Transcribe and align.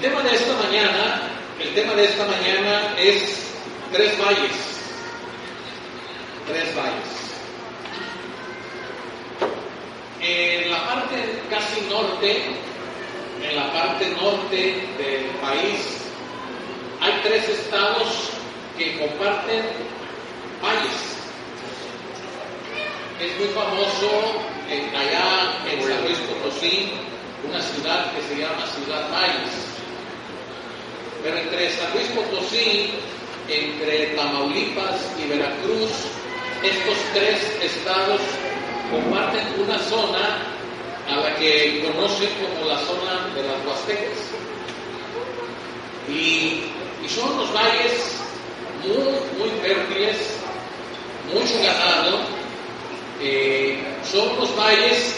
tema 0.00 0.22
de 0.22 0.34
esta 0.34 0.54
mañana, 0.54 1.22
el 1.60 1.74
tema 1.74 1.92
de 1.94 2.04
esta 2.04 2.24
mañana 2.24 2.94
es 2.98 3.52
tres 3.92 4.18
valles. 4.18 4.52
Tres 6.46 6.74
valles. 6.74 7.20
En 10.22 10.70
la 10.70 10.86
parte 10.86 11.42
casi 11.50 11.82
norte, 11.82 12.44
en 13.42 13.56
la 13.56 13.72
parte 13.72 14.08
norte 14.20 14.56
del 14.98 15.26
país, 15.42 15.98
hay 17.00 17.12
tres 17.22 17.48
estados 17.48 18.30
que 18.78 18.98
comparten 18.98 19.64
valles. 20.62 21.10
Es 23.20 23.38
muy 23.38 23.48
famoso 23.48 24.10
en, 24.70 24.96
allá 24.96 25.58
en 25.70 25.82
San 25.82 26.04
Luis 26.04 26.18
Potosí, 26.20 26.90
una 27.46 27.60
ciudad 27.60 28.12
que 28.14 28.22
se 28.22 28.40
llama 28.40 28.66
Ciudad 28.66 29.10
Valles. 29.10 29.69
Pero 31.22 31.36
entre 31.36 31.70
San 31.70 31.92
Luis 31.92 32.08
Potosí, 32.08 32.90
entre 33.48 34.06
Tamaulipas 34.16 35.00
y 35.22 35.28
Veracruz, 35.28 35.90
estos 36.62 36.96
tres 37.12 37.40
estados 37.62 38.20
comparten 38.90 39.46
una 39.60 39.78
zona 39.78 40.38
a 41.08 41.16
la 41.16 41.36
que 41.36 41.82
conocen 41.84 42.28
como 42.40 42.68
la 42.68 42.78
zona 42.78 43.28
de 43.34 43.42
las 43.42 43.66
Huastecas. 43.66 44.18
Y, 46.08 46.64
son 47.08 47.36
los 47.36 47.52
valles 47.52 48.20
muy, 48.86 48.96
muy 49.36 49.50
fértiles, 49.60 50.16
mucho 51.34 51.60
ganado. 51.60 52.20
Eh, 53.20 53.82
son 54.04 54.36
los 54.36 54.56
valles 54.56 55.16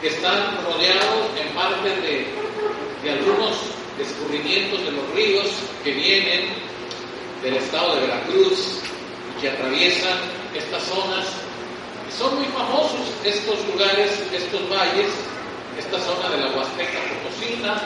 que 0.00 0.08
están 0.08 0.56
rodeados 0.64 1.26
en 1.38 1.54
parte 1.54 1.90
de, 2.00 2.26
de 3.02 3.10
algunos 3.10 3.73
escurrimientos 3.98 4.84
de 4.84 4.92
los 4.92 5.10
ríos 5.14 5.46
que 5.82 5.92
vienen 5.92 6.48
del 7.42 7.56
estado 7.56 7.94
de 7.96 8.00
Veracruz 8.02 8.80
y 9.30 9.40
que 9.40 9.50
atraviesan 9.50 10.18
estas 10.54 10.82
zonas. 10.82 11.26
Son 12.16 12.36
muy 12.36 12.46
famosos 12.46 13.00
estos 13.24 13.66
lugares, 13.66 14.10
estos 14.32 14.68
valles, 14.70 15.10
esta 15.78 15.98
zona 16.00 16.30
de 16.30 16.38
la 16.38 16.56
Huasteca 16.56 16.98
Potosina, 17.10 17.82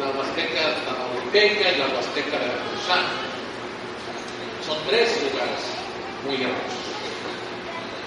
la 0.00 0.10
Huasteca 0.18 0.74
Tamaulipeca 0.84 1.72
y 1.72 1.78
la 1.78 1.86
Huasteca 1.94 2.38
Veracruzana. 2.38 3.08
Son 4.66 4.76
tres 4.88 5.22
lugares 5.22 5.62
muy 6.24 6.34
hermosos. 6.36 6.86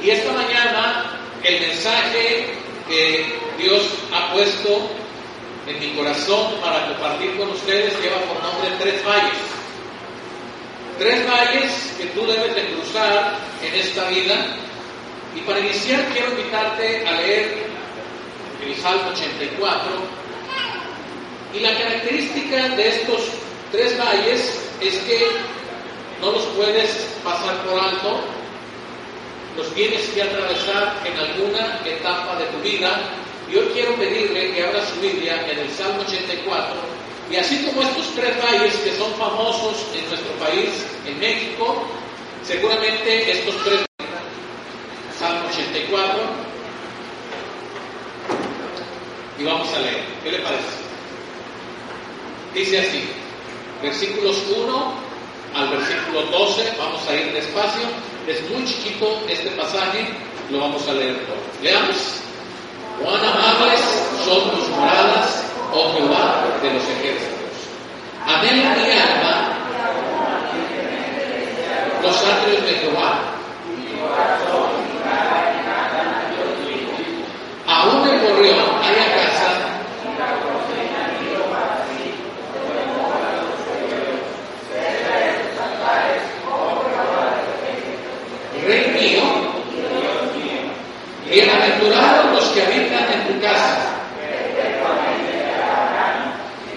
Y 0.04 0.10
esta 0.10 0.32
mañana 0.32 1.20
el 1.44 1.60
mensaje 1.62 2.48
que 2.88 3.40
Dios 3.58 3.88
ha 4.14 4.34
puesto 4.34 4.90
en 5.70 5.80
mi 5.80 5.96
corazón 5.96 6.56
para 6.62 6.88
compartir 6.88 7.38
con 7.38 7.50
ustedes 7.50 7.94
lleva 8.02 8.18
por 8.22 8.42
nombre 8.42 8.72
Tres 8.80 9.06
Valles. 9.06 9.40
Tres 10.98 11.30
valles 11.30 11.94
que 11.98 12.06
tú 12.08 12.26
debes 12.26 12.56
de 12.56 12.74
cruzar 12.74 13.36
en 13.62 13.74
esta 13.76 14.10
vida. 14.10 14.36
Y 15.36 15.42
para 15.42 15.60
iniciar 15.60 16.04
quiero 16.12 16.32
invitarte 16.32 17.08
a 17.08 17.12
leer 17.12 17.68
el 18.66 18.76
Salmo 18.78 19.12
84. 19.12 19.92
Y 21.54 21.60
la 21.60 21.78
característica 21.78 22.70
de 22.70 22.88
estos 22.88 23.22
tres 23.72 23.98
valles 23.98 24.60
es 24.82 24.98
que 25.00 25.28
no 26.20 26.32
los 26.32 26.44
puedes 26.48 27.08
pasar 27.24 27.56
por 27.64 27.80
alto, 27.80 28.22
los 29.56 29.74
tienes 29.74 30.02
que 30.10 30.24
atravesar 30.24 30.96
en 31.06 31.18
alguna 31.18 31.80
etapa 31.86 32.36
de 32.40 32.46
tu 32.46 32.58
vida 32.60 33.00
y 33.52 33.56
hoy 33.56 33.70
quiero 33.74 33.96
pedirle 33.96 34.54
que 34.54 34.64
abra 34.64 34.86
su 34.86 35.00
Biblia 35.00 35.46
en 35.50 35.60
el 35.60 35.70
Salmo 35.72 36.02
84. 36.02 36.76
Y 37.32 37.36
así 37.36 37.64
como 37.66 37.82
estos 37.82 38.14
tres 38.16 38.36
valles 38.44 38.76
que 38.78 38.96
son 38.96 39.12
famosos 39.14 39.86
en 39.96 40.08
nuestro 40.08 40.32
país, 40.34 40.86
en 41.06 41.20
México, 41.20 41.84
seguramente 42.44 43.32
estos 43.32 43.56
tres 43.64 43.86
Salmo 45.18 45.48
84. 45.50 46.50
Y 49.40 49.44
vamos 49.44 49.74
a 49.74 49.80
leer. 49.80 50.04
¿Qué 50.24 50.32
le 50.32 50.40
parece? 50.40 50.64
Dice 52.54 52.80
así, 52.80 53.04
versículos 53.82 54.38
1 54.56 54.94
al 55.56 55.70
versículo 55.70 56.24
12, 56.24 56.74
vamos 56.78 57.02
a 57.08 57.16
ir 57.16 57.34
despacio. 57.34 57.88
Es 58.28 58.48
muy 58.50 58.64
chiquito 58.66 59.22
este 59.28 59.50
pasaje, 59.52 60.08
lo 60.52 60.60
vamos 60.60 60.88
a 60.88 60.94
leer 60.94 61.16
todo. 61.26 61.38
Leamos. 61.64 62.19
Cuán 63.04 63.24
amables 63.24 63.80
son 64.26 64.52
tus 64.52 64.70
moradas, 64.70 65.44
oh 65.74 65.94
Jehová 65.94 66.44
de 66.62 66.74
los 66.74 66.84
ejércitos. 66.84 67.40
Anhela 68.26 68.76
mi 68.76 68.92
alma 68.92 69.56
los 72.04 72.16
atrios 72.16 72.64
de 72.64 72.74
Jehová. 72.74 73.22
Aún 77.68 78.10
el 78.10 78.20
gorrión 78.20 78.66
hay 78.84 78.96
a 78.96 79.16
casa 79.16 79.70
Rey 88.70 88.86
mío, 89.02 89.24
bienaventurados 91.28 92.34
los 92.34 92.44
que 92.50 92.62
habitan 92.62 93.06
en 93.14 93.28
tu 93.28 93.42
casa. 93.42 93.80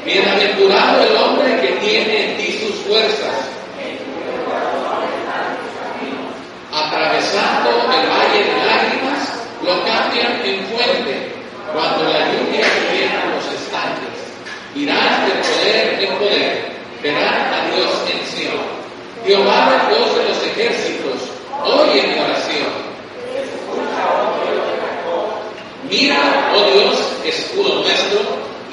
Bienaventurado 0.05 1.03
el 1.03 1.17
hombre 1.17 1.61
que 1.61 1.69
tiene 1.85 2.31
en 2.31 2.37
ti 2.39 2.61
sus 2.65 2.77
fuerzas. 2.87 3.51
Atravesando 6.73 7.71
el 7.71 8.09
valle 8.09 8.45
de 8.45 8.67
lágrimas, 8.67 9.43
lo 9.63 9.85
cambian 9.85 10.41
en 10.45 10.65
fuente 10.67 11.33
cuando 11.75 12.05
la 12.05 12.21
lluvia 12.33 12.67
llena 12.91 13.35
los 13.35 13.45
estanques. 13.53 14.19
Irán 14.75 15.27
de 15.27 15.35
poder 15.35 16.05
en 16.05 16.19
poder, 16.19 16.73
verán 17.03 17.53
a 17.53 17.75
Dios 17.75 17.91
en 18.11 18.27
Sion. 18.27 18.83
Jehová, 19.27 19.89
Dios 19.89 20.17
de 20.17 20.29
los 20.29 20.43
ejércitos, 20.47 21.33
oye 21.65 22.03
mi 22.09 22.19
oración. 22.19 22.93
Mira, 25.89 26.53
oh 26.55 26.71
Dios, 26.73 26.99
escudo 27.25 27.83
nuestro, 27.83 28.21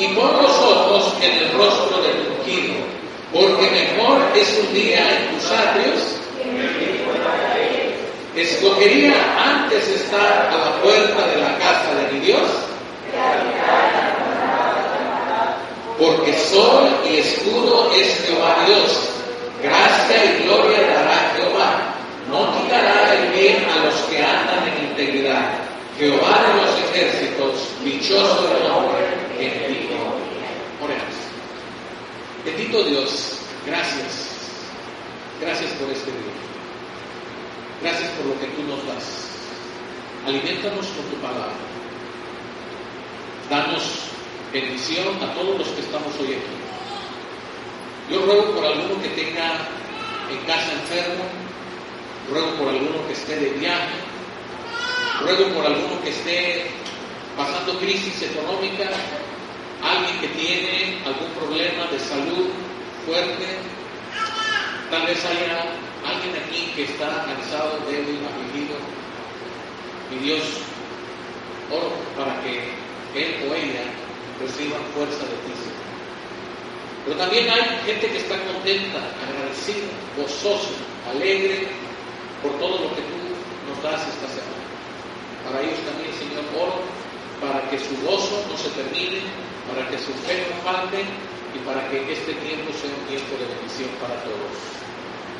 y 0.09 0.15
pon 0.15 0.41
los 0.41 0.51
ojos 0.51 1.13
en 1.21 1.37
el 1.37 1.51
rostro 1.51 2.01
del 2.01 2.27
ungido, 2.37 2.75
porque 3.33 3.69
mejor 3.69 4.21
es 4.35 4.59
un 4.63 4.73
día 4.73 5.17
en 5.17 5.35
tus 5.35 5.51
atrios. 5.51 6.15
Escogería 8.35 9.13
antes 9.37 9.87
estar 9.87 10.49
a 10.51 10.57
la 10.57 10.81
puerta 10.81 11.27
de 11.27 11.41
la 11.41 11.57
casa 11.57 11.93
de 11.95 12.13
mi 12.13 12.19
Dios, 12.25 12.47
porque 15.97 16.33
sol 16.33 16.87
y 17.09 17.17
escudo 17.17 17.91
es 17.93 18.25
Jehová 18.25 18.55
Dios, 18.65 19.09
gracia 19.61 20.25
y 20.25 20.43
gloria 20.43 20.79
dará 20.81 21.33
Jehová, 21.35 21.95
no 22.29 22.61
quitará 22.61 23.13
el 23.15 23.31
bien 23.33 23.65
a 23.69 23.85
los 23.85 23.95
que 24.03 24.23
andan 24.23 24.67
en 24.67 24.89
integridad. 24.89 25.49
Jehová 25.97 26.45
de 26.47 26.61
los 26.61 26.79
ejércitos, 26.91 27.67
dichoso 27.83 28.47
el 28.57 28.71
hombre 28.71 28.98
confía. 29.39 30.49
Oremos. 30.81 31.15
Bendito 32.45 32.83
Dios, 32.83 33.37
gracias. 33.65 34.29
Gracias 35.41 35.71
por 35.73 35.89
este 35.89 36.11
día. 36.11 36.33
Gracias 37.81 38.09
por 38.11 38.25
lo 38.27 38.39
que 38.39 38.47
tú 38.47 38.63
nos 38.63 38.85
das. 38.87 39.29
Aliméntanos 40.25 40.85
con 40.87 41.05
tu 41.05 41.15
palabra. 41.21 41.55
Danos 43.49 44.09
bendición 44.51 45.07
a 45.23 45.33
todos 45.33 45.59
los 45.59 45.67
que 45.69 45.81
estamos 45.81 46.13
hoy 46.19 46.33
aquí. 46.33 46.59
Yo 48.11 48.25
ruego 48.25 48.55
por 48.55 48.65
alguno 48.65 49.01
que 49.01 49.09
tenga 49.09 49.67
en 50.31 50.45
casa 50.45 50.73
enfermo, 50.73 51.23
ruego 52.31 52.51
por 52.57 52.69
alguno 52.69 53.07
que 53.07 53.13
esté 53.13 53.35
de 53.35 53.49
viaje, 53.51 53.95
ruego 55.21 55.53
por 55.53 55.65
alguno 55.65 56.01
que 56.03 56.09
esté 56.09 56.67
pasando 57.37 57.79
crisis 57.79 58.21
económica, 58.23 58.89
alguien 59.81 60.19
que 60.19 60.27
tiene 60.29 60.99
algún 61.05 61.29
problema 61.31 61.85
de 61.91 61.99
salud 61.99 62.49
fuerte, 63.05 63.47
tal 64.91 65.05
vez 65.05 65.23
haya 65.25 65.73
alguien 66.05 66.35
aquí 66.43 66.71
que 66.75 66.83
está 66.83 67.25
cansado, 67.25 67.79
débil, 67.87 68.19
afligido. 68.25 68.75
Mi 70.11 70.17
Dios, 70.25 70.41
oro 71.71 71.93
para 72.17 72.41
que 72.41 72.73
él 73.15 73.49
o 73.49 73.53
ella 73.53 73.85
reciba 74.41 74.77
fuerza 74.93 75.23
de 75.23 75.37
ti. 75.45 75.53
Pero 77.05 77.17
también 77.17 77.49
hay 77.49 77.61
gente 77.85 78.07
que 78.07 78.17
está 78.17 78.35
contenta, 78.43 78.99
agradecida, 79.23 79.87
gozosa, 80.17 80.75
alegre 81.09 81.67
por 82.43 82.51
todo 82.59 82.83
lo 82.83 82.89
que 82.95 83.01
tú 83.01 83.19
nos 83.69 83.81
das 83.83 84.01
esta 84.07 84.27
semana. 84.27 84.65
Para 85.45 85.61
ellos 85.61 85.79
también, 85.85 86.11
Señor, 86.13 86.43
oro 86.53 86.83
para 87.39 87.69
que 87.69 87.79
su 87.79 87.95
gozo 88.05 88.45
no 88.49 88.57
se 88.57 88.69
termine, 88.71 89.21
para 89.69 89.89
que 89.89 89.97
su 89.97 90.13
fe 90.25 90.47
no 90.49 90.61
falte, 90.63 91.05
y 91.55 91.59
para 91.59 91.89
que 91.89 92.13
este 92.13 92.33
tiempo 92.33 92.71
sea 92.73 92.89
un 92.89 93.05
tiempo 93.07 93.33
de 93.37 93.45
bendición 93.55 93.89
para 94.01 94.15
todos. 94.21 94.53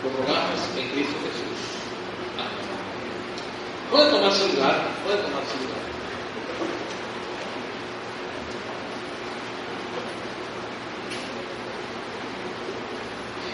Lo 0.03 0.09
rogamos 0.17 0.59
en 0.77 0.87
Cristo 0.89 1.15
Jesús. 1.21 1.59
Amén. 2.37 2.65
Puede 3.91 4.09
tomar 4.09 4.31
su 4.33 4.47
lugar, 4.47 4.87
puede 5.05 5.17
tomar 5.17 5.43
su 5.45 5.57
lugar. 5.63 5.79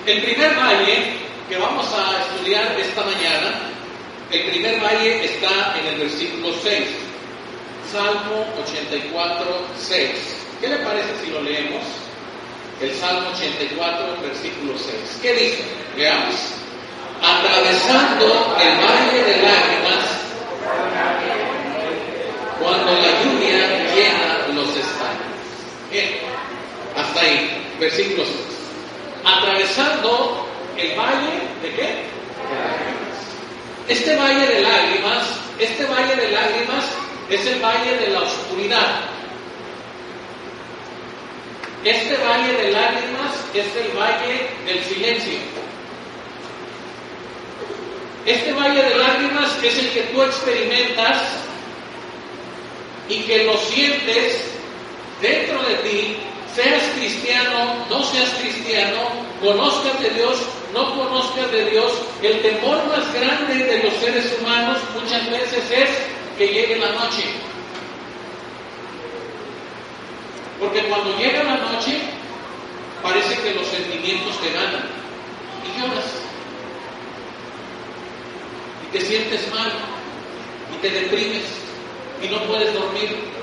El 0.06 0.22
primer 0.22 0.56
valle 0.56 1.14
que 1.50 1.58
vamos 1.58 1.88
a 1.94 2.22
estudiar 2.22 2.80
esta 2.80 3.04
mañana, 3.04 3.72
el 4.32 4.50
primer 4.52 4.80
valle 4.80 5.26
está 5.26 5.76
en 5.80 5.88
el 5.88 6.00
versículo 6.00 6.54
6, 6.62 6.88
Salmo 7.92 8.46
84, 8.64 9.46
6. 9.80 10.45
¿Qué 10.66 10.72
le 10.72 10.78
parece 10.78 11.10
si 11.24 11.30
lo 11.30 11.44
leemos? 11.44 11.84
El 12.82 12.92
Salmo 12.96 13.30
84, 13.30 14.18
versículo 14.24 14.74
6. 14.76 15.20
¿Qué 15.22 15.34
dice? 15.36 15.64
Veamos. 15.96 16.34
Atravesando 17.22 18.58
el 18.60 18.80
valle 18.80 19.24
de 19.26 19.44
lágrimas, 19.44 20.06
cuando 22.60 22.94
la 22.94 23.24
lluvia 23.24 23.60
llena 23.94 24.48
los 24.56 24.70
estaños. 24.70 25.38
Bien, 25.92 26.18
hasta 26.98 27.22
ahí, 27.22 27.64
versículo 27.80 28.26
6 28.26 28.36
atravesando 29.24 30.48
el 30.78 30.98
valle 30.98 31.42
de 31.62 31.76
qué? 31.76 31.84
De. 31.84 32.06
Este 33.94 34.16
valle 34.16 34.48
de 34.48 34.62
lágrimas, 34.62 35.28
este 35.60 35.86
valle 35.86 36.16
de 36.16 36.32
lágrimas 36.32 36.86
es 37.30 37.46
el 37.46 37.60
valle 37.60 37.98
de 37.98 38.08
la 38.08 38.22
oscuridad. 38.22 39.15
Este 41.86 42.18
valle 42.18 42.52
de 42.52 42.72
lágrimas 42.72 43.36
es 43.54 43.68
el 43.76 43.96
valle 43.96 44.50
del 44.66 44.84
silencio. 44.86 45.38
Este 48.26 48.54
valle 48.54 48.82
de 48.82 48.96
lágrimas 48.96 49.64
es 49.64 49.78
el 49.78 49.92
que 49.92 50.02
tú 50.12 50.24
experimentas 50.24 51.22
y 53.08 53.20
que 53.22 53.44
lo 53.44 53.56
sientes 53.58 54.46
dentro 55.22 55.62
de 55.62 55.76
ti 55.76 56.18
seas 56.56 56.82
cristiano, 56.98 57.86
no 57.88 58.04
seas 58.04 58.30
cristiano, 58.42 59.02
conozcas 59.40 60.02
de 60.02 60.10
Dios, 60.10 60.40
no 60.74 60.96
conozcas 60.96 61.52
de 61.52 61.70
Dios, 61.70 61.92
el 62.24 62.42
temor 62.42 62.84
más 62.88 63.14
grande 63.14 63.64
de 63.64 63.84
los 63.84 63.94
seres 63.98 64.36
humanos 64.40 64.80
muchas 65.00 65.30
veces 65.30 65.64
es 65.70 65.90
que 66.36 66.48
llegue 66.48 66.78
la 66.78 66.94
noche. 66.94 67.55
Porque 70.60 70.84
cuando 70.88 71.18
llega 71.18 71.44
la 71.44 71.58
noche, 71.58 72.00
parece 73.02 73.42
que 73.42 73.54
los 73.56 73.68
sentimientos 73.68 74.40
te 74.40 74.52
ganan 74.52 74.86
y 75.64 75.80
lloras. 75.80 76.06
Y 78.84 78.98
te 78.98 79.06
sientes 79.06 79.54
mal 79.54 79.72
y 80.74 80.82
te 80.82 80.90
deprimes 80.90 81.44
y 82.22 82.28
no 82.30 82.42
puedes 82.44 82.74
dormir 82.74 83.36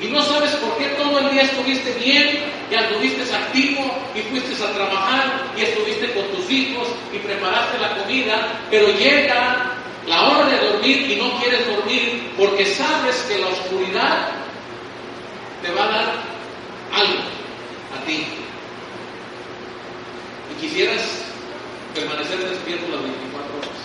y 0.00 0.08
no 0.08 0.22
sabes 0.22 0.50
por 0.56 0.76
qué 0.76 0.86
todo 0.96 1.18
el 1.20 1.30
día 1.30 1.42
estuviste 1.42 1.92
bien 1.92 2.40
y 2.70 2.74
anduviste 2.74 3.22
activo 3.32 3.94
y 4.14 4.20
fuiste 4.22 4.62
a 4.62 4.72
trabajar 4.72 5.46
y 5.56 5.62
estuviste 5.62 6.12
con 6.12 6.26
tus 6.28 6.50
hijos 6.50 6.88
y 7.12 7.18
preparaste 7.18 7.78
la 7.78 7.96
comida, 7.96 8.48
pero 8.70 8.88
llega 8.88 9.72
la 10.06 10.28
hora 10.28 10.46
de 10.46 10.68
dormir 10.68 11.10
y 11.12 11.16
no 11.16 11.38
quieres 11.38 11.66
dormir 11.66 12.32
porque 12.36 12.66
sabes 12.66 13.16
que 13.28 13.38
la 13.38 13.46
oscuridad 13.46 14.28
te 15.64 15.72
va 15.72 15.84
a 15.84 15.88
dar 15.88 16.12
algo 16.92 17.22
a 17.96 18.04
ti. 18.06 18.26
Y 20.52 20.60
quisieras 20.60 21.02
permanecer 21.94 22.38
despierto 22.38 22.88
las 22.92 23.02
24 23.02 23.58
horas. 23.58 23.78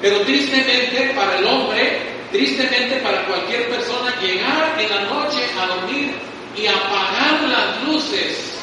Pero 0.00 0.20
tristemente 0.22 1.12
para 1.14 1.38
el 1.38 1.46
hombre 1.46 2.10
Tristemente 2.30 2.96
para 2.98 3.26
cualquier 3.26 3.68
persona 3.68 4.14
llegar 4.20 4.78
en 4.78 4.88
la 4.88 5.02
noche 5.02 5.40
a 5.58 5.66
dormir 5.66 6.14
y 6.56 6.66
apagar 6.66 7.42
las 7.48 7.82
luces 7.82 8.54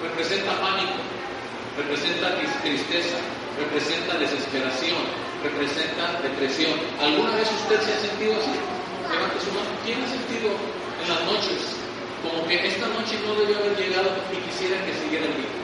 representa 0.00 0.52
pánico, 0.60 0.94
representa 1.76 2.36
tristeza, 2.62 3.16
representa 3.58 4.16
desesperación, 4.16 5.02
representa 5.42 6.20
depresión. 6.22 6.78
¿Alguna 7.00 7.32
vez 7.34 7.48
usted 7.50 7.80
se 7.80 7.92
ha 7.92 7.98
sentido 8.08 8.34
así? 8.36 8.77
Su 9.08 9.50
mano. 9.52 9.70
¿Quién 9.84 10.02
ha 10.02 10.08
sentido 10.08 10.50
en 10.52 11.08
las 11.08 11.20
noches 11.24 11.76
como 12.22 12.46
que 12.46 12.66
esta 12.66 12.86
noche 12.88 13.16
no 13.24 13.34
debió 13.34 13.56
haber 13.58 13.76
llegado 13.76 14.10
y 14.32 14.36
quisiera 14.48 14.84
que 14.84 14.92
siguiera 14.94 15.26
el 15.26 15.36
día? 15.36 15.54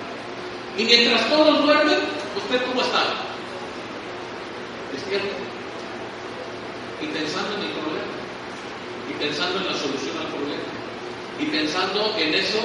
Y 0.78 0.84
mientras 0.84 1.28
todos 1.28 1.62
duermen, 1.62 1.98
¿usted 2.36 2.64
cómo 2.66 2.80
está? 2.80 3.04
Despierto 4.92 5.54
y 7.04 7.06
pensando 7.06 7.54
en 7.54 7.62
el 7.62 7.72
problema, 7.72 8.14
y 9.10 9.12
pensando 9.14 9.58
en 9.60 9.66
la 9.66 9.74
solución 9.74 10.16
al 10.18 10.28
problema, 10.28 10.64
y 11.38 11.44
pensando 11.46 12.14
en 12.18 12.34
eso 12.34 12.60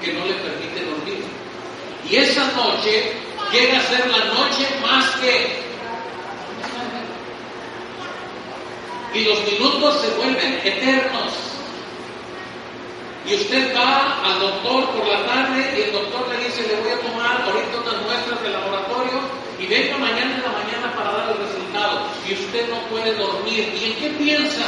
que 0.00 0.12
no 0.12 0.24
le 0.24 0.34
permite 0.34 0.84
dormir. 0.84 1.24
Y 2.08 2.16
esa 2.16 2.46
noche 2.52 3.12
llega 3.52 3.78
a 3.78 3.82
ser 3.82 4.10
la 4.10 4.24
noche 4.32 4.66
más 4.80 5.10
que... 5.16 5.62
Y 9.14 9.24
los 9.24 9.44
minutos 9.44 10.00
se 10.00 10.08
vuelven 10.16 10.60
eternos. 10.64 11.32
Y 13.28 13.34
usted 13.34 13.76
va 13.76 14.18
al 14.24 14.40
doctor 14.40 14.90
por 14.90 15.06
la 15.06 15.24
tarde 15.26 15.74
y 15.76 15.82
el 15.82 15.92
doctor 15.92 16.28
le 16.28 16.44
dice, 16.44 16.66
le 16.66 16.80
voy 16.80 16.90
a 16.90 16.98
tomar 16.98 17.42
ahorita 17.42 17.80
unas 17.80 18.02
muestras 18.02 18.42
de 18.42 18.48
laboratorio 18.50 19.20
y 19.60 19.66
venga 19.66 19.96
mañana 19.98 20.34
en 20.34 20.42
la 20.42 20.48
mañana 20.48 20.96
para 20.96 21.12
dar 21.12 21.30
el 21.30 21.46
resultado 21.46 22.08
y 22.26 22.32
usted 22.32 22.68
no 22.68 22.80
puede 22.88 23.14
dormir. 23.14 23.72
¿Y 23.80 23.92
en 23.92 23.94
qué 23.96 24.08
piensa? 24.18 24.64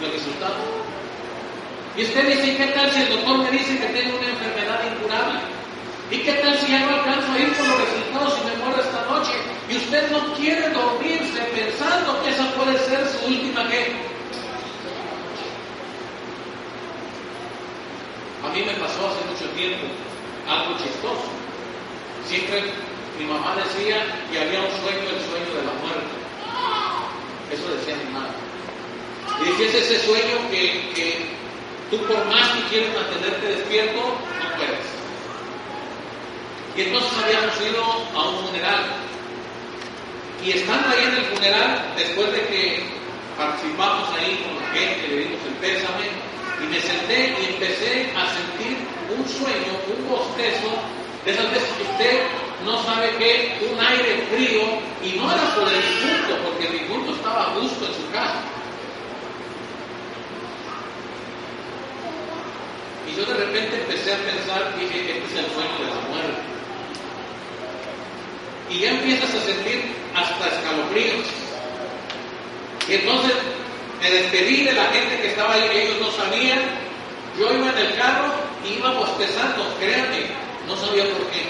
El 0.00 0.12
resultado. 0.12 0.80
Y 1.96 2.04
usted 2.04 2.26
dice, 2.28 2.56
¿qué 2.56 2.66
tal 2.72 2.90
si 2.90 3.02
el 3.02 3.08
doctor 3.10 3.38
me 3.38 3.50
dice 3.50 3.78
que 3.78 3.86
tengo 3.86 4.16
una 4.16 4.30
enfermedad 4.30 4.80
incurable? 4.86 5.40
¿Y 6.10 6.18
qué 6.18 6.32
tal 6.34 6.56
si 6.58 6.72
ya 6.72 6.86
no 6.86 6.96
alcanzo 6.96 7.32
a 7.32 7.38
ir 7.38 7.52
con 7.52 7.68
los 7.68 7.80
resultados 7.80 8.38
y 8.40 8.48
me 8.48 8.64
muero 8.64 8.80
esta 8.80 9.04
noche? 9.04 9.49
Y 9.70 9.76
usted 9.76 10.10
no 10.10 10.34
quiere 10.34 10.68
dormirse 10.70 11.40
pensando 11.54 12.20
que 12.24 12.30
esa 12.30 12.50
puede 12.54 12.76
ser 12.78 13.06
su 13.06 13.26
última 13.26 13.68
¿qué? 13.68 13.92
A 18.44 18.48
mí 18.52 18.62
me 18.62 18.72
pasó 18.74 19.06
hace 19.06 19.24
mucho 19.30 19.48
tiempo 19.54 19.86
algo 20.48 20.76
chistoso. 20.76 21.30
Siempre 22.26 22.64
mi 23.16 23.26
mamá 23.26 23.54
decía 23.54 24.02
que 24.32 24.40
había 24.40 24.60
un 24.60 24.70
sueño, 24.82 25.06
el 25.06 25.22
sueño 25.28 25.54
de 25.54 25.64
la 25.64 25.74
muerte. 25.78 26.18
Eso 27.52 27.68
decía 27.76 27.94
mi 27.94 28.10
madre. 28.10 28.32
Y 29.40 29.62
decía, 29.62 29.80
ese 29.80 30.00
sueño 30.04 30.50
que, 30.50 30.90
que 30.94 31.26
tú 31.90 31.98
por 32.06 32.24
más 32.26 32.48
que 32.56 32.62
quieres 32.70 32.94
mantenerte 32.94 33.46
despierto, 33.46 34.00
no 34.00 34.56
puedes. 34.56 34.86
Y 36.76 36.80
entonces 36.82 37.12
habíamos 37.22 37.60
ido 37.60 37.84
a 38.18 38.28
un 38.30 38.46
funeral. 38.46 38.84
Y 40.42 40.52
estando 40.52 40.88
ahí 40.88 41.04
en 41.04 41.14
el 41.16 41.24
funeral, 41.36 41.92
después 41.96 42.32
de 42.32 42.40
que 42.46 42.82
participamos 43.36 44.08
ahí 44.16 44.40
con 44.44 44.56
la 44.56 44.68
gente, 44.72 45.08
le 45.08 45.16
dimos 45.24 45.40
el 45.46 45.54
pésame, 45.60 46.08
y 46.62 46.66
me 46.66 46.80
senté 46.80 47.36
y 47.40 47.54
empecé 47.54 48.10
a 48.16 48.24
sentir 48.32 48.76
un 49.12 49.28
sueño, 49.28 49.72
un 49.96 50.08
bostezo 50.08 50.72
de 51.24 51.32
esas 51.32 51.50
veces 51.50 51.68
que 51.76 51.82
usted 51.82 52.20
no 52.64 52.82
sabe 52.84 53.10
qué, 53.18 53.58
un 53.70 53.78
aire 53.80 54.24
frío, 54.32 54.62
y 55.04 55.18
no 55.18 55.30
era 55.30 55.54
por 55.54 55.68
el 55.68 55.76
difunto, 55.76 56.36
porque 56.44 56.66
el 56.68 56.72
difunto 56.72 57.14
estaba 57.14 57.44
justo 57.60 57.86
en 57.86 57.94
su 57.94 58.10
casa. 58.10 58.40
Y 63.08 63.16
yo 63.16 63.24
de 63.26 63.34
repente 63.34 63.76
empecé 63.76 64.14
a 64.14 64.18
pensar, 64.18 64.74
dije, 64.78 65.18
este 65.18 65.24
es 65.24 65.44
el 65.44 65.52
sueño 65.52 65.78
de 65.80 65.94
la 65.94 66.00
muerte. 66.08 66.59
Y 68.70 68.78
ya 68.78 68.90
empiezas 68.90 69.34
a 69.34 69.40
sentir 69.40 69.92
hasta 70.14 70.46
escalofríos. 70.46 71.26
Y 72.88 72.94
entonces 72.94 73.32
me 74.00 74.10
despedí 74.10 74.64
de 74.64 74.72
la 74.72 74.84
gente 74.86 75.20
que 75.20 75.28
estaba 75.28 75.54
ahí, 75.54 75.68
ellos 75.72 76.00
no 76.00 76.10
sabían. 76.12 76.60
Yo 77.38 77.52
iba 77.52 77.70
en 77.70 77.78
el 77.78 77.94
carro 77.96 78.32
y 78.64 78.78
iba 78.78 78.92
bostezando, 78.92 79.74
créanme, 79.78 80.26
no 80.66 80.76
sabía 80.76 81.04
por 81.04 81.26
qué. 81.30 81.42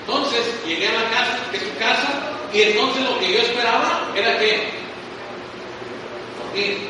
Entonces 0.00 0.42
llegué 0.66 0.88
a 0.88 0.92
la 0.92 1.10
casa, 1.10 1.38
que 1.50 1.56
es 1.56 1.62
su 1.62 1.76
casa, 1.78 2.32
y 2.52 2.62
entonces 2.62 3.02
lo 3.04 3.18
que 3.18 3.32
yo 3.32 3.38
esperaba 3.38 4.10
era 4.14 4.38
que 4.38 4.68
dormir. 6.38 6.88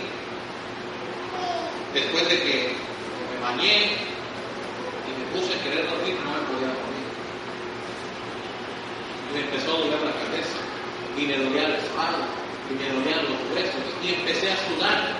Después 1.94 2.28
de 2.28 2.42
que 2.42 2.74
me 3.34 3.40
bañé 3.42 3.92
y 5.06 5.10
me 5.18 5.40
puse 5.40 5.54
a 5.54 5.62
querer 5.62 5.88
dormir, 5.90 6.16
no 6.24 6.30
me 6.32 6.40
podía 6.48 6.68
dormir. 6.68 7.06
Y 9.28 9.34
me 9.34 9.40
empezó 9.40 9.76
a 9.76 9.78
doler 9.78 10.00
la 10.00 10.12
cabeza, 10.12 10.58
y 11.22 11.26
me 11.26 11.38
dolía 11.38 11.68
la 11.68 11.78
espalda, 11.78 12.26
y 12.66 12.74
me 12.74 12.90
dolían 12.90 13.22
los 13.30 13.38
huesos, 13.54 13.86
y 14.02 14.14
empecé 14.14 14.50
a 14.50 14.58
sudar. 14.66 15.14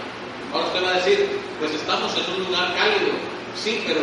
Ahora 0.53 0.67
usted 0.67 0.83
va 0.83 0.91
a 0.91 0.99
decir, 0.99 1.39
pues 1.61 1.71
estamos 1.75 2.11
en 2.19 2.27
un 2.35 2.45
lugar 2.51 2.75
cálido. 2.75 3.15
Sí, 3.55 3.85
pero, 3.87 4.03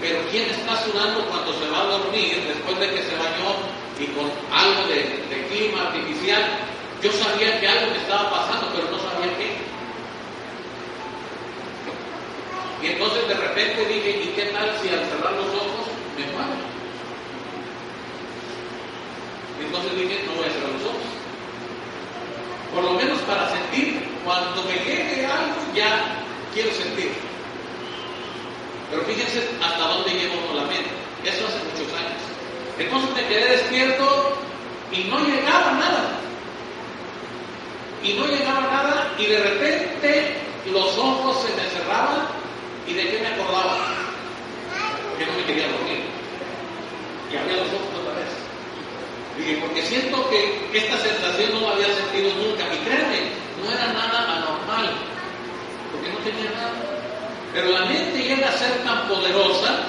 pero 0.00 0.20
¿quién 0.30 0.50
está 0.50 0.76
sudando 0.84 1.24
cuando 1.32 1.56
se 1.56 1.66
va 1.72 1.80
a 1.80 1.96
dormir 1.96 2.44
después 2.46 2.78
de 2.78 2.88
que 2.92 3.02
se 3.08 3.16
bañó 3.16 3.56
y 3.96 4.04
con 4.12 4.28
algo 4.52 4.84
de, 4.92 5.00
de 5.32 5.46
clima 5.48 5.88
artificial? 5.88 6.44
Yo 7.02 7.10
sabía 7.12 7.58
que 7.58 7.68
algo 7.68 7.90
me 7.90 7.96
estaba 7.96 8.30
pasando, 8.30 8.68
pero 8.76 8.90
no 8.92 8.98
sabía 9.00 9.32
qué. 9.40 9.56
Y 12.82 12.86
entonces 12.92 13.28
de 13.28 13.34
repente 13.34 13.86
dije, 13.86 14.10
¿y 14.24 14.28
qué 14.36 14.44
tal 14.52 14.68
si 14.80 14.88
al 14.88 15.04
cerrar 15.08 15.32
los 15.32 15.48
ojos 15.56 15.88
me 16.16 16.24
muero? 16.32 16.70
Entonces 19.60 19.92
dije, 19.96 20.24
no 20.26 20.32
voy 20.34 20.44
a 20.44 20.50
cerrar 20.52 20.72
los 20.72 20.82
ojos. 20.84 21.20
Por 22.74 22.84
lo 22.84 22.92
menos 22.92 23.18
para 23.22 23.50
sentir, 23.50 24.02
cuando 24.24 24.62
me 24.64 24.74
llegue 24.74 25.26
algo, 25.26 25.56
ya 25.74 26.22
quiero 26.54 26.70
sentir. 26.72 27.12
Pero 28.90 29.02
fíjense 29.04 29.48
hasta 29.62 29.88
dónde 29.88 30.10
llevo 30.10 30.54
la 30.54 30.62
mente. 30.62 30.90
Eso 31.24 31.46
hace 31.46 31.58
muchos 31.58 31.92
años. 31.98 32.20
Entonces 32.78 33.10
me 33.14 33.28
quedé 33.28 33.50
despierto 33.50 34.36
y 34.92 35.04
no 35.04 35.18
llegaba 35.20 35.72
nada. 35.72 36.18
Y 38.02 38.14
no 38.14 38.26
llegaba 38.26 38.60
nada 38.62 39.14
y 39.18 39.26
de 39.26 39.38
repente 39.38 40.36
los 40.72 40.96
ojos 40.96 41.44
se 41.44 41.54
me 41.56 41.68
cerraban 41.68 42.40
¿Y 42.90 42.92
de 42.92 43.02
qué 43.08 43.18
me 43.20 43.28
acordaba? 43.28 43.86
Que 45.16 45.24
no 45.24 45.32
me 45.34 45.44
quería 45.44 45.68
dormir. 45.68 46.02
Y 47.32 47.36
abría 47.36 47.58
los 47.58 47.68
ojos. 47.68 47.99
Dije, 49.40 49.56
porque 49.56 49.82
siento 49.82 50.28
que 50.28 50.68
esta 50.74 50.98
sensación 50.98 51.52
no 51.52 51.60
la 51.62 51.72
había 51.72 51.88
sentido 51.88 52.28
nunca. 52.36 52.64
Y 52.74 52.78
créanme, 52.84 53.32
no 53.64 53.72
era 53.72 53.86
nada 53.92 54.36
anormal, 54.36 54.92
porque 55.92 56.12
no 56.12 56.18
tenía 56.18 56.50
nada. 56.50 56.76
Pero 57.54 57.70
la 57.70 57.86
mente 57.86 58.22
llega 58.22 58.48
a 58.50 58.58
ser 58.58 58.84
tan 58.84 59.08
poderosa 59.08 59.80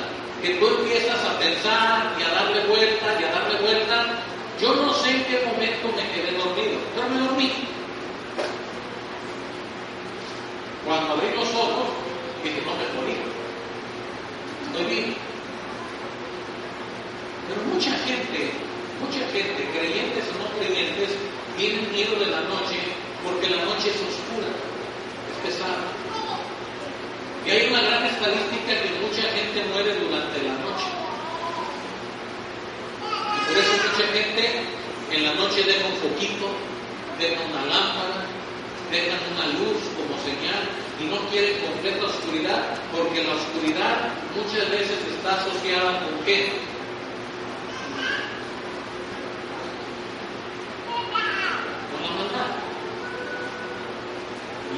que 0.42 0.56
tú 0.56 0.68
empiezas 0.68 1.20
a 1.26 1.38
pensar 1.38 2.16
y 2.18 2.24
a 2.24 2.34
darle 2.34 2.66
vuelta 2.66 3.06
y 3.20 3.24
a 3.26 3.32
darle 3.32 3.60
vuelta. 3.60 4.24
Yo 4.62 4.74
no 4.74 4.94
sé 4.94 5.10
en 5.12 5.24
qué 5.26 5.44
momento 5.46 5.88
me 5.98 6.10
quedé 6.16 6.32
dormido, 6.38 6.80
pero 6.96 7.10
me 7.10 7.20
dormí. 7.20 7.52
Cuando 10.86 11.14
abrí 11.14 11.28
los 11.36 11.50
ojos, 11.50 11.90
dije, 12.42 12.62
no 12.66 12.72
me 12.72 13.02
morí. 13.02 13.18
Estoy 14.68 14.96
bien. 14.96 15.16
Pero 17.48 17.62
mucha 17.74 17.92
gente, 17.92 18.71
mucha 19.02 19.26
gente, 19.34 19.70
creyentes 19.74 20.24
o 20.32 20.34
no 20.40 20.48
creyentes, 20.58 21.10
tienen 21.58 21.92
miedo 21.92 22.16
de 22.20 22.28
la 22.28 22.42
noche 22.42 22.80
porque 23.24 23.50
la 23.50 23.66
noche 23.66 23.90
es 23.90 24.00
oscura, 24.02 24.50
es 24.50 25.38
pesada. 25.46 25.86
Y 27.46 27.50
hay 27.50 27.70
una 27.70 27.82
gran 27.82 28.06
estadística 28.06 28.72
que 28.82 28.90
mucha 29.02 29.24
gente 29.34 29.66
muere 29.74 29.96
durante 29.98 30.38
la 30.46 30.54
noche. 30.62 30.90
Y 33.02 33.40
por 33.46 33.58
eso 33.58 33.74
mucha 33.90 34.06
gente 34.14 34.42
en 35.12 35.24
la 35.26 35.34
noche 35.34 35.64
deja 35.64 35.88
un 35.88 36.00
poquito, 36.00 36.48
deja 37.20 37.42
una 37.42 37.66
lámpara, 37.66 38.26
dejan 38.92 39.20
una 39.34 39.46
luz 39.60 39.82
como 39.98 40.16
señal 40.24 40.64
y 41.02 41.06
no 41.06 41.18
quieren 41.30 41.60
completa 41.66 42.06
oscuridad, 42.06 42.62
porque 42.92 43.24
la 43.24 43.34
oscuridad 43.34 44.14
muchas 44.36 44.70
veces 44.70 44.98
está 45.16 45.36
asociada 45.36 46.00
con 46.00 46.26
qué? 46.26 46.54
Con 51.92 52.04
la 52.04 52.10
maldad. 52.10 52.52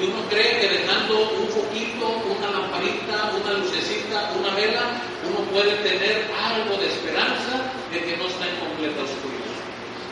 Uno 0.04 0.28
cree 0.30 0.60
que 0.60 0.68
dejando 0.68 1.30
un 1.40 1.48
foquito, 1.48 2.06
una 2.28 2.52
lamparita, 2.52 3.32
una 3.40 3.54
lucecita, 3.54 4.32
una 4.38 4.54
vela, 4.56 5.00
uno 5.28 5.40
puede 5.52 5.76
tener 5.78 6.28
algo 6.36 6.78
de 6.78 6.88
esperanza 6.88 7.72
de 7.92 8.04
que 8.04 8.18
no 8.18 8.26
está 8.28 8.48
en 8.48 8.56
completa 8.58 9.02
oscuridad. 9.02 9.58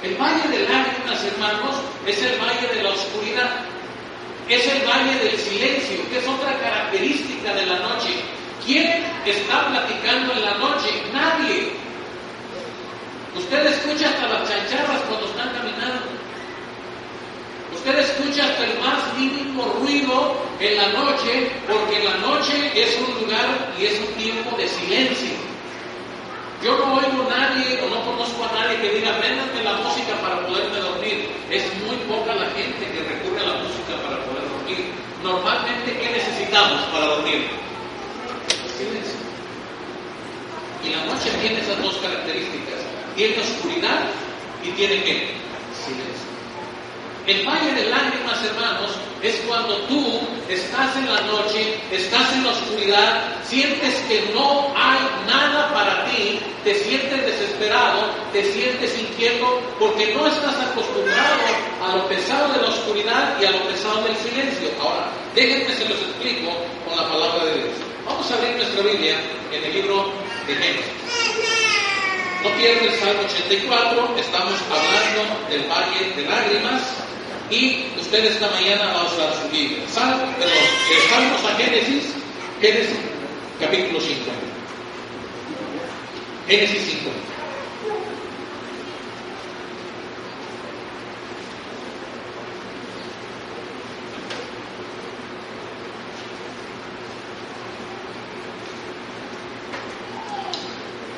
El 0.04 0.16
valle 0.16 0.48
de 0.48 0.64
lágrimas, 0.70 1.24
hermanos, 1.24 1.76
es 2.08 2.24
el 2.24 2.40
valle 2.40 2.68
de 2.74 2.84
la 2.84 2.90
oscuridad 2.90 3.72
es 4.52 4.68
el 4.68 4.86
valle 4.86 5.18
del 5.24 5.38
silencio, 5.38 6.10
que 6.10 6.18
es 6.18 6.28
otra 6.28 6.58
característica 6.60 7.54
de 7.54 7.66
la 7.66 7.80
noche. 7.80 8.10
¿Quién 8.66 9.06
está 9.26 9.68
platicando 9.70 10.34
en 10.34 10.42
la 10.42 10.56
noche? 10.56 10.90
Nadie. 11.14 11.72
Usted 13.38 13.66
escucha 13.66 14.10
hasta 14.10 14.28
las 14.28 14.50
chancharras 14.50 15.02
cuando 15.08 15.26
están 15.28 15.54
caminando. 15.54 16.21
Usted 17.76 17.98
escucha 18.00 18.44
hasta 18.44 18.64
el 18.66 18.80
más 18.80 19.18
mínimo 19.18 19.64
ruido 19.80 20.36
en 20.60 20.78
la 20.78 20.88
noche, 20.90 21.50
porque 21.68 22.04
la 22.04 22.16
noche 22.18 22.72
es 22.76 22.98
un 23.00 23.22
lugar 23.22 23.74
y 23.80 23.86
es 23.86 24.00
un 24.00 24.14
tiempo 24.16 24.56
de 24.58 24.68
silencio. 24.68 25.52
Yo 26.64 26.78
no 26.78 26.94
oigo 26.94 27.26
a 27.26 27.38
nadie 27.38 27.82
o 27.82 27.90
no 27.90 28.06
conozco 28.06 28.46
a 28.46 28.54
nadie 28.54 28.78
que 28.82 29.00
diga, 29.00 29.18
préndame 29.18 29.64
la 29.64 29.74
música 29.82 30.14
para 30.22 30.46
poderme 30.46 30.78
dormir. 30.78 31.30
Es 31.50 31.64
muy 31.82 31.96
poca 32.06 32.36
la 32.36 32.46
gente 32.52 32.86
que 32.86 33.02
recurre 33.02 33.42
a 33.42 33.48
la 33.50 33.64
música 33.64 33.98
para 34.06 34.22
poder 34.26 34.46
dormir. 34.46 34.94
Normalmente, 35.24 35.98
¿qué 35.98 36.12
necesitamos 36.12 36.82
para 36.94 37.06
dormir? 37.06 37.48
Silencio. 38.78 39.18
Y 40.86 40.90
la 40.90 41.06
noche 41.06 41.32
tiene 41.42 41.62
esas 41.62 41.82
dos 41.82 41.98
características. 41.98 42.80
Tiene 43.16 43.40
oscuridad 43.40 44.06
y 44.64 44.70
tiene 44.72 45.04
qué? 45.04 45.34
Silencio. 45.74 46.31
El 47.28 47.46
valle 47.46 47.72
de 47.74 47.90
lágrimas, 47.90 48.44
hermanos, 48.44 48.92
es 49.22 49.36
cuando 49.48 49.78
tú 49.84 50.22
estás 50.50 50.96
en 50.96 51.06
la 51.06 51.22
noche, 51.22 51.80
estás 51.92 52.34
en 52.34 52.44
la 52.44 52.50
oscuridad, 52.50 53.22
sientes 53.48 53.94
que 54.08 54.32
no 54.34 54.74
hay 54.76 55.00
nada 55.28 55.72
para 55.72 56.06
ti, 56.06 56.40
te 56.64 56.74
sientes 56.74 57.24
desesperado, 57.24 58.10
te 58.34 58.44
sientes 58.52 58.98
inquieto, 58.98 59.62
porque 59.80 60.16
no 60.16 60.26
estás 60.26 60.56
acostumbrado 60.72 61.42
a 61.86 61.96
lo 61.96 62.08
pesado 62.08 62.52
de 62.54 62.62
la 62.62 62.70
oscuridad 62.70 63.38
y 63.40 63.46
a 63.46 63.52
lo 63.52 63.68
pesado 63.68 64.02
del 64.04 64.16
silencio. 64.18 64.70
Ahora, 64.82 65.12
déjenme 65.36 65.76
se 65.76 65.88
los 65.88 66.00
explico 66.00 66.52
con 66.88 66.98
la 66.98 67.08
palabra 67.08 67.46
de 67.46 67.54
Dios. 67.54 67.74
Vamos 68.08 68.32
a 68.32 68.34
abrir 68.34 68.56
nuestra 68.56 68.82
Biblia 68.82 69.16
en 69.52 69.64
el 69.64 69.74
libro 69.74 70.12
de 70.48 70.56
Génesis. 70.56 70.86
No 72.44 72.50
pierdan 72.58 72.86
el 72.86 73.00
Salmo 73.00 73.22
84, 73.22 74.16
estamos 74.18 74.54
hablando 74.72 75.50
del 75.52 75.70
valle 75.70 76.14
de 76.16 76.26
lágrimas. 76.28 77.11
Y 77.52 77.86
usted 78.00 78.24
esta 78.24 78.50
mañana 78.50 78.94
va 78.94 79.02
a 79.02 79.06
usar 79.06 79.34
su 79.34 79.50
Biblia. 79.50 79.84
Sal, 79.92 80.34
perdón, 80.40 80.56
Salmos 81.10 81.44
a 81.44 81.58
Génesis, 81.58 82.14
Génesis 82.62 82.96
capítulo 83.60 84.00
50. 84.00 84.32
Génesis 86.48 86.82
50. 86.82 87.32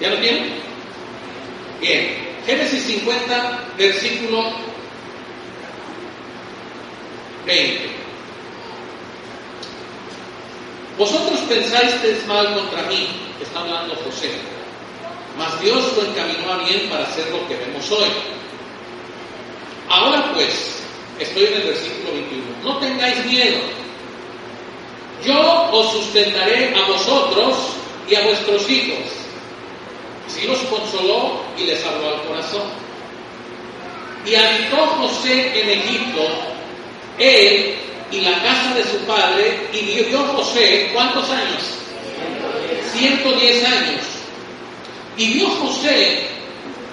¿Ya 0.02 0.10
lo 0.10 0.18
tienen? 0.18 0.54
Bien. 1.80 2.24
Génesis 2.46 2.84
50, 2.84 3.70
versículo 3.78 4.74
20. 7.46 7.94
Es 11.54 12.26
mal 12.26 12.54
contra 12.56 12.82
mí, 12.84 13.08
está 13.42 13.60
hablando 13.60 13.96
José, 13.96 14.32
mas 15.38 15.62
Dios 15.62 15.94
lo 15.96 16.10
encaminó 16.10 16.52
a 16.52 16.58
bien 16.68 16.90
para 16.90 17.04
hacer 17.04 17.30
lo 17.30 17.48
que 17.48 17.56
vemos 17.56 17.92
hoy. 17.92 18.10
Ahora 19.88 20.32
pues, 20.34 20.82
estoy 21.20 21.46
en 21.46 21.54
el 21.54 21.64
versículo 21.68 22.14
21, 22.14 22.44
no 22.64 22.78
tengáis 22.80 23.26
miedo, 23.26 23.60
yo 25.24 25.70
os 25.72 25.92
sustentaré 25.92 26.74
a 26.76 26.88
vosotros 26.88 27.56
y 28.10 28.16
a 28.16 28.22
vuestros 28.22 28.70
hijos. 28.70 29.12
Así 30.28 30.48
los 30.48 30.60
consoló 30.60 31.42
y 31.58 31.66
les 31.66 31.86
habló 31.86 32.16
al 32.16 32.24
corazón. 32.24 32.64
Y 34.26 34.36
habitó 34.36 34.78
José 34.78 35.62
en 35.62 35.70
Egipto 35.70 36.22
él 37.20 37.76
y 38.14 38.22
la 38.22 38.44
casa 38.44 38.76
de 38.76 38.84
su 38.84 38.98
padre, 39.08 39.70
y 39.74 39.80
vivió 39.86 40.20
José, 40.20 40.92
¿cuántos 40.94 41.28
años? 41.32 41.64
110 42.94 43.66
años. 43.66 44.02
Y 45.18 45.34
vio 45.34 45.50
José 45.50 46.28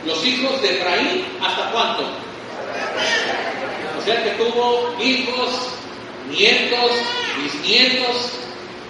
los 0.07 0.25
hijos 0.25 0.63
de 0.63 0.79
Efraín, 0.79 1.27
¿hasta 1.43 1.71
cuánto? 1.73 2.05
O 3.99 4.03
sea 4.03 4.25
que 4.25 4.31
tuvo 4.31 4.95
hijos, 4.99 5.51
nietos, 6.31 6.93
bisnietos. 7.43 8.31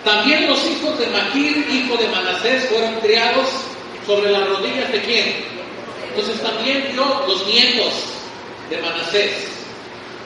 También 0.04 0.48
los 0.48 0.64
hijos 0.66 1.00
de 1.00 1.06
Maquir, 1.08 1.66
hijo 1.68 1.96
de 1.96 2.08
Manasés, 2.08 2.68
fueron 2.68 2.94
criados 3.00 3.48
sobre 4.06 4.30
las 4.30 4.48
rodillas 4.48 4.92
de 4.92 5.02
quién? 5.02 5.34
Entonces 6.10 6.40
también 6.40 6.90
vio 6.92 7.24
los 7.26 7.44
nietos 7.48 7.92
de 8.70 8.76
Manasés. 8.78 9.59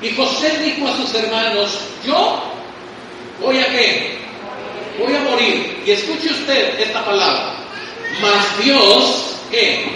Y 0.05 0.15
José 0.15 0.59
dijo 0.59 0.87
a 0.87 0.97
sus 0.99 1.15
hermanos, 1.15 1.79
yo 2.05 2.43
voy 3.41 3.57
a 3.57 5.21
morir. 5.31 5.83
Y 5.87 5.91
escuche 5.93 6.29
usted 6.31 6.79
esta 6.79 7.03
palabra. 7.03 7.55
Mas 8.21 8.63
Dios, 8.63 9.37
¿qué? 9.51 9.87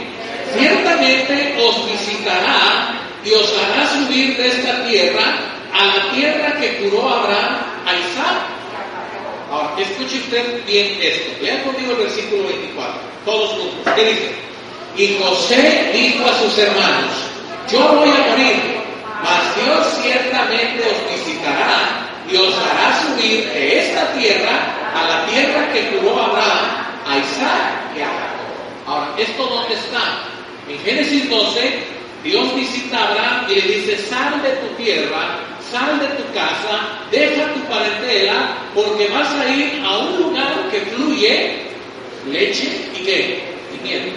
Ciertamente 0.56 1.56
os 1.62 1.90
visitará 1.90 2.98
y 3.22 3.32
os 3.32 3.52
hará 3.58 3.86
subir 3.86 4.34
de 4.38 4.48
esta 4.48 4.82
tierra 4.86 5.40
a 5.74 5.84
la 5.84 6.10
tierra 6.14 6.58
que 6.58 6.78
curó 6.78 7.06
Abraham 7.06 7.58
a 7.86 7.92
Isaac. 7.92 8.38
Ahora, 9.50 9.74
escuche 9.78 10.20
usted 10.20 10.64
bien 10.64 10.98
esto. 11.02 11.42
Lea 11.42 11.62
conmigo 11.64 11.92
el 11.92 11.98
versículo 11.98 12.48
24. 12.48 12.94
Todos 13.26 13.50
juntos. 13.50 13.92
¿Qué 13.94 14.04
dice? 14.04 14.30
Y 14.96 15.18
José 15.22 15.90
dijo 15.92 16.24
a 16.24 16.38
sus 16.40 16.56
hermanos, 16.56 17.12
yo 17.70 17.78
voy 17.92 18.08
a 18.08 18.30
morir, 18.30 18.77
mas 19.22 19.54
Dios 19.56 19.86
ciertamente 20.02 20.82
os 20.82 21.12
visitará 21.14 22.08
y 22.30 22.36
os 22.36 22.54
hará 22.58 23.00
subir 23.02 23.44
de 23.48 23.78
esta 23.78 24.12
tierra 24.12 24.78
a 24.94 25.08
la 25.08 25.26
tierra 25.26 25.72
que 25.72 25.88
curó 25.88 26.22
Abraham, 26.22 26.86
a 27.06 27.18
Isaac 27.18 27.96
y 27.96 28.00
a 28.00 28.06
Jacob. 28.06 28.86
Ahora, 28.86 29.08
¿esto 29.18 29.46
dónde 29.46 29.74
está? 29.74 30.24
En 30.68 30.78
Génesis 30.80 31.28
12, 31.30 31.82
Dios 32.24 32.54
visita 32.54 32.98
a 32.98 33.08
Abraham 33.08 33.46
y 33.48 33.54
le 33.54 33.60
dice, 33.62 33.96
sal 34.08 34.42
de 34.42 34.50
tu 34.50 34.74
tierra, 34.82 35.38
sal 35.70 35.98
de 35.98 36.06
tu 36.08 36.32
casa, 36.34 36.80
deja 37.10 37.52
tu 37.54 37.60
parentela, 37.60 38.56
porque 38.74 39.08
vas 39.08 39.32
a 39.34 39.48
ir 39.48 39.82
a 39.84 39.98
un 39.98 40.22
lugar 40.22 40.68
que 40.70 40.80
fluye 40.80 41.68
leche 42.30 42.68
y 42.94 43.04
qué? 43.04 43.42
Y 43.74 43.86
miel. 43.86 44.12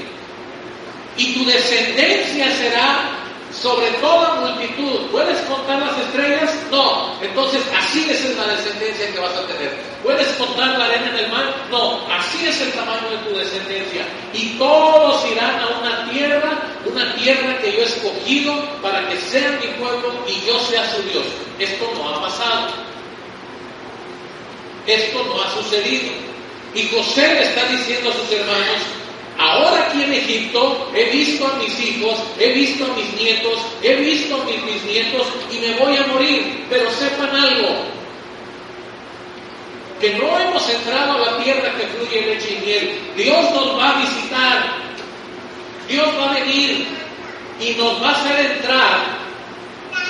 Y 1.18 1.34
tu 1.34 1.46
descendencia 1.46 2.52
será 2.56 3.11
sobre 3.62 3.92
toda 4.02 4.36
multitud. 4.36 5.08
¿Puedes 5.12 5.40
contar 5.42 5.80
las 5.80 5.98
estrellas? 6.00 6.52
No. 6.72 7.16
Entonces, 7.22 7.62
así 7.78 8.10
es 8.10 8.36
la 8.36 8.48
descendencia 8.48 9.12
que 9.12 9.20
vas 9.20 9.36
a 9.36 9.46
tener. 9.48 9.78
¿Puedes 10.04 10.28
contar 10.36 10.78
la 10.80 10.86
arena 10.86 11.10
en 11.10 11.26
el 11.26 11.32
mar? 11.32 11.68
No. 11.70 12.02
Así 12.12 12.48
es 12.48 12.60
el 12.62 12.72
tamaño 12.72 13.10
de 13.12 13.18
tu 13.30 13.38
descendencia. 13.38 14.06
Y 14.34 14.58
todos 14.58 15.26
irán 15.32 15.60
a 15.60 15.80
una 15.80 16.10
tierra, 16.10 16.60
una 16.86 17.16
tierra 17.16 17.60
que 17.60 17.74
yo 17.74 17.80
he 17.80 17.84
escogido 17.84 18.54
para 18.82 19.08
que 19.08 19.18
sean 19.18 19.60
mi 19.60 19.68
pueblo 19.80 20.14
y 20.28 20.46
yo 20.46 20.60
sea 20.60 20.84
su 20.96 21.02
Dios. 21.04 21.26
Esto 21.60 21.92
no 21.96 22.10
ha 22.10 22.22
pasado. 22.22 22.70
Esto 24.88 25.24
no 25.24 25.42
ha 25.42 25.52
sucedido. 25.52 26.12
Y 26.74 26.88
José 26.88 27.28
le 27.28 27.44
está 27.44 27.66
diciendo 27.66 28.10
a 28.10 28.14
sus 28.14 28.32
hermanos, 28.32 29.01
Ahora 29.38 29.88
aquí 29.88 30.04
en 30.04 30.14
Egipto 30.14 30.92
he 30.94 31.06
visto 31.06 31.48
a 31.48 31.54
mis 31.58 31.80
hijos, 31.80 32.16
he 32.40 32.52
visto 32.52 32.86
a 32.86 32.96
mis 32.96 33.14
nietos, 33.14 33.60
he 33.82 33.96
visto 33.96 34.42
a 34.42 34.46
mis 34.46 34.66
bisnietos 34.66 35.28
y 35.52 35.60
me 35.60 35.74
voy 35.78 35.98
a 35.98 36.08
morir. 36.08 36.66
Pero 36.70 36.92
sepan 36.92 37.36
algo, 37.36 37.70
que 40.00 40.14
no 40.16 40.40
hemos 40.40 40.70
entrado 40.70 41.14
a 41.14 41.32
la 41.32 41.44
tierra 41.44 41.72
que 41.78 41.88
fluye 41.88 42.26
leche 42.26 42.58
y 42.58 42.66
miel. 42.66 43.00
Dios 43.16 43.52
nos 43.52 43.78
va 43.78 43.92
a 43.92 44.02
visitar, 44.02 44.64
Dios 45.88 46.08
va 46.20 46.32
a 46.32 46.34
venir 46.34 46.88
y 47.60 47.72
nos 47.76 48.02
va 48.02 48.10
a 48.10 48.12
hacer 48.12 48.52
entrar 48.52 49.22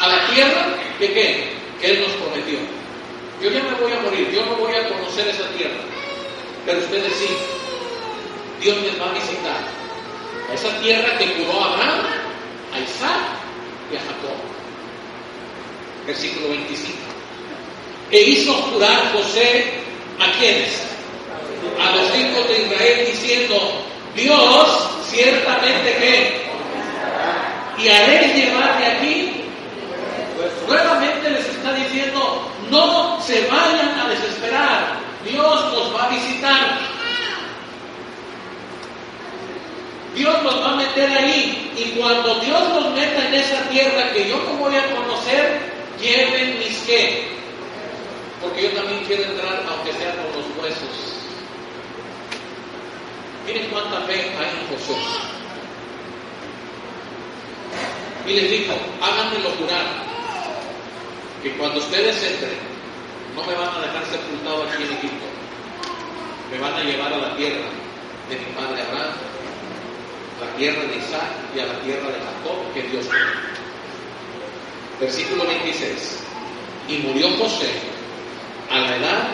a 0.01 0.07
la 0.07 0.27
tierra 0.27 0.67
que 0.97 1.13
qué? 1.13 1.53
Que 1.79 1.91
Él 1.91 2.01
nos 2.01 2.11
prometió. 2.11 2.59
Yo 3.41 3.49
ya 3.49 3.63
me 3.63 3.71
voy 3.81 3.91
a 3.91 3.99
morir, 4.01 4.31
yo 4.31 4.45
no 4.45 4.55
voy 4.55 4.73
a 4.73 4.87
conocer 4.87 5.27
esa 5.27 5.47
tierra, 5.57 5.81
pero 6.65 6.79
ustedes 6.79 7.13
sí. 7.13 7.27
Dios 8.61 8.77
les 8.77 9.01
va 9.01 9.09
a 9.09 9.13
visitar 9.13 9.57
a 10.47 10.53
esa 10.53 10.69
tierra 10.81 11.17
que 11.17 11.33
curó 11.33 11.59
a 11.59 11.73
Abraham, 11.73 12.05
a 12.75 12.79
Isaac 12.79 13.21
y 13.91 13.95
a 13.95 13.99
Jacob. 13.99 14.37
Versículo 16.05 16.49
25. 16.49 16.93
E 18.11 18.21
hizo 18.21 18.53
jurar 18.53 19.11
José 19.13 19.65
a 20.19 20.31
quienes? 20.37 20.83
A 21.81 21.95
los 21.95 22.15
hijos 22.15 22.47
de 22.49 22.61
Israel 22.61 23.07
diciendo, 23.11 23.83
Dios 24.15 24.89
ciertamente 25.09 25.95
que, 25.97 26.41
y 27.83 27.89
haréis 27.89 28.35
llevar 28.35 28.77
de 28.77 28.85
aquí. 28.85 29.31
Nuevamente 30.67 31.29
les 31.31 31.45
está 31.47 31.73
diciendo, 31.73 32.47
no 32.69 33.19
se 33.21 33.47
vayan 33.47 33.99
a 33.99 34.09
desesperar, 34.09 34.99
Dios 35.27 35.73
nos 35.73 35.95
va 35.95 36.05
a 36.05 36.09
visitar. 36.09 36.90
Dios 40.15 40.43
nos 40.43 40.61
va 40.61 40.73
a 40.73 40.75
meter 40.75 41.09
ahí. 41.09 41.71
Y 41.77 41.99
cuando 41.99 42.39
Dios 42.39 42.69
nos 42.69 42.91
meta 42.93 43.27
en 43.27 43.33
esa 43.33 43.69
tierra 43.69 44.11
que 44.13 44.27
yo 44.29 44.37
no 44.37 44.53
voy 44.53 44.75
a 44.75 44.95
conocer, 44.95 45.59
lleven 45.99 46.59
mis 46.59 46.77
qué. 46.79 47.27
Porque 48.41 48.63
yo 48.63 48.69
también 48.71 49.03
quiero 49.05 49.23
entrar, 49.23 49.63
aunque 49.69 49.93
sea 49.93 50.15
con 50.15 50.25
los 50.25 50.45
huesos. 50.57 51.11
Miren 53.45 53.67
cuánta 53.69 54.01
fe 54.01 54.13
hay 54.13 54.49
en 54.59 54.67
José. 54.67 54.95
Y 58.27 58.33
les 58.33 58.51
dijo, 58.51 58.73
háganmelo 59.01 59.49
jurar, 59.57 59.85
que 61.41 61.51
cuando 61.57 61.79
ustedes 61.79 62.23
entren, 62.23 62.57
no 63.35 63.43
me 63.43 63.53
van 63.55 63.75
a 63.75 63.79
dejar 63.81 64.05
sepultado 64.05 64.63
aquí 64.63 64.83
en 64.83 64.91
Egipto. 64.93 65.25
Me 66.51 66.59
van 66.59 66.73
a 66.73 66.83
llevar 66.83 67.13
a 67.13 67.17
la 67.17 67.35
tierra 67.35 67.65
de 68.29 68.35
mi 68.37 68.45
padre 68.53 68.81
Abraham, 68.81 69.13
la 70.41 70.57
tierra 70.57 70.81
de 70.81 70.97
Isaac 70.97 71.29
y 71.55 71.59
a 71.59 71.65
la 71.67 71.79
tierra 71.81 72.07
de 72.07 72.17
Jacob 72.17 72.73
que 72.73 72.81
Dios 72.89 73.05
dio. 73.05 73.19
Versículo 74.99 75.45
26. 75.45 76.19
Y 76.89 76.97
murió 76.97 77.29
José 77.37 77.69
a 78.69 78.79
la 78.79 78.97
edad 78.97 79.27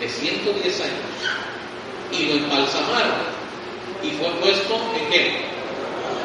de 0.00 0.08
110 0.08 0.80
años 0.80 1.16
y 2.12 2.26
lo 2.26 2.34
embalsamaron 2.44 3.36
y 4.02 4.10
fue 4.12 4.28
puesto 4.40 4.74
en 4.98 5.10
qué? 5.10 5.26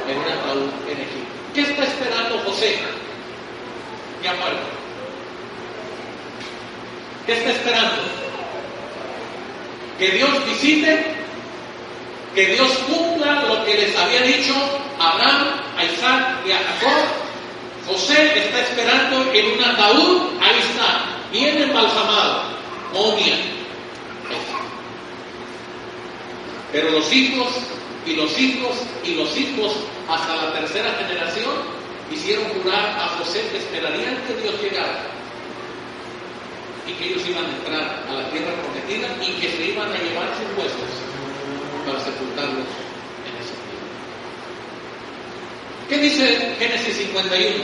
En 0.07 0.17
un 0.17 0.25
ataúd 0.25 0.69
en 0.87 0.97
Egipto. 0.97 1.31
¿Qué 1.53 1.61
está 1.61 1.83
esperando 1.83 2.39
José? 2.45 2.77
Ya 4.23 4.33
muerto. 4.35 4.67
¿Qué 7.25 7.33
está 7.33 7.51
esperando? 7.51 8.01
Que 9.97 10.11
Dios 10.11 10.45
visite 10.45 11.20
que 12.33 12.45
Dios 12.45 12.71
cumpla 12.87 13.43
lo 13.43 13.65
que 13.65 13.73
les 13.75 13.97
había 13.97 14.21
dicho 14.21 14.53
a 14.99 15.11
Abraham, 15.11 15.47
a 15.77 15.83
Isaac 15.83 16.45
y 16.45 16.51
a 16.51 16.57
Jacob. 16.57 17.03
José 17.87 18.45
está 18.45 18.61
esperando 18.61 19.33
en 19.33 19.57
un 19.57 19.63
ataúd, 19.63 20.21
ahí 20.39 20.59
está, 20.59 21.05
bien 21.31 21.61
embalsamado, 21.61 22.43
momia. 22.93 23.35
Pero 26.71 26.91
los 26.91 27.11
hijos 27.11 27.47
y 28.05 28.13
los 28.13 28.39
hijos 28.39 28.77
y 29.03 29.15
los 29.15 29.37
hijos 29.37 29.73
hasta 30.07 30.35
la 30.35 30.53
tercera 30.53 30.89
generación 30.99 31.53
hicieron 32.09 32.45
jurar 32.45 32.97
a 32.97 33.07
José 33.17 33.45
que 33.51 33.57
esperarían 33.57 34.15
que 34.25 34.35
Dios 34.41 34.55
llegara. 34.61 35.03
Y 36.87 36.93
que 36.93 37.09
ellos 37.09 37.27
iban 37.27 37.45
a 37.45 37.49
entrar 37.49 38.05
a 38.09 38.13
la 38.13 38.29
tierra 38.31 38.53
prometida 38.53 39.07
y 39.21 39.33
que 39.41 39.51
se 39.51 39.65
iban 39.65 39.91
a 39.91 39.97
llevar 39.97 40.29
sus 40.37 40.57
huesos 40.57 41.10
para 41.85 41.99
sepultarlos 41.99 42.67
en 43.27 43.35
ese 43.41 43.53
tiempo. 43.53 43.87
¿Qué 45.89 45.97
dice 45.97 46.55
Génesis 46.59 46.97
51? 46.97 47.63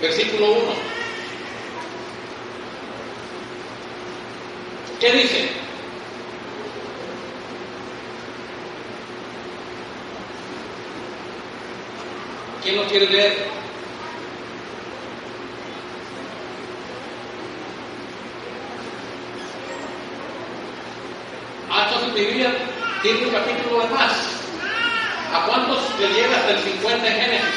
Versículo 0.00 0.52
1. 0.52 0.62
¿Qué 5.00 5.12
dice? 5.12 5.48
¿Quién 12.62 12.76
lo 12.76 12.84
quiere 12.88 13.06
leer? 13.08 13.65
Biblia 22.16 22.50
tiene 23.02 23.26
un 23.26 23.30
capítulo 23.30 23.82
de 23.82 23.88
más. 23.88 24.12
¿A 25.34 25.44
cuántos 25.44 25.78
le 26.00 26.08
llega 26.08 26.36
hasta 26.36 26.52
el 26.52 26.60
50 26.60 27.06
en 27.06 27.20
Génesis? 27.20 27.54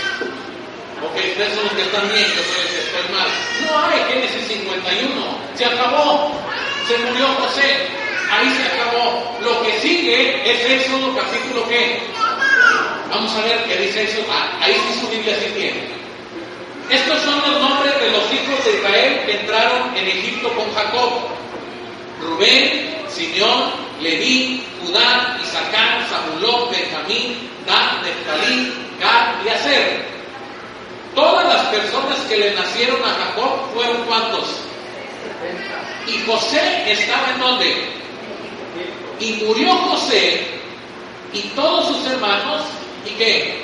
Ok, 0.99 1.15
ustedes 1.15 1.55
son 1.55 1.63
los 1.63 1.73
que 1.73 1.83
están 1.83 2.07
bien, 2.11 2.27
yo 2.27 2.43
soy 2.43 2.59
el 2.59 2.71
que 2.75 2.81
estoy 2.83 3.15
mal. 3.15 3.29
No 3.63 3.71
hay 3.87 3.99
Génesis 4.11 4.47
51, 4.47 5.09
se 5.55 5.65
acabó, 5.65 6.31
se 6.87 6.97
murió 6.97 7.27
José, 7.39 7.87
ahí 8.29 8.49
se 8.51 8.63
acabó. 8.67 9.37
Lo 9.41 9.63
que 9.63 9.79
sigue 9.79 10.51
es 10.51 10.83
Éxodo 10.83 11.15
capítulo 11.15 11.65
qué. 11.69 12.01
Vamos 13.09 13.33
a 13.33 13.41
ver 13.45 13.63
qué 13.63 13.77
dice 13.77 14.03
eso. 14.03 14.21
Ah, 14.29 14.59
ahí 14.59 14.73
sí 14.73 14.99
su 14.99 15.07
Biblia 15.07 15.37
sí. 15.39 15.71
Estos 16.89 17.21
son 17.21 17.39
los 17.39 17.61
nombres 17.61 17.93
de 18.01 18.11
los 18.11 18.23
hijos 18.33 18.65
de 18.65 18.75
Israel 18.75 19.21
que 19.25 19.39
entraron 19.39 19.95
en 19.95 20.05
Egipto 20.05 20.49
con 20.53 20.73
Jacob. 20.73 21.11
Rubén, 22.19 22.97
Simeón, 23.07 23.88
Leví, 24.01 24.63
Judá, 24.81 25.37
Isaacar, 25.43 26.07
Zabulón, 26.09 26.71
Benjamín, 26.71 27.49
Dan, 27.65 28.01
Neftalí, 28.03 28.73
Gad 28.99 29.45
y 29.45 29.49
Aser. 29.49 30.05
Todas 31.15 31.45
las 31.53 31.65
personas 31.67 32.17
que 32.29 32.37
le 32.37 32.53
nacieron 32.53 33.01
a 33.03 33.09
Jacob 33.09 33.59
fueron 33.73 34.03
cuántos? 34.03 34.61
Y 36.07 36.25
José 36.25 36.91
estaba 36.91 37.31
en 37.33 37.39
dónde? 37.39 37.75
Y 39.19 39.33
murió 39.43 39.75
José 39.75 40.47
y 41.33 41.41
todos 41.49 41.87
sus 41.87 42.07
hermanos, 42.07 42.63
¿y 43.05 43.09
qué? 43.11 43.59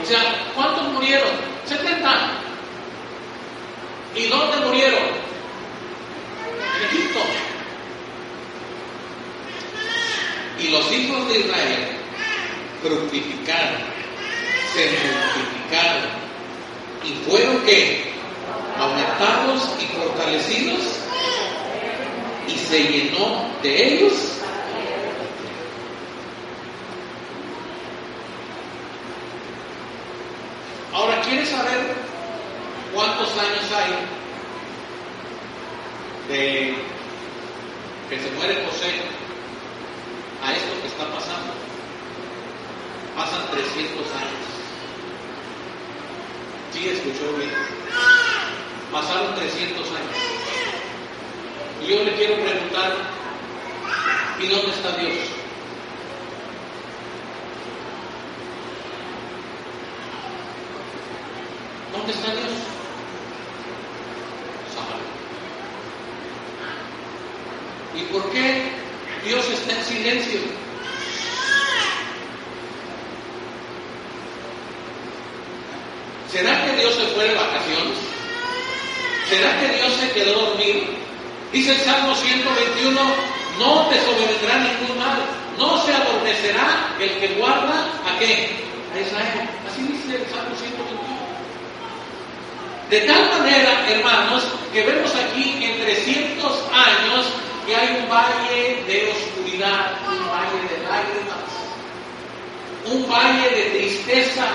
O 0.00 0.06
sea, 0.06 0.20
¿cuántos 0.54 0.84
murieron? 0.92 1.28
70. 1.66 2.30
¿Y 4.14 4.26
dónde 4.28 4.66
murieron? 4.66 5.02
En 6.76 6.96
Egipto. 6.96 7.20
Y 10.58 10.68
los 10.68 10.90
hijos 10.90 11.28
de 11.28 11.40
Israel 11.40 11.88
fructificaron, 12.82 13.80
se 14.74 14.90
multiplicaron 14.90 16.26
y 17.04 17.28
fueron 17.28 17.60
que 17.66 18.04
aumentados 18.78 19.70
y 19.80 19.86
fortalecidos 19.96 20.80
y 22.48 22.58
se 22.58 22.84
llenó 22.84 23.50
de 23.62 23.94
ellos. 23.94 24.12
Ahora, 30.92 31.20
¿quieres 31.20 31.48
saber 31.50 31.94
cuántos 32.94 33.28
años 33.32 33.72
hay 33.76 33.92
de 36.28 36.74
que 38.08 38.18
se 38.18 38.30
muere 38.30 38.64
José 38.64 39.25
a 40.42 40.52
esto 40.52 40.80
que 40.80 40.88
está 40.88 41.04
pasando? 41.12 41.52
Pasan 43.16 43.50
300 43.50 44.06
años. 44.14 44.46
Sí, 46.72 46.88
escuchó 46.88 47.32
bien. 47.38 47.52
Pasaron 48.92 49.34
300 49.34 49.86
años. 49.88 50.16
Y 51.82 51.86
yo 51.88 52.04
le 52.04 52.14
quiero 52.14 52.34
preguntar, 52.34 52.92
¿y 54.40 54.46
dónde 54.46 54.70
está 54.70 54.92
Dios? 54.96 55.14
¿Dónde 61.92 62.12
está 62.12 62.32
Dios? 62.32 62.76
¿Y 67.96 68.02
por 68.12 68.30
qué 68.30 68.85
Dios 69.26 69.44
está 69.50 69.76
en 69.76 69.84
silencio? 69.84 70.38
¿Será 76.30 76.64
que 76.64 76.76
Dios 76.76 76.94
se 76.94 77.06
fue 77.08 77.24
de 77.24 77.34
vacaciones? 77.34 77.98
¿Será 79.28 79.58
que 79.58 79.68
Dios 79.76 79.92
se 79.94 80.12
quedó 80.12 80.32
dormido? 80.32 80.82
Dice 81.52 81.72
el 81.72 81.78
Salmo 81.78 82.14
121, 82.14 83.00
no 83.58 83.86
te 83.88 84.00
sobrevendrá 84.04 84.58
ningún 84.58 84.96
mal, 84.96 85.18
no 85.58 85.84
se 85.84 85.92
adormecerá 85.92 86.94
el 87.00 87.18
que 87.18 87.34
guarda 87.34 87.84
a 88.06 88.18
qué? 88.20 88.50
A 88.94 89.00
Israel. 89.00 89.48
Así 89.68 89.82
dice 89.82 90.22
el 90.22 90.30
Salmo 90.30 90.54
121. 90.54 90.96
De 92.90 93.00
tal 93.00 93.40
manera, 93.40 93.90
hermanos, 93.90 94.44
que 94.72 94.84
vemos 94.84 95.12
aquí 95.16 95.64
en 95.64 95.80
300 95.80 96.62
años 96.72 97.26
que 97.66 97.74
hay 97.74 98.00
un 98.00 98.08
valle 98.08 98.84
de 98.86 99.10
oscuridad, 99.10 99.98
un 100.06 100.28
valle 100.30 100.60
de 100.70 100.82
lágrimas, 100.84 101.46
un 102.84 103.10
valle 103.10 103.50
de 103.50 103.62
tristeza, 103.78 104.46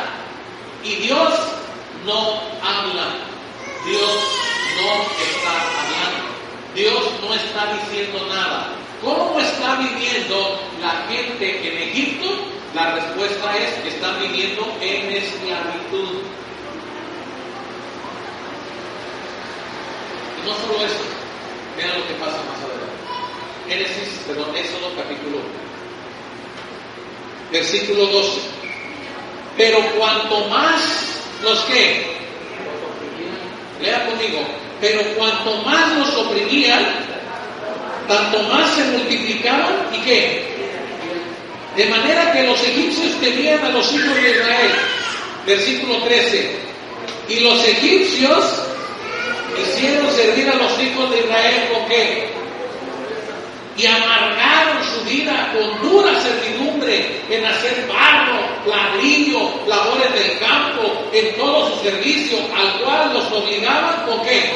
y 0.84 0.96
Dios 0.96 1.34
no 2.06 2.40
habla, 2.64 3.18
Dios 3.86 4.18
no 4.78 4.92
está 5.26 5.52
hablando, 5.82 6.24
Dios 6.74 7.12
no 7.22 7.34
está 7.34 7.74
diciendo 7.74 8.26
nada. 8.28 8.76
¿Cómo 9.02 9.40
está 9.40 9.76
viviendo 9.76 10.62
la 10.80 11.08
gente 11.10 11.68
en 11.68 11.90
Egipto? 11.90 12.28
La 12.74 12.96
respuesta 12.96 13.58
es 13.58 13.74
que 13.82 13.90
están 13.90 14.20
viviendo 14.22 14.62
en 14.80 15.12
esclavitud. 15.12 16.22
Y 20.38 20.48
no 20.48 20.56
solo 20.56 20.86
eso, 20.86 21.04
vean 21.76 22.00
lo 22.00 22.08
que 22.08 22.14
pasa 22.14 22.38
más 22.48 22.64
adelante. 22.64 22.91
Génesis, 23.72 24.20
perdón, 24.28 24.54
Éxodo 24.54 24.92
capítulo 24.98 25.38
1. 25.38 25.46
Versículo 27.54 28.06
12. 28.08 28.42
Pero 29.56 29.80
cuanto 29.98 30.46
más 30.50 30.82
los 31.42 31.58
que, 31.62 32.06
lea 33.82 34.06
conmigo, 34.08 34.42
pero 34.82 35.02
cuanto 35.16 35.56
más 35.64 35.98
los 35.98 36.14
oprimían, 36.16 36.86
tanto 38.10 38.44
más 38.44 38.76
se 38.76 38.84
multiplicaban 38.92 39.88
y 39.94 40.00
qué? 40.02 40.44
De 41.78 41.86
manera 41.86 42.34
que 42.34 42.44
los 42.44 42.62
egipcios 42.62 43.22
temían 43.22 43.64
a 43.64 43.70
los 43.70 43.90
hijos 43.94 44.16
de 44.16 44.32
Israel. 44.32 44.72
Versículo 45.46 46.04
13. 46.04 46.60
Y 47.30 47.40
los 47.40 47.66
egipcios 47.66 48.64
hicieron 49.64 50.12
servir 50.12 50.50
a 50.50 50.56
los 50.56 50.78
hijos 50.78 51.10
de 51.10 51.20
Israel 51.20 51.70
con 51.72 51.88
qué? 51.88 52.41
Y 53.82 53.88
amargaron 53.88 54.78
su 54.84 55.04
vida 55.10 55.52
con 55.54 55.82
dura 55.82 56.12
servidumbre 56.22 57.20
en 57.32 57.44
hacer 57.44 57.88
barro, 57.88 58.40
ladrillo, 58.68 59.40
labores 59.66 60.14
del 60.14 60.38
campo, 60.38 61.10
en 61.12 61.36
todo 61.36 61.68
su 61.72 61.86
servicio, 61.86 62.38
al 62.56 62.80
cual 62.84 63.12
los 63.12 63.32
obligaban 63.32 64.06
con 64.06 64.22
qué? 64.22 64.54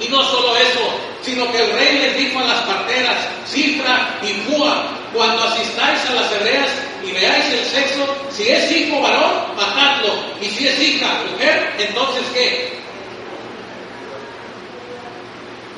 Y 0.00 0.08
no 0.08 0.24
solo 0.24 0.56
eso, 0.56 0.80
sino 1.20 1.52
que 1.52 1.62
el 1.62 1.70
rey 1.72 1.98
les 1.98 2.16
dijo 2.16 2.38
a 2.38 2.44
las 2.44 2.60
parteras, 2.60 3.28
Cifra 3.46 4.18
y 4.22 4.32
Fua, 4.48 4.86
cuando 5.12 5.42
asistáis 5.42 6.00
a 6.08 6.14
las 6.14 6.32
hebreas 6.32 6.70
y 7.04 7.12
veáis 7.12 7.44
el 7.44 7.64
sexo, 7.66 8.06
si 8.30 8.48
es 8.48 8.72
hijo 8.72 9.02
varón, 9.02 9.54
matadlo, 9.54 10.14
y 10.40 10.46
si 10.46 10.66
es 10.66 10.80
hija 10.80 11.08
mujer, 11.30 11.74
entonces 11.78 12.22
¿qué? 12.32 12.80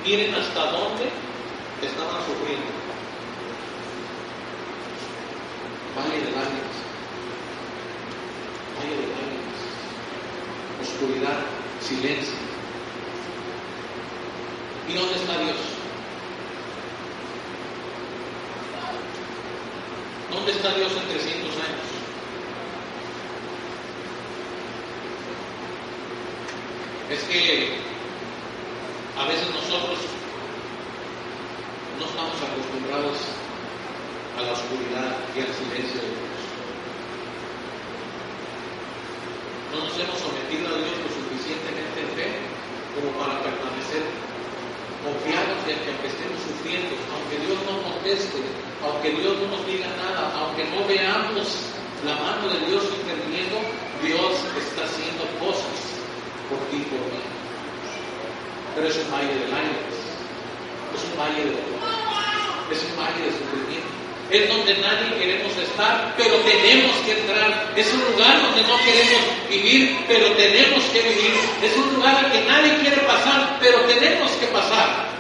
Miren 0.05 0.35
hasta 0.35 0.73
dónde 0.73 1.09
estaban 1.81 2.21
sufriendo. 2.27 2.73
Valle 5.97 6.19
de 6.19 6.31
lágrimas, 6.33 6.77
valle 8.79 8.97
de 8.97 9.07
lágrimas, 9.15 9.61
oscuridad, 10.83 11.38
silencio. 11.81 12.35
¿Y 14.88 14.95
dónde 14.95 15.15
está 15.15 15.38
Dios? 15.38 15.57
¿Dónde 20.33 20.51
está 20.51 20.75
Dios 20.75 20.93
en 20.93 21.09
300 21.09 21.55
años? 21.55 21.93
Es 27.11 27.23
que 27.25 27.79
a 29.19 29.25
veces 29.27 29.47
nosotros 29.53 29.99
no 32.01 32.05
estamos 32.07 32.33
acostumbrados 32.41 33.19
a 34.38 34.43
la 34.43 34.53
oscuridad 34.53 35.21
y 35.37 35.41
al 35.45 35.53
silencio 35.53 36.01
de 36.01 36.09
Dios. 36.17 36.41
No 39.69 39.85
nos 39.85 39.95
hemos 40.01 40.17
sometido 40.17 40.65
a 40.65 40.79
Dios 40.81 40.97
lo 40.97 41.11
suficientemente 41.12 41.97
en 42.01 42.11
fe 42.17 42.29
como 42.97 43.12
para 43.21 43.37
permanecer 43.45 44.09
confiados 45.05 45.52
de 45.66 45.79
que 45.79 45.90
aunque 45.94 46.09
estemos 46.11 46.38
sufriendo, 46.42 46.90
aunque 47.14 47.38
Dios 47.38 47.59
no 47.62 47.75
conteste, 47.87 48.42
aunque 48.83 49.11
Dios 49.14 49.38
no 49.38 49.46
nos 49.55 49.62
diga 49.66 49.87
nada, 49.94 50.35
aunque 50.35 50.66
no 50.75 50.83
veamos 50.90 51.46
la 52.03 52.18
mano 52.18 52.51
de 52.51 52.59
Dios 52.66 52.83
interviniendo, 52.90 53.62
Dios 54.03 54.35
está 54.59 54.83
haciendo 54.83 55.22
cosas 55.38 55.79
por 56.51 56.59
ti 56.66 56.83
y 56.83 56.87
por 56.90 56.98
mí. 57.14 57.22
Pero 58.75 58.88
es 58.90 58.96
un 58.98 59.11
valle 59.14 59.35
de 59.38 59.46
lágrimas, 59.55 59.96
es 60.98 61.03
un 61.07 61.14
valle 61.14 61.40
de 61.46 61.53
dolor, 61.55 61.79
es 62.75 62.81
un 62.83 62.94
valle 62.98 63.22
de 63.22 63.31
sufrimiento. 63.31 63.92
Es 64.33 64.48
donde 64.48 64.72
nadie 64.81 65.14
queremos 65.20 65.53
estar, 65.59 66.14
pero 66.16 66.35
tenemos 66.40 66.96
que 67.05 67.20
entrar. 67.20 67.70
Es 67.77 67.92
un 67.92 68.01
lugar 68.01 68.40
donde 68.40 68.62
no 68.62 68.79
queremos 68.81 69.22
vivir, 69.48 69.98
pero 70.09 70.33
tenemos 70.33 70.83
que 70.85 71.03
vivir. 71.03 71.35
Es 71.62 71.77
un 71.77 71.94
lugar 71.94 72.16
al 72.16 72.33
que 72.33 72.40
nadie 72.48 72.79
quiere 72.81 72.96
pasar, 73.05 73.59
pero 73.61 73.81
tenemos 73.83 74.31
que 74.33 74.46
pasar. 74.46 75.12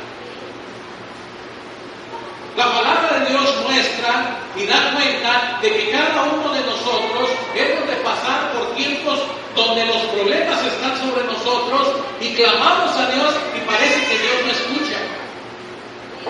La 2.56 2.70
palabra 2.70 3.18
de 3.20 3.30
Dios 3.30 3.48
muestra 3.64 4.36
y 4.56 4.66
da 4.66 4.92
cuenta 4.94 5.58
de 5.62 5.72
que 5.72 5.90
cada 5.90 6.24
uno 6.24 6.52
de 6.52 6.60
nosotros 6.60 7.30
hemos 7.54 7.88
de 7.88 7.96
pasar 8.04 8.52
por 8.52 8.74
tiempos 8.74 9.20
donde 9.56 9.86
los 9.86 9.96
problemas 10.12 10.60
están 10.64 10.98
sobre 10.98 11.24
nosotros 11.24 11.96
y 12.20 12.34
clamamos 12.34 12.94
a 12.96 13.10
Dios 13.10 13.34
y 13.56 13.60
parece 13.66 14.04
que 14.04 14.18
Dios 14.18 14.36
no 14.44 14.52
escucha. 14.52 14.98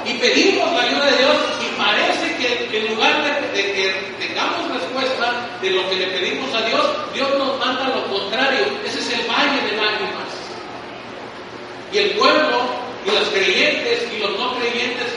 Y 0.07 0.15
pedimos 0.19 0.73
la 0.73 0.83
ayuda 0.83 1.07
de 1.07 1.19
Dios 1.19 1.37
y 1.61 1.81
parece 1.81 2.37
que 2.37 2.79
en 2.79 2.95
lugar 2.95 3.23
de, 3.25 3.63
de 3.63 3.73
que 3.73 4.15
tengamos 4.19 4.71
respuesta 4.73 5.33
de 5.61 5.71
lo 5.71 5.91
que 5.91 5.97
le 5.97 6.07
pedimos 6.07 6.55
a 6.55 6.63
Dios, 6.63 6.87
Dios 7.15 7.29
nos 7.37 7.59
manda 7.59 7.89
lo 7.89 8.07
contrario. 8.07 8.65
Ese 8.87 9.01
es 9.01 9.11
el 9.19 9.27
valle 9.27 9.61
de 9.69 9.77
lágrimas. 9.77 10.31
Y 11.93 11.99
el 11.99 12.11
pueblo 12.13 12.83
y 13.05 13.11
los 13.11 13.29
creyentes 13.29 14.09
y 14.15 14.19
los 14.19 14.39
no 14.39 14.55
creyentes, 14.57 15.12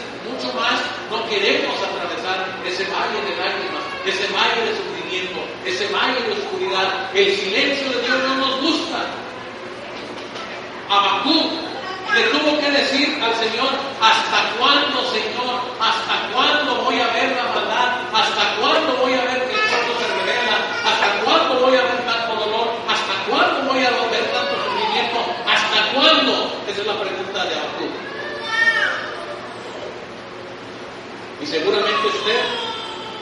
no 1.16 1.30
queremos 1.30 1.76
atravesar 1.80 2.60
ese 2.68 2.84
valle 2.92 3.20
de 3.24 3.36
lágrimas, 3.40 3.84
ese 4.06 4.28
valle 4.34 4.68
de 4.68 4.76
sufrimiento, 4.76 5.40
ese 5.64 5.88
valle 5.88 6.20
de 6.28 6.32
oscuridad. 6.34 7.10
El 7.14 7.32
silencio 7.36 7.90
de 7.90 8.02
Dios 8.04 8.18
no 8.28 8.36
nos 8.36 8.62
gusta. 8.62 9.00
Abacú 10.90 11.52
le 12.14 12.24
tuvo 12.36 12.60
que 12.60 12.72
decir 12.72 13.20
al 13.24 13.34
Señor, 13.36 13.72
¿hasta 14.02 14.56
cuándo, 14.60 15.04
Señor? 15.12 15.56
¿Hasta 15.80 16.32
cuándo 16.34 16.84
voy 16.84 17.00
a 17.00 17.08
ver 17.08 17.36
la 17.36 17.44
maldad? 17.56 17.90
¿Hasta 18.14 18.56
cuándo 18.60 18.98
voy 19.02 19.14
a 19.14 19.24
ver 19.24 19.40
que 19.48 19.56
el 19.56 19.66
pueblo 19.72 19.94
se 20.00 20.08
revela? 20.20 20.58
¿Hasta 20.84 21.08
cuándo 21.24 21.60
voy 21.60 21.76
a 21.78 21.82
ver 21.82 22.00
tanto 22.06 22.36
dolor? 22.36 22.68
¿Hasta 22.88 23.14
cuándo 23.30 23.74
voy 23.74 23.84
a 23.84 23.92
ver 24.12 24.24
tanto 24.32 24.54
sufrimiento? 24.68 25.20
¿Hasta 25.48 25.94
cuándo? 25.94 26.52
Esa 26.68 26.82
es 26.82 26.88
la 26.88 27.00
pregunta 27.00 27.46
de 27.46 27.56
Abacú. 27.56 27.95
Y 31.46 31.48
seguramente 31.48 32.08
usted 32.08 32.42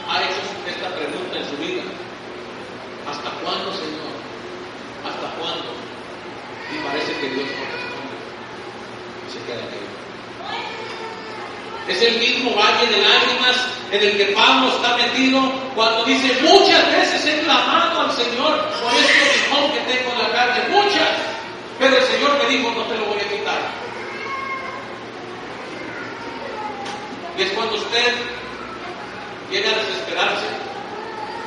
ha 0.08 0.16
hecho 0.24 0.40
esta 0.64 0.88
pregunta 0.96 1.36
en 1.36 1.44
su 1.44 1.56
vida. 1.60 1.82
¿Hasta 3.04 3.28
cuándo, 3.44 3.68
Señor? 3.76 4.16
¿Hasta 5.04 5.28
cuándo? 5.36 5.76
Y 6.72 6.80
parece 6.80 7.12
que 7.20 7.28
Dios 7.36 7.44
no 7.52 7.68
responde 7.68 8.16
se 9.28 9.44
queda 9.44 9.60
Es 11.86 12.00
el 12.00 12.16
mismo 12.18 12.56
valle 12.56 12.86
de 12.86 13.02
lágrimas 13.02 13.56
en 13.92 14.00
el 14.00 14.16
que 14.16 14.32
Pablo 14.32 14.72
está 14.72 14.96
metido 14.96 15.42
cuando 15.74 16.04
dice, 16.04 16.32
muchas 16.40 16.80
veces 16.96 17.26
he 17.26 17.44
clamado 17.44 18.08
al 18.08 18.12
Señor 18.16 18.56
por 18.80 18.94
este 18.94 19.44
que 19.52 19.92
tengo 19.92 20.12
en 20.12 20.18
la 20.18 20.32
carne, 20.32 20.64
muchas, 20.70 21.12
pero 21.78 21.94
el 21.94 22.04
Señor 22.04 22.38
me 22.42 22.48
dijo, 22.48 22.72
no 22.72 22.84
te 22.84 22.96
lo 22.96 23.04
voy 23.04 23.20
a 23.20 23.33
Y 27.36 27.42
es 27.42 27.50
cuando 27.52 27.74
usted 27.74 28.14
llega 29.50 29.70
a 29.70 29.74
desesperarse, 29.74 30.46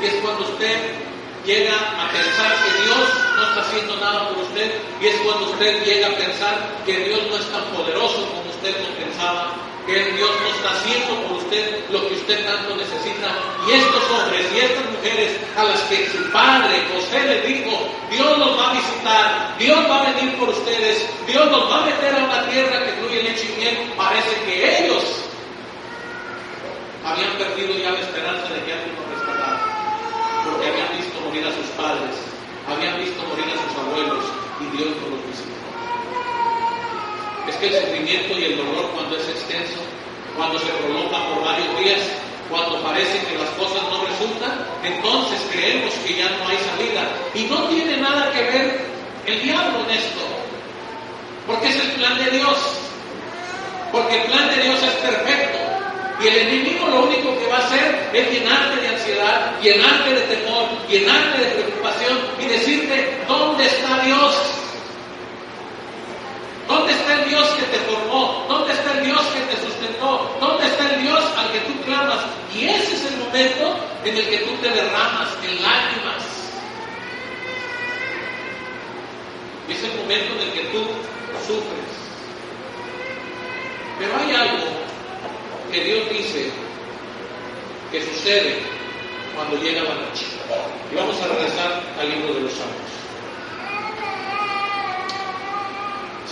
y 0.02 0.06
es 0.06 0.14
cuando 0.22 0.44
usted 0.44 1.08
llega 1.48 1.74
a 1.74 2.12
pensar 2.12 2.52
que 2.60 2.84
Dios 2.84 3.08
no 3.36 3.44
está 3.48 3.62
haciendo 3.62 3.96
nada 3.98 4.30
por 4.30 4.44
usted. 4.44 4.70
Y 5.02 5.08
es 5.08 5.16
cuando 5.24 5.50
usted 5.52 5.84
llega 5.86 6.08
a 6.08 6.18
pensar 6.18 6.84
que 6.86 6.94
Dios 7.08 7.20
no 7.30 7.38
es 7.38 7.48
tan 7.50 7.64
poderoso 7.72 8.28
como 8.28 8.50
usted 8.52 8.76
lo 8.84 8.92
pensaba, 9.00 9.56
que 9.88 10.12
Dios 10.12 10.30
no 10.42 10.48
está 10.52 10.76
haciendo 10.76 11.24
por 11.24 11.38
usted 11.38 11.88
lo 11.90 12.06
que 12.08 12.16
usted 12.16 12.46
tanto 12.46 12.76
necesita. 12.76 13.32
Y 13.66 13.72
estos 13.72 14.04
hombres 14.12 14.46
y 14.54 14.60
estas 14.60 14.86
mujeres 14.92 15.40
a 15.56 15.64
las 15.64 15.80
que 15.88 16.10
su 16.12 16.30
padre 16.32 16.84
José 16.92 17.24
le 17.24 17.42
dijo, 17.48 17.72
Dios 18.12 18.38
los 18.38 18.60
va 18.60 18.72
a 18.72 18.74
visitar, 18.74 19.56
Dios 19.58 19.80
va 19.90 20.04
a 20.04 20.12
venir 20.12 20.36
por 20.38 20.50
ustedes, 20.50 21.08
Dios 21.26 21.50
los 21.50 21.72
va 21.72 21.84
a 21.84 21.86
meter 21.86 22.14
a 22.14 22.26
una 22.26 22.50
tierra 22.52 22.86
que 22.86 22.92
fluye 23.00 23.24
leche 23.24 23.48
y 23.56 23.60
miel, 23.60 23.94
parece 23.96 24.36
que 24.46 24.84
ellos 24.84 25.27
habían 27.08 27.34
perdido 27.38 27.72
ya 27.80 27.92
la 27.92 28.00
esperanza 28.00 28.52
de 28.52 28.64
que 28.68 28.74
alguien 28.74 28.96
los 29.00 29.08
rescatara 29.16 29.78
porque 30.44 30.68
habían 30.68 30.92
visto 30.98 31.16
morir 31.24 31.44
a 31.48 31.52
sus 31.56 31.68
padres, 31.76 32.16
habían 32.68 33.00
visto 33.00 33.20
morir 33.24 33.48
a 33.48 33.58
sus 33.64 33.74
abuelos 33.80 34.24
y 34.60 34.66
Dios 34.76 34.92
no 35.00 35.16
los 35.16 35.22
visitó. 35.28 35.56
Es 37.48 37.56
que 37.56 37.68
el 37.68 37.76
sufrimiento 37.80 38.32
y 38.40 38.44
el 38.44 38.58
dolor 38.58 38.92
cuando 38.92 39.16
es 39.16 39.28
extenso, 39.28 39.80
cuando 40.36 40.60
se 40.60 40.68
prolonga 40.68 41.20
por 41.32 41.44
varios 41.44 41.72
días, 41.80 42.04
cuando 42.50 42.82
parece 42.84 43.24
que 43.28 43.38
las 43.38 43.50
cosas 43.60 43.84
no 43.92 44.04
resultan, 44.04 44.68
entonces 44.84 45.40
creemos 45.52 45.94
que 46.06 46.16
ya 46.16 46.30
no 46.40 46.48
hay 46.48 46.58
salida. 46.60 47.04
Y 47.36 47.44
no 47.48 47.68
tiene 47.68 47.98
nada 47.98 48.32
que 48.32 48.42
ver 48.42 48.88
el 49.26 49.42
diablo 49.44 49.84
en 49.84 49.92
esto, 49.96 50.24
porque 51.46 51.68
es 51.70 51.76
el 51.76 51.92
plan 52.00 52.18
de 52.24 52.32
Dios, 52.32 52.58
porque 53.92 54.22
el 54.22 54.32
plan 54.32 54.48
de 54.56 54.64
Dios 54.64 54.84
es 54.84 54.96
perfecto. 55.04 55.47
El 56.28 56.36
enemigo 56.36 56.88
lo 56.90 57.04
único 57.04 57.40
que 57.40 57.48
va 57.48 57.56
a 57.56 57.66
hacer 57.66 58.10
es 58.12 58.30
llenarte 58.30 58.82
de 58.82 58.88
ansiedad, 58.90 59.62
llenarte 59.62 60.10
de 60.14 60.22
temor, 60.36 60.68
llenarte 60.90 61.40
de 61.40 61.52
preocupación 61.52 62.18
y 62.38 62.46
decirte, 62.48 63.24
¿dónde 63.26 63.66
está 63.66 64.04
Dios? 64.04 64.36
¿Dónde 66.68 66.92
está 66.92 67.14
el 67.14 67.30
Dios 67.30 67.48
que 67.52 67.64
te 67.64 67.78
formó? 67.86 68.46
¿Dónde 68.50 68.74
está 68.74 68.92
el 68.98 69.06
Dios 69.06 69.22
que 69.22 69.40
te 69.40 69.66
sustentó? 69.66 70.36
¿Dónde 70.42 70.68
está 70.68 70.96
el 70.96 71.02
Dios 71.02 71.24
al 71.38 71.50
que 71.54 71.60
tú 71.60 71.82
clamas? 71.86 72.20
Y 72.54 72.66
ese 72.66 72.96
es 72.96 73.06
el 73.06 73.18
momento 73.20 73.80
en 74.04 74.18
el 74.18 74.30
que 74.30 74.38
tú 74.40 74.52
te 74.62 74.70
derramas 74.70 75.30
en 75.44 75.64
lágrimas. 75.64 76.24
Y 79.70 79.72
es 79.72 79.82
el 79.82 79.96
momento 79.96 80.34
en 80.34 80.42
el 80.42 80.52
que 80.52 80.64
tú 80.74 80.84
sufres. 81.48 81.88
Pero 83.98 84.12
hay 84.18 84.36
algo 84.36 84.87
que 85.78 85.84
Dios 85.84 86.10
dice 86.10 86.50
que 87.92 88.02
sucede 88.02 88.58
cuando 89.36 89.58
llega 89.58 89.84
la 89.84 89.94
noche. 89.94 90.26
Y 90.92 90.96
vamos 90.96 91.16
a 91.22 91.28
regresar 91.28 91.84
al 92.00 92.10
libro 92.10 92.34
de 92.34 92.42
los 92.42 92.54
Salmos. 92.54 92.92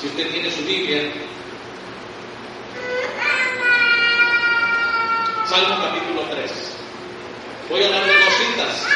Si 0.01 0.07
usted 0.07 0.31
tiene 0.31 0.49
su 0.49 0.63
Biblia, 0.63 1.11
Salmo 5.47 5.75
capítulo 5.83 6.21
3. 6.31 6.51
Voy 7.69 7.83
a 7.83 7.89
darle 7.89 8.13
dos 8.13 8.33
citas, 8.33 8.87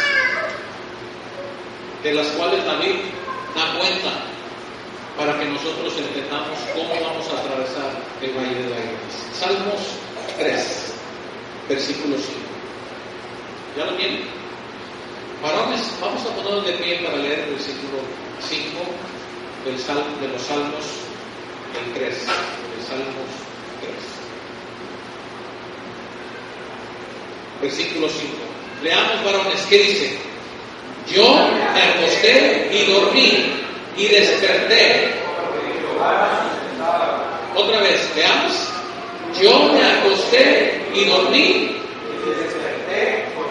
de 2.03 2.13
las 2.13 2.27
cuales 2.29 2.65
David 2.65 2.95
da 3.55 3.77
cuenta 3.77 4.11
para 5.15 5.37
que 5.37 5.45
nosotros 5.45 5.93
entendamos 5.95 6.57
cómo 6.73 6.89
vamos 7.05 7.27
a 7.29 7.39
atravesar 7.39 7.91
el 8.21 8.31
Valle 8.33 8.63
de 8.63 8.69
Lágrimas. 8.69 9.29
Salmos 9.33 10.08
3, 10.39 10.93
versículo 11.67 12.15
5. 12.15 12.29
¿Ya 13.77 13.85
lo 13.85 13.93
tienen? 13.97 14.21
Varones, 15.43 15.81
vamos 16.01 16.21
a 16.25 16.35
ponernos 16.35 16.65
de 16.65 16.73
pie 16.73 16.99
para 17.03 17.17
leer 17.17 17.39
el 17.39 17.51
versículo 17.51 17.99
5 18.39 18.79
del 19.65 19.75
de 19.75 20.27
los 20.33 20.41
Salmos, 20.41 20.85
el 21.75 21.93
3, 21.93 22.03
del 22.03 22.83
Salmos 22.87 23.29
3. 23.81 23.93
Versículo 27.61 28.07
5. 28.07 28.33
Leamos, 28.81 29.23
varones, 29.25 29.61
¿qué 29.69 29.77
dice? 29.77 30.17
Yo 31.13 31.35
me 31.73 31.81
acosté 31.81 32.69
y 32.71 32.91
dormí 32.91 33.51
y 33.97 34.07
desperté. 34.07 35.15
Otra 37.55 37.81
vez, 37.81 38.09
veamos. 38.15 38.68
Yo 39.41 39.73
me 39.73 39.83
acosté 39.83 40.89
y 40.93 41.05
dormí 41.05 41.75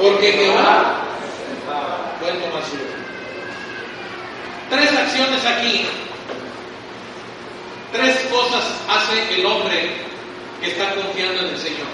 porque 0.00 0.32
Jehová 0.32 1.04
bueno 2.20 2.46
más 2.52 2.64
Tres 4.70 4.92
acciones 4.92 5.44
aquí. 5.46 5.86
Tres 7.92 8.16
cosas 8.30 8.64
hace 8.86 9.34
el 9.34 9.46
hombre 9.46 9.92
que 10.60 10.70
está 10.70 10.94
confiando 10.94 11.40
en 11.40 11.48
el 11.48 11.58
Señor. 11.58 11.88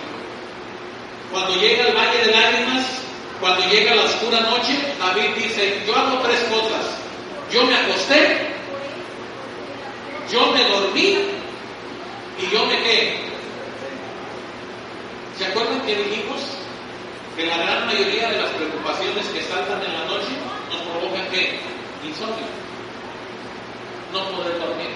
Cuando 1.30 1.54
llega 1.60 1.84
al 1.84 1.94
valle 1.94 2.18
de 2.24 2.32
lágrimas, 2.32 2.84
cuando 3.40 3.64
llega 3.68 3.94
la 3.94 4.02
oscura 4.02 4.40
noche, 4.40 4.76
David 4.98 5.36
dice, 5.36 5.82
yo 5.86 5.94
hago 5.94 6.18
tres 6.20 6.40
cosas. 6.50 6.98
Yo 7.52 7.64
me 7.64 7.76
acosté, 7.76 8.38
yo 10.32 10.50
me 10.52 10.68
dormí 10.68 11.18
y 12.40 12.50
yo 12.52 12.66
me 12.66 12.82
quedé. 12.82 13.23
¿Se 15.38 15.46
acuerdan 15.46 15.80
que 15.82 15.96
dijimos 15.96 16.40
que 17.34 17.46
la 17.46 17.56
gran 17.58 17.86
mayoría 17.86 18.30
de 18.30 18.38
las 18.40 18.50
preocupaciones 18.50 19.26
que 19.26 19.42
saltan 19.42 19.82
en 19.82 19.92
la 19.92 20.04
noche 20.04 20.30
nos 20.70 20.82
provocan 20.82 21.26
qué? 21.32 21.58
Insomnio. 22.06 22.46
No 24.12 24.30
poder 24.30 24.58
dormir. 24.60 24.94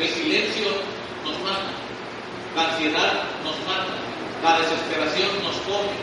El 0.00 0.08
silencio 0.08 0.66
nos 1.24 1.38
mata. 1.40 1.70
La 2.56 2.72
ansiedad 2.72 3.24
nos 3.44 3.56
mata. 3.62 3.94
La 4.42 4.58
desesperación 4.58 5.30
nos 5.44 5.56
come. 5.62 5.94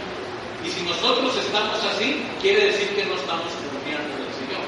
Y 0.63 0.69
si 0.69 0.81
nosotros 0.83 1.35
estamos 1.35 1.83
así, 1.83 2.23
quiere 2.41 2.67
decir 2.71 2.95
que 2.95 3.03
no 3.03 3.15
estamos 3.15 3.51
confiando 3.51 4.15
en 4.15 4.23
el 4.23 4.33
Señor. 4.39 4.63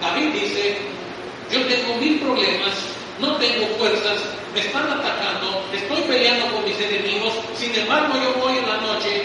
David 0.00 0.42
dice, 0.42 0.78
yo 1.52 1.64
tengo 1.66 1.94
mil 2.00 2.18
problemas, 2.18 2.74
no 3.20 3.36
tengo 3.36 3.66
fuerzas, 3.78 4.18
me 4.54 4.60
están 4.60 4.90
atacando, 4.90 5.64
estoy 5.72 6.00
peleando 6.02 6.46
con 6.54 6.64
mis 6.64 6.78
enemigos, 6.80 7.34
sin 7.56 7.74
embargo 7.74 8.14
yo 8.14 8.40
voy 8.40 8.58
en 8.58 8.68
la 8.68 8.76
noche 8.78 9.22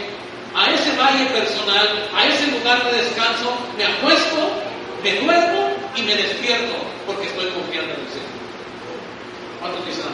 a 0.55 0.69
ese 0.71 0.95
valle 0.97 1.25
personal, 1.27 2.09
a 2.15 2.27
ese 2.27 2.47
lugar 2.47 2.83
de 2.85 2.97
descanso, 2.97 3.57
me 3.77 3.85
acuesto, 3.85 4.37
me 5.03 5.19
duermo 5.21 5.69
y 5.95 6.01
me 6.03 6.15
despierto 6.15 6.75
porque 7.05 7.27
estoy 7.27 7.49
confiando 7.51 7.93
en 7.93 7.99
el 8.01 8.07
Señor. 8.07 8.33
¿Cuántos 9.59 9.85
dicen 9.85 10.05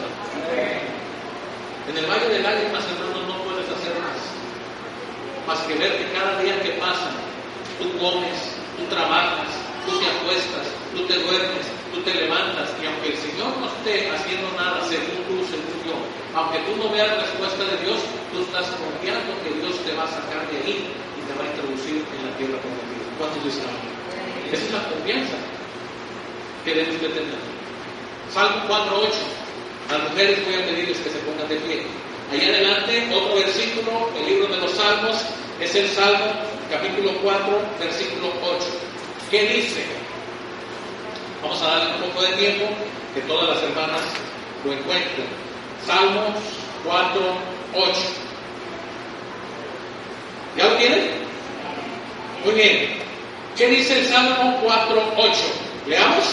En 1.88 1.96
el 1.96 2.06
valle 2.06 2.28
de 2.28 2.40
lágrimas, 2.40 2.84
hermanos, 2.86 3.26
no 3.28 3.42
puedes 3.44 3.68
hacer 3.68 3.94
más. 4.00 4.18
más 5.46 5.66
que 5.66 5.74
ver 5.74 5.98
que 5.98 6.12
cada 6.12 6.40
día 6.40 6.60
que 6.62 6.70
pasa, 6.80 7.10
tú 7.78 7.98
comes, 7.98 8.56
tú 8.78 8.84
trabajas, 8.88 9.50
tú 9.86 9.98
te 9.98 10.06
acuestas, 10.06 10.66
tú 10.94 11.04
te 11.06 11.18
duermes, 11.18 11.66
tú 11.92 12.00
te 12.02 12.14
levantas, 12.14 12.70
y 12.80 12.86
aunque 12.86 13.14
el 13.14 13.18
Señor 13.18 13.50
no 13.58 13.66
esté 13.66 14.10
haciendo 14.10 14.50
nada 14.56 14.80
según 14.86 15.20
tú, 15.26 15.42
según 15.46 15.76
yo, 15.84 15.96
aunque 16.34 16.58
tú 16.66 16.76
no 16.78 16.88
veas 16.90 17.08
la 17.08 17.26
respuesta 17.26 17.64
de 17.64 17.76
Dios, 17.82 17.98
tú 18.32 18.42
estás 18.42 18.66
confiando 18.78 19.34
que 19.42 19.50
Dios 19.58 19.74
te 19.82 19.92
va 19.94 20.04
a 20.04 20.14
sacar 20.14 20.46
de 20.50 20.56
ahí 20.62 20.86
y 20.86 21.20
te 21.26 21.32
va 21.34 21.42
a 21.44 21.50
introducir 21.50 22.02
en 22.06 22.20
la 22.26 22.32
tierra 22.38 22.58
prometida. 22.62 23.04
¿Cuántos 23.18 23.44
dicen 23.44 23.66
Esa 24.52 24.64
es 24.64 24.72
la 24.72 24.82
confianza 24.88 25.36
que 26.64 26.74
debes 26.74 27.00
de 27.00 27.08
tener. 27.08 27.40
Salmo 28.32 28.62
4.8. 28.68 29.40
Las 29.90 30.10
mujeres 30.10 30.44
voy 30.46 30.54
a 30.54 30.66
pedirles 30.66 30.98
que 30.98 31.10
se 31.10 31.18
pongan 31.26 31.48
de 31.48 31.56
pie. 31.56 31.82
Allá 32.30 32.46
adelante, 32.46 33.10
otro 33.12 33.34
versículo, 33.34 34.10
el 34.16 34.26
libro 34.26 34.46
de 34.54 34.60
los 34.60 34.70
Salmos, 34.70 35.18
es 35.58 35.74
el 35.74 35.88
Salmo 35.88 36.30
capítulo 36.70 37.10
4, 37.22 37.60
versículo 37.80 38.32
8. 38.40 38.66
¿Qué 39.30 39.42
dice? 39.46 39.99
Vamos 41.42 41.62
a 41.62 41.66
darle 41.66 41.94
un 41.96 42.10
poco 42.10 42.22
de 42.22 42.32
tiempo 42.34 42.66
que 43.14 43.20
todas 43.22 43.48
las 43.48 43.62
hermanas 43.62 44.02
lo 44.64 44.72
encuentren. 44.72 45.26
Salmos 45.86 46.34
4, 46.84 47.20
8. 47.74 47.92
¿Ya 50.56 50.64
lo 50.66 50.76
tienen? 50.76 51.10
Muy 52.44 52.54
bien. 52.54 53.00
¿Qué 53.56 53.68
dice 53.68 54.00
el 54.00 54.06
Salmo 54.06 54.58
4, 54.62 55.02
8? 55.16 55.32
Leamos. 55.86 56.24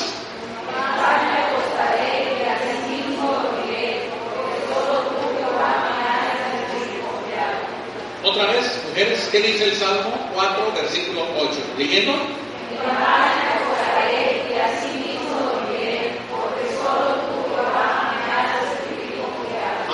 Otra 8.24 8.46
vez, 8.52 8.84
mujeres, 8.90 9.30
¿qué 9.32 9.40
dice 9.40 9.64
el 9.64 9.76
Salmo 9.78 10.12
4, 10.34 10.74
versículo 10.76 11.22
8? 11.38 11.52
¿Leyendo? 11.78 12.14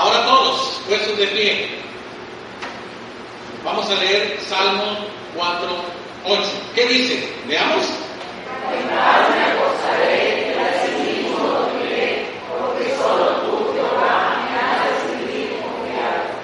Ahora 0.04 0.26
todos, 0.26 0.82
puestos 0.86 1.18
de 1.18 1.28
pie. 1.28 1.70
Vamos 3.64 3.90
a 3.90 3.96
leer 3.96 4.38
Salmo 4.50 4.98
4, 5.34 5.76
8. 6.26 6.44
¿Qué 6.76 6.86
dice? 6.88 7.34
Veamos. 7.48 7.86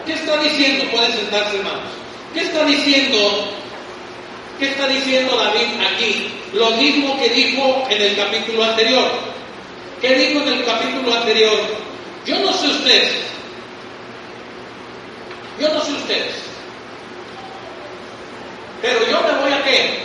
¿Qué 0.06 0.14
está 0.14 0.38
diciendo? 0.38 0.86
Pueden 0.92 1.12
sentarse, 1.12 1.58
hermanos. 1.58 1.92
¿Qué 2.34 2.40
está 2.40 2.64
diciendo? 2.64 3.18
¿Qué 4.58 4.70
está 4.70 4.88
diciendo 4.88 5.36
David 5.36 5.68
aquí? 5.86 6.32
Lo 6.54 6.72
mismo 6.78 7.20
que 7.20 7.28
dijo 7.28 7.86
en 7.90 8.02
el 8.04 8.16
capítulo 8.16 8.64
anterior. 8.64 9.10
¿Qué 10.00 10.16
dijo 10.16 10.44
en 10.44 10.48
el 10.48 10.64
capítulo 10.64 11.14
anterior? 11.14 11.60
Yo 12.26 12.40
no 12.40 12.54
sé 12.54 12.68
ustedes. 12.68 13.29
Yo 15.60 15.74
no 15.74 15.82
sé 15.82 15.92
ustedes. 15.94 16.36
Pero 18.82 19.00
yo 19.10 19.22
me 19.22 19.42
voy 19.42 19.52
a 19.52 19.64
qué? 19.64 20.00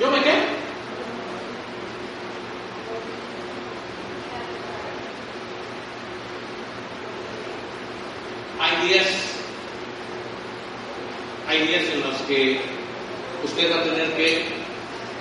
¿Yo 0.00 0.10
me 0.10 0.20
qué? 0.22 0.64
Hay 8.64 8.88
días, 8.88 9.06
hay 11.46 11.66
días 11.66 11.82
en 11.92 12.00
los 12.00 12.16
que 12.22 12.60
usted 13.44 13.70
va 13.70 13.80
a 13.80 13.82
tener 13.82 14.16
que 14.16 14.44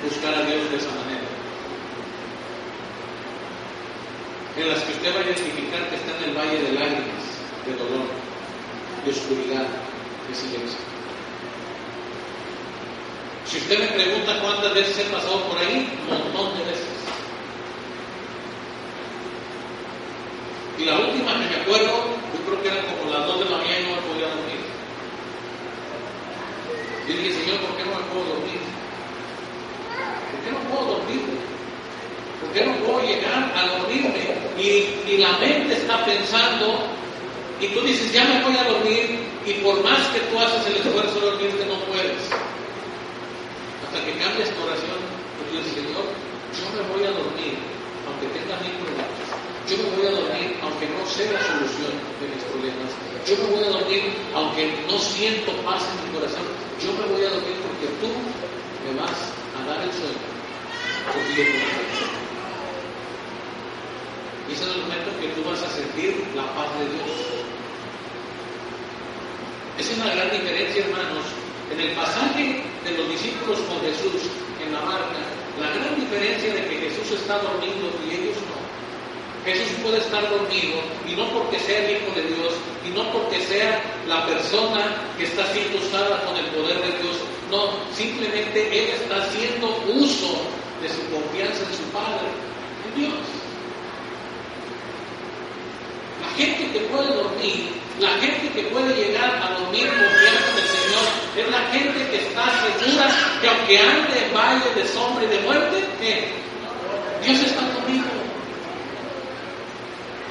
buscar 0.01 0.33
a 0.33 0.43
Dios 0.43 0.69
de 0.71 0.77
esa 0.77 0.89
manera. 0.91 1.27
En 4.55 4.69
las 4.69 4.81
que 4.83 4.93
usted 4.93 5.15
va 5.15 5.19
a 5.19 5.23
identificar 5.23 5.89
que 5.89 5.95
está 5.95 6.17
en 6.17 6.29
el 6.29 6.37
valle 6.37 6.61
de 6.61 6.71
lágrimas, 6.71 7.23
de 7.65 7.73
dolor, 7.75 8.07
de 9.03 9.11
oscuridad, 9.11 9.67
de 10.29 10.35
silencio. 10.35 10.79
Si 13.45 13.57
usted 13.57 13.79
me 13.79 13.87
pregunta 13.87 14.39
cuántas 14.41 14.73
veces 14.73 14.99
he 14.99 15.11
pasado 15.11 15.43
por 15.49 15.57
ahí, 15.57 15.89
un 16.07 16.17
montón 16.33 16.59
de 16.59 16.65
veces. 16.71 16.93
Y 20.77 20.85
la 20.85 20.97
última 20.97 21.33
que 21.33 21.55
me 21.55 21.61
acuerdo, 21.61 22.13
yo 22.33 22.39
creo 22.45 22.61
que 22.63 22.67
eran 22.67 22.85
como 22.85 23.13
las 23.13 23.27
2 23.27 23.39
de 23.39 23.45
la 23.45 23.57
mañana 23.57 23.79
y 23.79 23.83
no 23.83 23.95
me 23.95 24.01
podía 24.01 24.27
dormir. 24.27 24.61
Yo 27.07 27.13
dije, 27.13 27.31
Señor, 27.39 27.57
¿por 27.61 27.77
qué 27.77 27.83
no 27.85 27.93
me 27.93 28.05
puedo 28.09 28.25
dormir? 28.33 28.59
¿Por 30.27 30.39
qué 30.41 30.49
no 30.49 30.61
puedo 30.67 30.97
dormir? 30.97 31.21
¿Por 32.41 32.49
qué 32.51 32.61
no 32.65 32.73
puedo 32.81 32.99
llegar 33.05 33.53
a 33.53 33.61
dormirme? 33.67 34.33
Y, 34.57 35.13
y 35.13 35.17
la 35.19 35.37
mente 35.37 35.73
está 35.77 36.03
pensando, 36.05 36.83
y 37.61 37.67
tú 37.67 37.81
dices, 37.81 38.11
ya 38.11 38.25
me 38.25 38.43
voy 38.43 38.57
a 38.57 38.63
dormir, 38.63 39.19
y 39.45 39.53
por 39.61 39.83
más 39.83 40.07
que 40.09 40.19
tú 40.31 40.39
haces 40.39 40.65
el 40.67 40.83
esfuerzo 40.83 41.19
de 41.19 41.25
dormirte, 41.27 41.65
no 41.65 41.77
puedes. 41.85 42.33
Hasta 43.85 44.03
que 44.03 44.17
cambias 44.17 44.49
tu 44.49 44.63
oración, 44.63 44.97
tú 45.37 45.57
dices, 45.57 45.85
Señor, 45.85 46.11
yo 46.57 46.65
me 46.75 46.81
voy 46.91 47.03
a 47.05 47.11
dormir, 47.13 47.61
aunque 48.09 48.27
tenga 48.33 48.57
mil 48.57 48.73
problemas. 48.81 49.23
Yo 49.69 49.77
me 49.77 49.95
voy 49.95 50.07
a 50.07 50.11
dormir 50.11 50.59
aunque 50.61 50.85
no 50.91 51.07
sé 51.07 51.23
la 51.31 51.39
solución 51.39 51.95
de 52.19 52.27
mis 52.27 52.43
problemas. 52.51 52.91
Yo 53.23 53.39
me 53.39 53.55
voy 53.55 53.63
a 53.63 53.71
dormir 53.71 54.11
aunque 54.35 54.75
no 54.91 54.99
siento 54.99 55.55
paz 55.63 55.87
en 55.87 56.03
mi 56.03 56.19
corazón. 56.19 56.43
Yo 56.83 56.91
me 56.99 57.07
voy 57.07 57.23
a 57.23 57.31
dormir 57.31 57.55
porque 57.63 57.87
tú 58.03 58.11
me 58.11 58.91
vas 58.99 59.31
a 59.55 59.63
dar 59.63 59.79
el 59.79 59.91
sueño. 59.95 60.27
Porque 61.07 61.31
yo 61.31 61.43
te 61.47 61.63
Y 64.43 64.51
ese 64.51 64.63
es 64.67 64.75
el 64.75 64.81
momento 64.83 65.09
que 65.15 65.27
tú 65.31 65.47
vas 65.47 65.63
a 65.63 65.69
sentir 65.71 66.11
la 66.35 66.43
paz 66.59 66.67
de 66.83 66.85
Dios. 66.91 67.11
Es 69.79 69.87
una 69.95 70.11
gran 70.11 70.29
diferencia, 70.29 70.83
hermanos. 70.83 71.23
En 71.71 71.79
el 71.79 71.95
pasaje 71.95 72.67
de 72.83 72.91
los 72.99 73.07
discípulos 73.07 73.63
con 73.63 73.79
Jesús 73.79 74.27
en 74.59 74.75
la 74.75 74.81
barca, 74.81 75.23
la 75.55 75.71
gran 75.71 75.95
diferencia 75.95 76.53
de 76.53 76.67
que 76.67 76.91
Jesús 76.91 77.15
está 77.15 77.39
dormido 77.39 77.87
y 78.03 78.11
ellos 78.11 78.35
no 78.51 78.63
Jesús 79.45 79.75
puede 79.83 79.97
estar 79.97 80.23
dormido 80.29 80.79
y 81.05 81.12
no 81.23 81.39
porque 81.39 81.59
sea 81.59 81.79
el 81.85 81.91
Hijo 81.91 82.11
de 82.15 82.23
Dios 82.23 82.53
y 82.85 82.89
no 82.89 83.11
porque 83.11 83.39
sea 83.41 83.81
la 84.07 84.25
persona 84.25 84.95
que 85.17 85.25
está 85.25 85.45
siendo 85.53 85.77
usada 85.77 86.21
con 86.25 86.35
el 86.35 86.45
poder 86.47 86.81
de 86.81 86.99
Dios. 87.01 87.17
No, 87.49 87.69
simplemente 87.95 88.67
Él 88.67 88.89
está 89.01 89.23
haciendo 89.23 89.67
uso 89.87 90.41
de 90.81 90.89
su 90.89 91.01
confianza 91.11 91.63
en 91.63 91.77
su 91.77 91.83
Padre, 91.91 92.27
en 92.87 93.01
Dios. 93.01 93.19
La 96.21 96.29
gente 96.35 96.71
que 96.73 96.79
puede 96.87 97.13
dormir, 97.13 97.69
la 97.99 98.09
gente 98.19 98.49
que 98.49 98.63
puede 98.69 98.95
llegar 98.95 99.35
a 99.43 99.59
dormir 99.59 99.87
confiando 99.87 100.45
en 100.51 100.57
el 100.57 100.67
Señor, 100.67 101.07
es 101.37 101.51
la 101.51 101.61
gente 101.71 102.09
que 102.09 102.27
está 102.27 102.45
segura 102.63 103.07
que 103.41 103.47
aunque 103.47 103.79
ande 103.79 104.25
en 104.25 104.33
valle 104.33 104.73
de 104.75 104.87
sombra 104.87 105.23
y 105.23 105.27
de 105.27 105.39
muerte, 105.39 105.83
Dios 107.23 107.39
está 107.39 107.61
conmigo. 107.73 108.12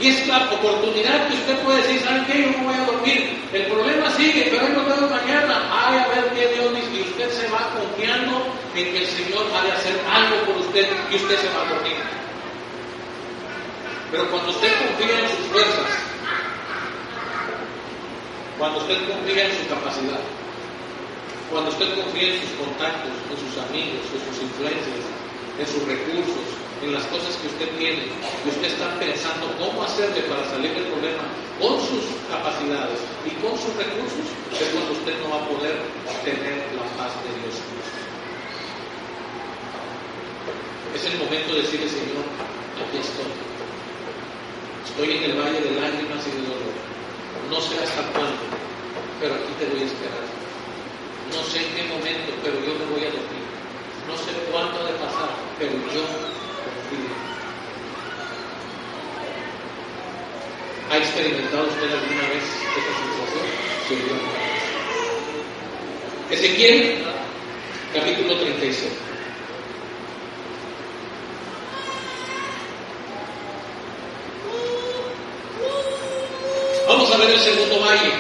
Y 0.03 0.09
es 0.09 0.27
la 0.27 0.51
oportunidad 0.51 1.29
que 1.29 1.35
usted 1.35 1.59
puede 1.61 1.81
decir, 1.81 2.01
¿saben 2.01 2.27
qué? 2.27 2.43
Yo 2.43 2.59
no 2.59 2.65
voy 2.65 2.75
a 2.75 2.85
dormir. 2.87 3.39
El 3.53 3.67
problema 3.67 4.11
sigue, 4.11 4.49
pero 4.51 4.67
hoy 4.67 4.73
no 4.73 4.83
tengo 4.83 5.09
mañana. 5.09 5.63
Ay, 5.71 5.99
a 5.99 6.09
ver 6.09 6.27
qué 6.35 6.49
Dios 6.59 6.75
dice. 6.75 6.91
Y 6.91 7.01
usted 7.03 7.31
se 7.31 7.47
va 7.47 7.71
confiando 7.71 8.51
en 8.75 8.85
que 8.91 8.99
el 8.99 9.07
Señor 9.07 9.47
ha 9.55 9.63
de 9.63 9.71
hacer 9.71 9.95
algo 10.11 10.43
por 10.43 10.57
usted 10.57 10.89
y 11.09 11.15
usted 11.15 11.39
se 11.39 11.49
va 11.55 11.63
a 11.63 11.69
dormir. 11.71 11.95
Pero 14.11 14.29
cuando 14.29 14.51
usted 14.51 14.73
confía 14.75 15.21
en 15.21 15.29
sus 15.29 15.47
fuerzas, 15.55 15.91
cuando 18.59 18.81
usted 18.81 19.07
confía 19.07 19.45
en 19.47 19.53
su 19.55 19.69
capacidad, 19.69 20.21
cuando 21.49 21.71
usted 21.71 21.95
confía 21.95 22.35
en 22.35 22.41
sus 22.43 22.51
contactos, 22.59 23.15
en 23.31 23.39
sus 23.39 23.55
amigos, 23.71 24.03
en 24.11 24.35
sus 24.35 24.43
influencias, 24.51 25.05
en 25.63 25.67
sus 25.71 25.87
recursos, 25.87 26.62
en 26.83 26.93
las 26.93 27.07
cosas 27.07 27.37
que 27.39 27.47
usted 27.47 27.71
tiene, 27.79 28.11
y 28.45 28.49
usted 28.49 28.75
está 28.75 28.99
pensando 28.99 29.47
cómo 29.59 29.83
hacerle 29.85 30.23
para 30.27 30.43
salir 30.51 30.75
del 30.75 30.91
problema 30.91 31.23
con 31.61 31.79
sus 31.79 32.03
capacidades 32.27 32.99
y 33.23 33.31
con 33.39 33.55
sus 33.55 33.71
recursos, 33.79 34.27
es 34.51 34.69
cuando 34.75 34.93
usted 34.93 35.15
no 35.23 35.31
va 35.31 35.39
a 35.43 35.49
poder 35.49 35.79
tener 36.27 36.59
la 36.75 36.87
paz 36.99 37.15
de 37.23 37.31
Dios. 37.39 37.55
Es 40.95 41.03
el 41.07 41.19
momento 41.23 41.55
de 41.55 41.63
decirle, 41.63 41.89
Señor, 41.89 42.27
aquí 42.83 42.99
estoy. 42.99 43.31
Estoy 44.83 45.09
en 45.17 45.23
el 45.31 45.39
valle 45.39 45.61
de 45.63 45.73
lágrimas 45.81 46.21
y 46.27 46.31
de 46.35 46.43
dolor. 46.51 46.75
No 47.49 47.59
sé 47.63 47.79
hasta 47.79 48.03
cuándo, 48.13 48.43
pero 49.23 49.35
aquí 49.39 49.55
te 49.57 49.71
voy 49.71 49.83
a 49.83 49.87
esperar. 49.87 50.27
No 51.31 51.41
sé 51.47 51.65
en 51.65 51.71
qué 51.79 51.83
momento, 51.89 52.29
pero 52.43 52.59
yo 52.61 52.75
me 52.75 52.87
voy 52.91 53.07
a 53.07 53.15
dormir. 53.15 53.47
No 54.05 54.19
sé 54.19 54.35
cuándo 54.51 54.83
ha 54.83 54.91
de 54.91 54.99
pasar, 54.99 55.31
pero 55.59 55.73
yo 55.95 56.05
¿Ha 60.91 60.99
experimentado 60.99 61.69
usted 61.69 61.91
alguna 61.91 62.29
vez 62.29 62.45
esta 62.77 62.93
sensación 63.01 63.47
se 63.89 63.95
olvidó. 63.95 64.17
Ezequiel, 66.31 67.05
capítulo 67.95 68.37
36. 68.41 68.93
Vamos 76.89 77.11
a 77.11 77.17
ver 77.17 77.31
el 77.31 77.41
segundo 77.41 77.81
valle. 77.81 78.13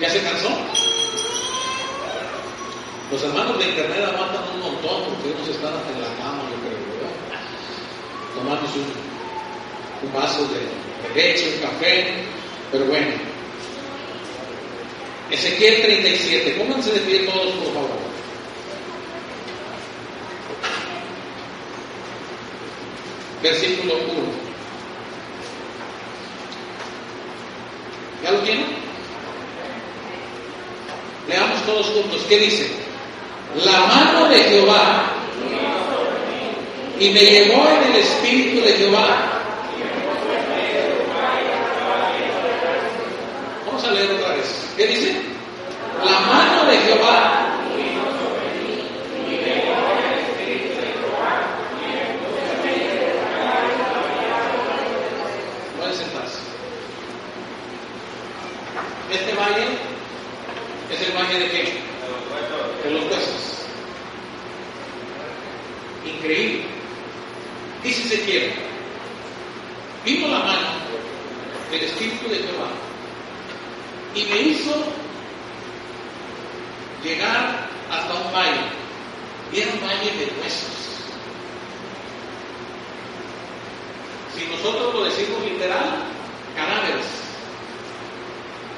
¿Ya 0.00 0.10
se 0.10 0.22
cansó? 0.22 0.48
Los 3.10 3.22
hermanos 3.22 3.58
de 3.58 3.68
internet 3.68 4.08
aguantan 4.12 4.42
un 4.54 4.60
montón 4.60 5.04
porque 5.04 5.30
unos 5.30 5.48
están 5.48 5.74
en 5.74 6.00
la 6.00 6.08
cama, 6.18 6.42
yo 6.50 6.56
creo, 6.66 6.78
¿verdad? 6.94 7.14
Tomamos 8.34 8.70
un, 8.74 10.12
vaso 10.12 10.46
de, 10.48 10.58
de 11.08 11.14
leche, 11.14 11.54
un 11.54 11.60
café, 11.62 12.06
pero 12.70 12.84
bueno. 12.86 13.34
Ezequiel 15.30 15.82
37, 15.82 16.50
pónganse 16.58 16.92
de 16.92 17.00
pie 17.00 17.18
todos, 17.20 17.54
por 17.54 17.74
favor. 17.74 18.14
Versículo 23.42 23.94
1. 23.94 24.04
¿Ya 28.22 28.30
lo 28.32 28.38
tienen? 28.40 28.66
Leamos 31.28 31.62
todos 31.66 31.86
juntos. 31.86 32.22
¿Qué 32.28 32.38
dice? 32.38 32.70
La 33.64 33.80
mano 33.86 34.28
de 34.28 34.38
Jehová 34.44 35.13
y 36.98 37.10
me 37.10 37.20
llevó 37.20 37.68
en 37.68 37.92
el 37.92 37.96
espíritu 38.00 38.60
de 38.60 38.72
Jehová. 38.74 39.34
Vamos 43.66 43.84
a 43.84 43.90
leer 43.90 44.10
otra 44.12 44.36
vez. 44.36 44.64
¿Qué 44.76 44.86
dice? 44.86 45.16
La 46.04 46.20
mano 46.20 46.70
de 46.70 46.78
Jehová. 46.78 47.50
Pueden 55.76 55.94
sentarse. 55.94 56.38
Este 59.12 59.34
valle 59.34 59.64
es 60.92 61.08
el 61.08 61.16
valle 61.16 61.38
de 61.38 61.50
qué? 61.50 61.72
De 62.84 62.90
los 62.90 63.04
huesos. 63.04 63.66
Increíble. 66.04 66.74
Dice 67.84 68.02
Ezequiel, 68.02 68.50
vino 70.06 70.28
la 70.28 70.38
mano 70.38 70.68
del 71.70 71.82
Espíritu 71.82 72.30
de 72.30 72.36
Jehová 72.36 72.68
y 74.14 74.24
me 74.24 74.40
hizo 74.40 74.72
llegar 77.04 77.68
hasta 77.90 78.14
un 78.14 78.32
valle. 78.32 78.60
Y 79.52 79.60
era 79.60 79.72
un 79.72 79.80
valle 79.82 80.10
de 80.12 80.40
huesos. 80.40 80.70
Si 84.34 84.46
nosotros 84.46 84.94
lo 84.94 85.04
decimos 85.04 85.42
literal, 85.44 86.04
cadáveres 86.56 87.04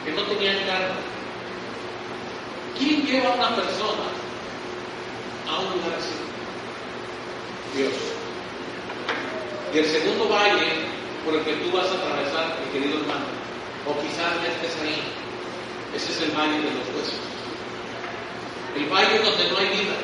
que 0.05 0.11
no 0.11 0.23
tenían 0.23 0.67
carne. 0.67 0.97
¿Quién 2.77 3.07
lleva 3.07 3.31
a 3.31 3.35
una 3.37 3.55
persona 3.55 4.11
a 5.49 5.61
un 5.61 5.79
lugar 5.79 5.97
así? 5.97 6.17
Dios. 7.77 7.93
Y 9.75 9.79
el 9.79 9.87
segundo 9.87 10.29
valle 10.29 10.89
por 11.25 11.35
el 11.35 11.45
que 11.45 11.53
tú 11.55 11.71
vas 11.77 11.87
a 11.87 11.95
atravesar, 11.95 12.57
mi 12.65 12.73
querido 12.73 13.01
hermano, 13.01 13.27
o 13.85 13.93
quizás 14.01 14.41
ya 14.43 14.49
estés 14.49 14.81
ahí, 14.81 15.03
ese 15.95 16.13
es 16.13 16.23
el 16.23 16.31
valle 16.31 16.59
de 16.59 16.71
los 16.71 16.89
huesos. 16.95 17.21
El 18.77 18.87
valle 18.87 19.19
donde 19.19 19.51
no 19.51 19.59
hay 19.59 19.69
vida. 19.69 19.97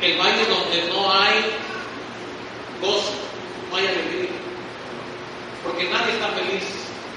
El 0.00 0.18
valle 0.18 0.44
donde 0.46 0.88
no 0.88 1.12
hay 1.12 1.44
gozo, 2.80 3.12
no 3.70 3.76
hay 3.76 3.86
alegría. 3.86 4.30
Porque 5.64 5.84
nadie 5.90 6.12
está 6.14 6.28
feliz 6.28 6.64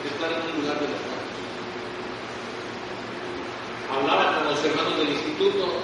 de 0.04 0.10
estar 0.10 0.32
en 0.32 0.42
un 0.52 0.62
lugar 0.62 0.80
de 0.80 0.88
los 0.88 1.00
muertos. 1.00 1.40
Hablaba 3.88 4.36
con 4.36 4.52
los 4.52 4.64
hermanos 4.66 4.98
del 4.98 5.10
instituto 5.10 5.80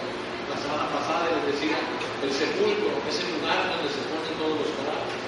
la 0.50 0.58
semana 0.62 0.90
pasada 0.90 1.30
y 1.32 1.36
les 1.36 1.56
decía, 1.56 1.78
el 2.26 2.34
sepulcro 2.34 2.90
es 3.08 3.20
el 3.22 3.38
lugar 3.38 3.70
donde 3.70 3.90
se 3.94 4.02
ponen 4.10 4.34
todos 4.42 4.58
los 4.58 4.70
cadáveres. 4.82 5.26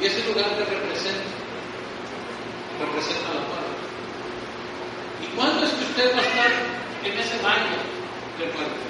Y 0.00 0.04
ese 0.06 0.24
lugar 0.24 0.48
que 0.56 0.64
representa, 0.64 1.28
representa 2.80 3.28
la 3.36 3.44
muerte. 3.44 3.84
¿Y 5.20 5.26
cuándo 5.36 5.66
es 5.66 5.72
que 5.72 5.84
usted 5.84 6.16
va 6.16 6.20
a 6.20 6.24
estar 6.24 6.52
en 7.04 7.12
ese 7.20 7.36
baño 7.44 7.76
de 8.40 8.44
muerte? 8.48 8.80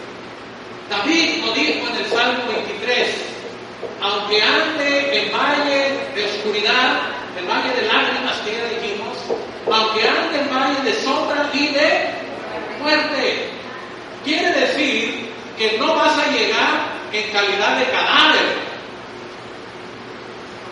David 0.90 1.44
lo 1.44 1.52
dijo 1.52 1.82
en 1.90 1.96
el 1.98 2.06
Salmo 2.06 2.46
23, 2.46 3.10
aunque 4.02 4.42
ande 4.42 5.18
en 5.18 5.32
valle 5.32 5.98
de 6.14 6.24
oscuridad, 6.30 7.10
el 7.38 7.46
valle 7.46 7.74
de 7.74 7.88
lágrimas 7.90 8.38
que 8.46 8.54
ya 8.54 8.66
dijimos, 8.70 9.18
aunque 9.66 10.08
ande 10.08 10.40
en 10.40 10.48
valle 10.48 10.80
de 10.84 10.94
sombra 11.02 11.50
y 11.52 11.68
de 11.74 12.05
quiere 14.24 14.50
decir 14.52 15.28
que 15.56 15.78
no 15.78 15.94
vas 15.94 16.18
a 16.18 16.30
llegar 16.30 16.92
en 17.12 17.30
calidad 17.32 17.78
de 17.78 17.84
cadáver. 17.86 18.66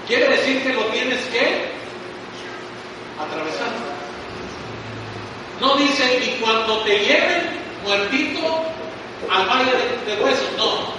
Quiere 0.06 0.28
decir 0.36 0.62
que 0.62 0.72
lo 0.72 0.82
tienes 0.86 1.20
que 1.26 1.68
atravesar. 3.18 3.68
No 5.60 5.76
dice, 5.76 6.20
y 6.24 6.40
cuando 6.42 6.78
te 6.80 6.98
lleven 6.98 7.42
muertito 7.84 8.64
al 9.30 9.46
valle 9.46 9.72
de, 9.72 10.14
de 10.14 10.22
huesos, 10.22 10.48
no. 10.58 10.94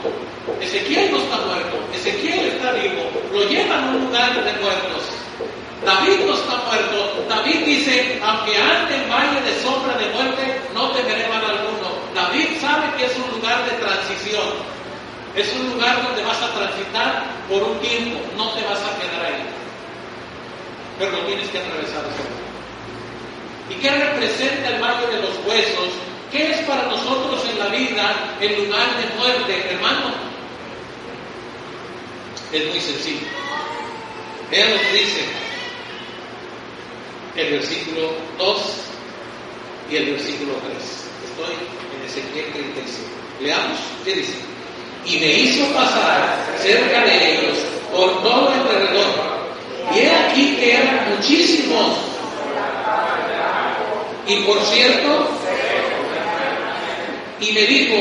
Ezequiel 0.61 1.11
no 1.11 1.17
está 1.17 1.37
muerto, 1.37 1.79
Ezequiel 1.93 2.47
está 2.47 2.71
vivo, 2.73 3.09
lo 3.33 3.43
llevan 3.49 3.83
a 3.83 3.87
un 3.89 4.05
lugar 4.05 4.33
de 4.33 4.53
muertos. 4.61 5.24
David 5.85 6.25
no 6.25 6.33
está 6.33 6.55
muerto, 6.65 7.25
David 7.29 7.63
dice, 7.63 8.19
aunque 8.23 8.57
ande 8.57 8.95
en 8.95 9.07
valle 9.07 9.39
de 9.41 9.61
sombra 9.61 9.95
de 9.97 10.07
muerte, 10.09 10.59
no 10.73 10.89
temeré 10.89 11.27
mal 11.27 11.45
alguno. 11.45 11.93
David 12.15 12.59
sabe 12.59 12.87
que 12.97 13.05
es 13.05 13.15
un 13.17 13.39
lugar 13.39 13.63
de 13.69 13.77
transición, 13.77 14.47
es 15.35 15.53
un 15.53 15.69
lugar 15.69 16.01
donde 16.01 16.23
vas 16.23 16.41
a 16.41 16.49
transitar 16.57 17.23
por 17.47 17.61
un 17.61 17.79
tiempo, 17.79 18.19
no 18.35 18.49
te 18.53 18.63
vas 18.63 18.79
a 18.79 18.97
quedar 18.97 19.25
ahí. 19.27 19.45
Pero 20.97 21.11
lo 21.11 21.19
tienes 21.27 21.49
que 21.49 21.59
atravesar. 21.59 22.03
¿Y 23.69 23.75
qué 23.75 23.91
representa 23.91 24.69
el 24.69 24.81
valle 24.81 25.05
de 25.05 25.21
los 25.21 25.37
huesos? 25.45 25.89
¿Qué 26.31 26.51
es 26.51 26.57
para 26.61 26.83
nosotros 26.87 27.45
en 27.47 27.59
la 27.59 27.67
vida 27.67 28.15
el 28.41 28.65
lugar 28.65 28.87
de 28.97 29.19
muerte, 29.19 29.71
hermano? 29.71 30.13
Es 32.51 32.65
muy 32.69 32.81
sencillo. 32.81 33.27
Lo 34.49 34.81
que 34.81 34.93
dice 34.93 35.44
el 37.35 37.51
versículo 37.51 38.11
2 38.37 38.57
y 39.91 39.95
el 39.97 40.11
versículo 40.11 40.53
3. 40.53 40.75
Estoy 41.29 41.55
en 41.93 42.05
Ezequiel 42.05 42.51
35. 42.53 43.07
Leamos, 43.41 43.79
¿qué 44.03 44.13
dice? 44.13 44.33
Y 45.05 45.19
me 45.19 45.33
hizo 45.33 45.65
pasar 45.73 46.37
cerca 46.61 47.03
de 47.03 47.33
ellos 47.33 47.57
por 47.91 48.23
todo 48.23 48.53
el 48.53 48.59
alrededor. 48.59 49.35
Y 49.93 49.99
he 49.99 50.15
aquí 50.15 50.55
que 50.55 50.73
eran 50.75 51.09
muchísimos. 51.15 51.97
Y 54.27 54.35
por 54.37 54.59
cierto, 54.61 55.27
y 57.39 57.51
me 57.51 57.61
dijo, 57.61 57.95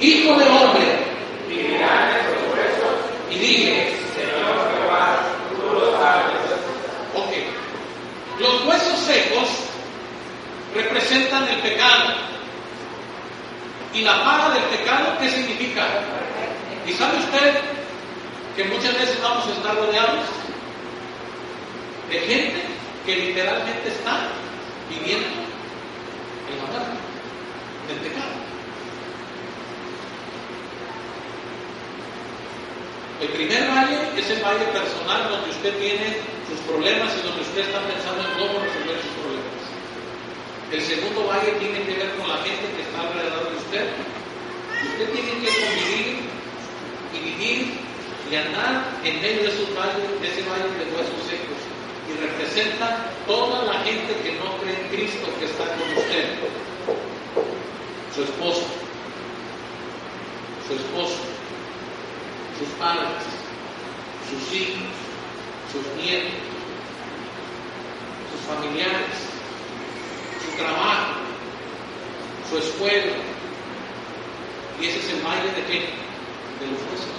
hijo 0.00 0.38
de 0.38 0.44
hombre, 0.44 1.06
y 3.30 3.38
dije, 3.38 3.96
ok, 5.92 6.45
los 8.38 8.64
huesos 8.66 8.98
secos 9.00 9.48
representan 10.74 11.48
el 11.48 11.60
pecado. 11.60 12.14
¿Y 13.94 14.02
la 14.02 14.22
paga 14.24 14.50
del 14.54 14.64
pecado 14.64 15.16
qué 15.18 15.30
significa? 15.30 15.86
¿Y 16.86 16.92
sabe 16.92 17.18
usted 17.18 17.54
que 18.54 18.64
muchas 18.64 18.92
veces 18.94 19.20
vamos 19.22 19.46
a 19.46 19.52
estar 19.52 19.74
rodeados 19.74 20.26
de 22.10 22.18
gente 22.20 22.62
que 23.06 23.16
literalmente 23.16 23.88
está 23.88 24.28
viviendo 24.90 25.26
en 26.50 26.58
la 26.58 26.64
muerte 26.66 26.92
del 27.88 27.96
pecado? 27.98 28.36
El 33.22 33.28
primer 33.28 33.70
valle 33.70 33.98
es 34.14 34.30
el 34.30 34.42
valle 34.42 34.64
personal 34.66 35.30
donde 35.30 35.50
usted 35.50 35.78
tiene 35.78 36.35
sus 36.48 36.60
problemas 36.70 37.10
y 37.18 37.26
donde 37.26 37.42
usted 37.42 37.62
está 37.66 37.82
pensando 37.82 38.22
en 38.22 38.32
cómo 38.38 38.62
resolver 38.62 38.96
sus 39.02 39.14
problemas. 39.18 39.62
El 40.70 40.82
segundo 40.82 41.26
valle 41.26 41.52
tiene 41.58 41.82
que 41.82 41.94
ver 41.94 42.10
con 42.18 42.28
la 42.28 42.38
gente 42.42 42.66
que 42.74 42.82
está 42.82 43.02
alrededor 43.02 43.50
de 43.50 43.56
usted. 43.58 43.86
Usted 43.86 45.06
tiene 45.10 45.32
que 45.42 45.50
convivir 45.50 46.06
y 47.14 47.18
vivir 47.18 47.60
y 48.30 48.34
andar 48.34 48.82
en 49.04 49.22
medio 49.22 49.42
de, 49.42 49.48
esos 49.48 49.70
valles, 49.74 50.06
ese 50.22 50.42
valle 50.46 50.70
de 50.74 50.90
huesos 50.90 51.22
secos. 51.26 51.60
Y 52.06 52.18
representa 52.18 53.10
toda 53.26 53.64
la 53.64 53.80
gente 53.82 54.14
que 54.22 54.38
no 54.38 54.58
cree 54.58 54.74
en 54.74 54.88
Cristo 54.90 55.26
que 55.38 55.46
está 55.46 55.64
con 55.66 55.86
usted. 55.98 56.38
Su 58.14 58.22
esposa, 58.22 58.66
su 60.66 60.74
esposo, 60.74 61.18
sus 62.58 62.68
padres, 62.78 63.22
sus 64.30 64.56
hijos, 64.56 65.05
sus 65.72 65.86
nietos, 65.96 66.32
sus 68.30 68.40
familiares, 68.46 69.16
su 70.44 70.56
trabajo, 70.56 71.20
su 72.48 72.58
escuela. 72.58 73.12
Y 74.80 74.86
ese 74.86 74.98
es 74.98 75.08
el 75.10 75.20
valle 75.22 75.52
de 75.56 75.64
qué? 75.66 75.78
De 76.60 76.66
los 76.70 76.80
huesos. 76.90 77.16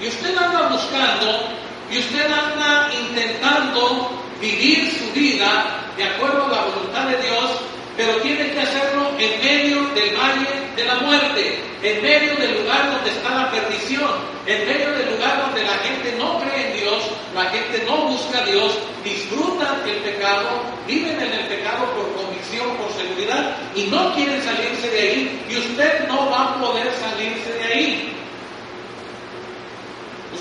Y 0.00 0.08
usted 0.08 0.36
anda 0.36 0.68
buscando, 0.68 1.48
y 1.90 1.98
usted 1.98 2.26
anda 2.26 2.90
intentando 2.92 4.10
vivir 4.40 4.90
su 4.92 5.12
vida 5.18 5.84
de 5.96 6.04
acuerdo 6.04 6.46
a 6.46 6.48
la 6.48 6.64
voluntad 6.64 7.06
de 7.06 7.22
Dios, 7.22 7.50
pero 7.96 8.16
tiene 8.16 8.50
que 8.50 8.60
hacerlo 8.60 9.10
en 9.18 9.40
medio 9.40 9.84
del 9.94 10.16
valle 10.16 10.63
de 10.76 10.84
la 10.84 10.94
muerte, 10.96 11.60
en 11.82 12.02
medio 12.02 12.34
del 12.36 12.62
lugar 12.62 12.90
donde 12.90 13.10
está 13.10 13.30
la 13.30 13.50
perdición, 13.50 14.10
en 14.46 14.66
medio 14.66 14.90
del 14.92 15.10
lugar 15.12 15.46
donde 15.46 15.62
la 15.62 15.74
gente 15.78 16.14
no 16.18 16.40
cree 16.40 16.66
en 16.68 16.80
Dios, 16.80 17.02
la 17.34 17.44
gente 17.46 17.84
no 17.86 18.08
busca 18.08 18.38
a 18.38 18.46
Dios, 18.46 18.78
disfrutan 19.04 19.88
el 19.88 19.96
pecado, 19.96 20.48
viven 20.86 21.20
en 21.20 21.32
el 21.32 21.46
pecado 21.46 21.86
por 21.94 22.14
convicción, 22.14 22.76
por 22.76 22.90
seguridad 22.92 23.56
y 23.74 23.84
no 23.84 24.14
quieren 24.14 24.42
salirse 24.42 24.90
de 24.90 25.00
ahí 25.00 25.44
y 25.48 25.56
usted 25.56 26.08
no 26.08 26.30
va 26.30 26.50
a 26.50 26.60
poder 26.60 26.90
salirse 26.94 27.52
de 27.52 27.64
ahí. 27.64 28.13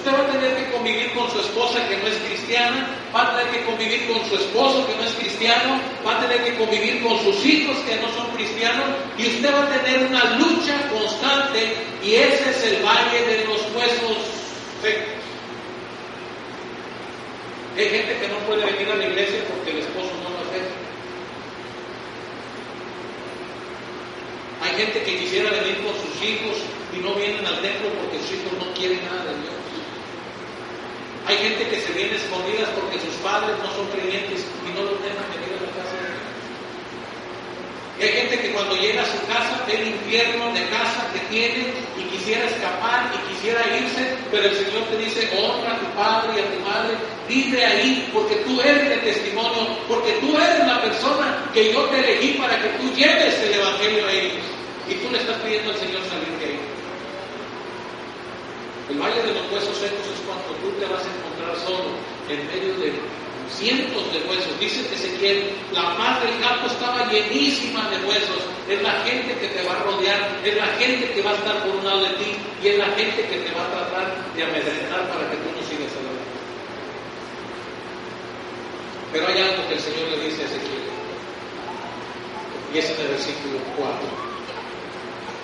Usted 0.03 0.19
va 0.19 0.27
a 0.27 0.31
tener 0.33 0.57
que 0.57 0.69
convivir 0.69 1.13
con 1.13 1.31
su 1.31 1.39
esposa 1.39 1.87
que 1.87 1.95
no 1.95 2.07
es 2.07 2.17
cristiana, 2.27 2.89
va 3.15 3.21
a 3.21 3.37
tener 3.37 3.53
que 3.53 3.63
convivir 3.63 4.11
con 4.11 4.19
su 4.27 4.35
esposo 4.35 4.85
que 4.85 4.97
no 4.97 5.03
es 5.03 5.13
cristiano, 5.13 5.79
va 6.05 6.17
a 6.17 6.27
tener 6.27 6.43
que 6.43 6.57
convivir 6.57 7.01
con 7.01 7.17
sus 7.23 7.45
hijos 7.45 7.77
que 7.87 7.95
no 7.95 8.11
son 8.11 8.27
cristianos 8.35 8.83
y 9.17 9.27
usted 9.27 9.53
va 9.53 9.63
a 9.63 9.81
tener 9.81 10.05
una 10.07 10.25
lucha 10.35 10.75
constante 10.91 11.71
y 12.03 12.15
ese 12.15 12.49
es 12.49 12.63
el 12.65 12.83
valle 12.83 13.21
de 13.27 13.45
los 13.45 13.61
huesos 13.73 14.17
secos. 14.81 15.23
Hay 17.77 17.87
gente 17.87 18.17
que 18.19 18.27
no 18.27 18.39
puede 18.39 18.65
venir 18.65 18.91
a 18.91 18.95
la 18.95 19.05
iglesia 19.05 19.39
porque 19.47 19.71
el 19.71 19.77
esposo 19.87 20.11
no 20.21 20.35
lo 20.35 20.51
deja. 20.51 20.75
Hay 24.63 24.83
gente 24.83 25.01
que 25.01 25.17
quisiera 25.17 25.49
venir 25.49 25.77
con 25.77 25.95
sus 25.95 26.21
hijos 26.21 26.57
y 26.91 26.97
no 26.97 27.15
vienen 27.15 27.45
al 27.45 27.61
templo 27.61 27.87
porque 28.01 28.19
sus 28.19 28.33
hijos 28.33 28.51
no 28.59 28.73
quieren 28.73 28.99
nada 29.05 29.31
de 29.31 29.41
Dios. 29.43 29.62
Hay 31.33 31.49
gente 31.49 31.67
que 31.67 31.81
se 31.81 31.91
viene 31.93 32.13
escondidas 32.13 32.69
porque 32.77 33.01
sus 33.01 33.17
padres 33.25 33.57
no 33.57 33.65
son 33.73 33.89
creyentes 33.89 34.45
y 34.45 34.69
no 34.77 34.85
los 34.85 35.01
dejan 35.01 35.25
venir 35.33 35.57
a 35.57 35.65
la 35.65 35.73
casa 35.81 35.97
de 35.97 36.05
Dios. 36.13 36.29
Y 37.97 38.01
hay 38.05 38.13
gente 38.21 38.37
que 38.37 38.53
cuando 38.53 38.77
llega 38.77 39.01
a 39.01 39.09
su 39.09 39.17
casa 39.25 39.65
ve 39.65 39.81
el 39.81 39.97
infierno 39.97 40.53
de 40.53 40.61
casa 40.69 41.09
que 41.09 41.25
tiene 41.33 41.73
y 41.97 42.05
quisiera 42.13 42.45
escapar 42.45 43.09
y 43.17 43.33
quisiera 43.33 43.65
irse, 43.65 44.13
pero 44.29 44.45
el 44.45 44.53
Señor 44.61 44.85
te 44.93 44.97
dice, 45.01 45.25
honra 45.33 45.73
a 45.73 45.79
tu 45.81 45.89
padre 45.97 46.37
y 46.37 46.39
a 46.45 46.53
tu 46.53 46.59
madre, 46.69 46.93
vive 47.25 47.65
ahí 47.65 48.09
porque 48.13 48.35
tú 48.45 48.61
eres 48.61 48.93
el 48.93 49.01
testimonio, 49.01 49.73
porque 49.89 50.13
tú 50.21 50.37
eres 50.37 50.61
la 50.69 50.85
persona 50.85 51.49
que 51.51 51.73
yo 51.73 51.81
te 51.89 51.97
elegí 51.97 52.37
para 52.37 52.61
que 52.61 52.69
tú 52.77 52.93
lleves 52.93 53.41
el 53.41 53.57
Evangelio 53.57 54.05
a 54.05 54.11
ellos. 54.13 54.45
Y 54.85 54.93
tú 55.01 55.09
le 55.09 55.17
estás 55.17 55.41
pidiendo 55.41 55.73
al 55.73 55.79
Señor 55.81 56.01
salir 56.05 56.37
de 56.37 56.45
ahí. 56.45 56.52
El 58.89 58.99
valle 58.99 59.23
de 59.23 59.33
los 59.33 59.47
huesos 59.51 59.77
secos 59.77 60.03
es 60.03 60.19
cuando 60.27 60.51
tú 60.59 60.67
te 60.75 60.85
vas 60.85 60.99
a 60.99 61.07
encontrar 61.07 61.55
solo 61.63 61.95
en 62.27 62.39
medio 62.51 62.75
de 62.83 62.91
cientos 63.47 64.11
de 64.11 64.19
huesos. 64.27 64.59
Dice 64.59 64.83
Ezequiel, 64.91 65.55
la 65.71 65.95
paz 65.95 66.19
del 66.23 66.35
campo 66.43 66.67
estaba 66.67 67.07
llenísima 67.07 67.87
de 67.89 68.03
huesos. 68.03 68.43
Es 68.67 68.81
la 68.81 68.91
gente 69.07 69.39
que 69.39 69.47
te 69.47 69.63
va 69.63 69.79
a 69.79 69.83
rodear, 69.83 70.19
es 70.43 70.55
la 70.55 70.67
gente 70.75 71.11
que 71.11 71.21
va 71.21 71.31
a 71.31 71.35
estar 71.35 71.63
por 71.63 71.75
un 71.75 71.85
lado 71.85 72.03
de 72.03 72.11
ti 72.19 72.35
y 72.63 72.67
es 72.67 72.77
la 72.77 72.91
gente 72.95 73.23
que 73.23 73.37
te 73.39 73.51
va 73.55 73.63
a 73.63 73.71
tratar 73.71 74.35
de 74.35 74.43
amedrentar 74.43 75.07
para 75.07 75.31
que 75.31 75.37
tú 75.37 75.47
no 75.55 75.61
sigas 75.63 75.91
adelante. 75.95 76.33
Pero 79.11 79.27
hay 79.27 79.37
algo 79.47 79.67
que 79.67 79.75
el 79.75 79.79
Señor 79.79 80.09
le 80.11 80.27
dice 80.27 80.43
a 80.43 80.45
Ezequiel. 80.45 80.83
Y 82.73 82.77
es 82.79 82.89
en 82.89 83.01
el 83.01 83.07
versículo 83.09 83.59
4 83.77 83.95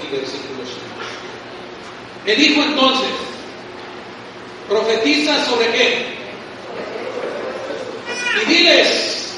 y 0.03 0.15
versículo 0.15 0.65
5. 0.65 1.18
Me 2.25 2.35
dijo 2.35 2.61
entonces, 2.61 3.09
profetiza 4.67 5.45
sobre 5.45 5.71
qué? 5.71 6.19
Y 8.41 8.45
diles, 8.45 9.33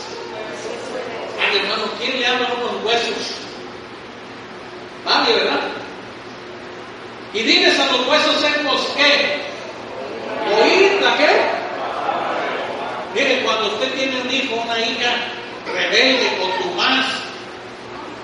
ay 1.39 1.57
hermano, 1.57 1.91
¿quién 1.99 2.19
le 2.19 2.27
habla 2.27 2.49
a 2.49 2.53
unos 2.53 2.83
huesos? 2.83 3.35
Nadie, 5.05 5.35
¿verdad? 5.35 5.61
Y 7.33 7.39
diles 7.43 7.79
a 7.79 7.85
los 7.91 8.07
huesos 8.07 8.35
secos 8.41 8.87
que 8.97 9.41
oír 10.61 11.01
la 11.01 11.17
qué? 11.17 11.61
Miren, 13.13 13.43
cuando 13.43 13.67
usted 13.73 13.93
tiene 13.93 14.21
un 14.21 14.31
hijo, 14.31 14.55
una 14.55 14.79
hija 14.79 15.15
rebelde, 15.73 16.37
contumaz, 16.39 17.05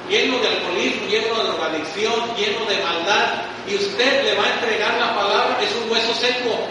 lleno 0.09 0.39
de 0.39 0.47
alcoholismo, 0.47 1.07
lleno 1.07 1.35
de 1.35 1.43
drogadicción, 1.43 2.35
lleno 2.35 2.65
de 2.65 2.83
maldad, 2.83 3.43
y 3.67 3.75
usted 3.75 4.23
le 4.23 4.35
va 4.35 4.45
a 4.45 4.53
entregar 4.53 4.93
la 4.99 5.15
palabra, 5.15 5.59
es 5.61 5.69
un 5.75 5.91
hueso 5.91 6.13
seco. 6.13 6.67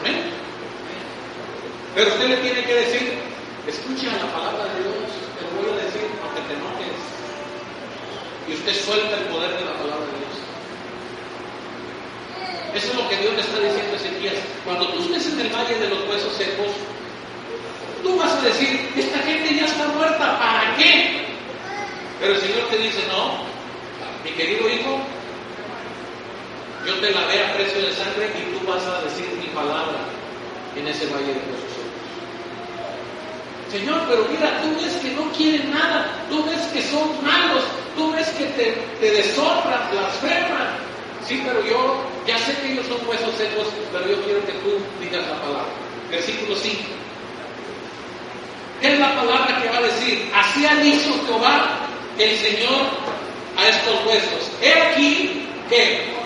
Amén. 0.00 0.30
Pero 1.94 2.10
usted 2.10 2.28
le 2.28 2.36
tiene 2.36 2.64
que 2.64 2.74
decir, 2.74 3.18
escucha 3.66 4.12
la 4.12 4.32
palabra 4.32 4.64
de 4.74 4.82
Dios, 4.82 5.10
te 5.34 5.42
lo 5.42 5.50
voy 5.58 5.80
a 5.80 5.84
decir, 5.84 6.06
aunque 6.22 6.40
te 6.46 6.54
enojes. 6.54 7.00
Y 8.48 8.54
usted 8.54 8.84
suelta 8.84 9.16
el 9.16 9.24
poder 9.26 9.50
de 9.58 9.64
la 9.64 9.74
palabra 9.74 10.06
de 10.06 10.18
Dios. 10.22 10.36
Eso 12.76 12.92
es 12.92 12.94
lo 12.94 13.08
que 13.08 13.16
Dios 13.16 13.34
le 13.34 13.40
está 13.40 13.58
diciendo 13.58 13.92
a 13.92 13.96
Ezequías. 13.96 14.34
Cuando 14.64 14.88
tú 14.92 15.02
estés 15.02 15.32
en 15.32 15.40
el 15.40 15.48
valle 15.48 15.74
de 15.74 15.88
los 15.88 16.06
huesos 16.06 16.32
secos, 16.34 16.70
tú 18.02 18.16
vas 18.18 18.32
a 18.32 18.42
decir, 18.42 18.90
esta 18.96 19.18
gente 19.18 19.54
ya 19.54 19.66
está 19.66 19.86
muerta, 19.88 20.38
¿para 20.38 20.76
qué? 20.76 21.26
Pero 22.20 22.34
el 22.34 22.40
Señor 22.40 22.68
te 22.70 22.78
dice, 22.78 23.00
no, 23.08 23.44
mi 24.24 24.30
querido 24.32 24.68
hijo, 24.68 24.98
yo 26.86 26.94
te 27.00 27.10
lavé 27.10 27.44
a 27.44 27.54
precio 27.54 27.82
de 27.82 27.92
sangre 27.92 28.30
y 28.38 28.56
tú 28.56 28.66
vas 28.66 28.82
a 28.86 29.02
decir 29.02 29.26
mi 29.40 29.48
palabra 29.48 29.98
en 30.76 30.86
ese 30.86 31.06
valle 31.06 31.34
de 31.34 31.40
huesos 31.50 31.72
secos. 31.74 31.96
Señor, 33.72 34.02
pero 34.08 34.24
mira, 34.30 34.62
tú 34.62 34.68
ves 34.80 34.94
que 35.02 35.10
no 35.10 35.30
quieren 35.32 35.70
nada, 35.70 36.06
tú 36.30 36.44
ves 36.44 36.62
que 36.72 36.82
son 36.82 37.10
malos, 37.24 37.64
tú 37.96 38.12
ves 38.12 38.28
que 38.30 38.44
te, 38.46 38.72
te 39.00 39.10
deshonran, 39.10 39.90
blasfeman. 39.90 40.78
Sí, 41.26 41.42
pero 41.44 41.60
yo 41.66 42.04
ya 42.26 42.38
sé 42.38 42.54
que 42.62 42.72
ellos 42.72 42.86
son 42.86 42.98
huesos 43.08 43.34
secos, 43.34 43.66
pero 43.92 44.06
yo 44.06 44.22
quiero 44.22 44.46
que 44.46 44.52
tú 44.52 44.78
digas 45.00 45.26
la 45.26 45.40
palabra. 45.40 45.72
Versículo 46.08 46.54
5. 46.54 46.76
¿Qué 48.80 48.92
es 48.92 48.98
la 48.98 49.14
palabra 49.14 49.58
que 49.62 49.68
va 49.68 49.78
a 49.78 49.82
decir? 49.82 50.30
Así 50.34 50.66
ha 50.66 50.74
dicho 50.76 51.14
Jehová, 51.26 51.80
el 52.18 52.36
Señor, 52.36 52.82
a 53.56 53.68
estos 53.68 54.06
huesos. 54.06 54.50
He 54.60 54.72
aquí 54.72 55.46
que 55.68 56.16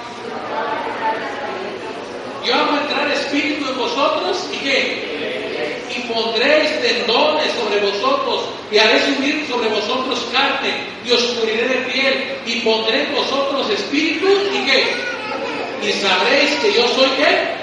yo 2.44 2.54
hago 2.54 2.78
entrar 2.78 3.10
espíritu 3.12 3.70
en 3.70 3.78
vosotros 3.78 4.48
y 4.52 4.56
qué? 4.56 5.86
Y 5.96 6.00
pondréis 6.12 6.80
tendones 6.80 7.52
sobre 7.52 7.80
vosotros 7.80 8.44
y 8.70 8.78
haré 8.78 9.00
subir 9.00 9.46
sobre 9.48 9.68
vosotros 9.68 10.26
carne 10.32 10.74
y 11.04 11.10
os 11.12 11.22
cubriré 11.22 11.68
de 11.68 11.76
piel 11.92 12.38
y 12.46 12.60
pondré 12.60 13.02
en 13.02 13.14
vosotros 13.14 13.70
espíritu 13.70 14.26
y 14.52 14.64
qué? 14.66 14.94
Y 15.82 15.92
sabréis 15.92 16.50
que 16.60 16.72
yo 16.72 16.88
soy 16.88 17.10
qué? 17.16 17.59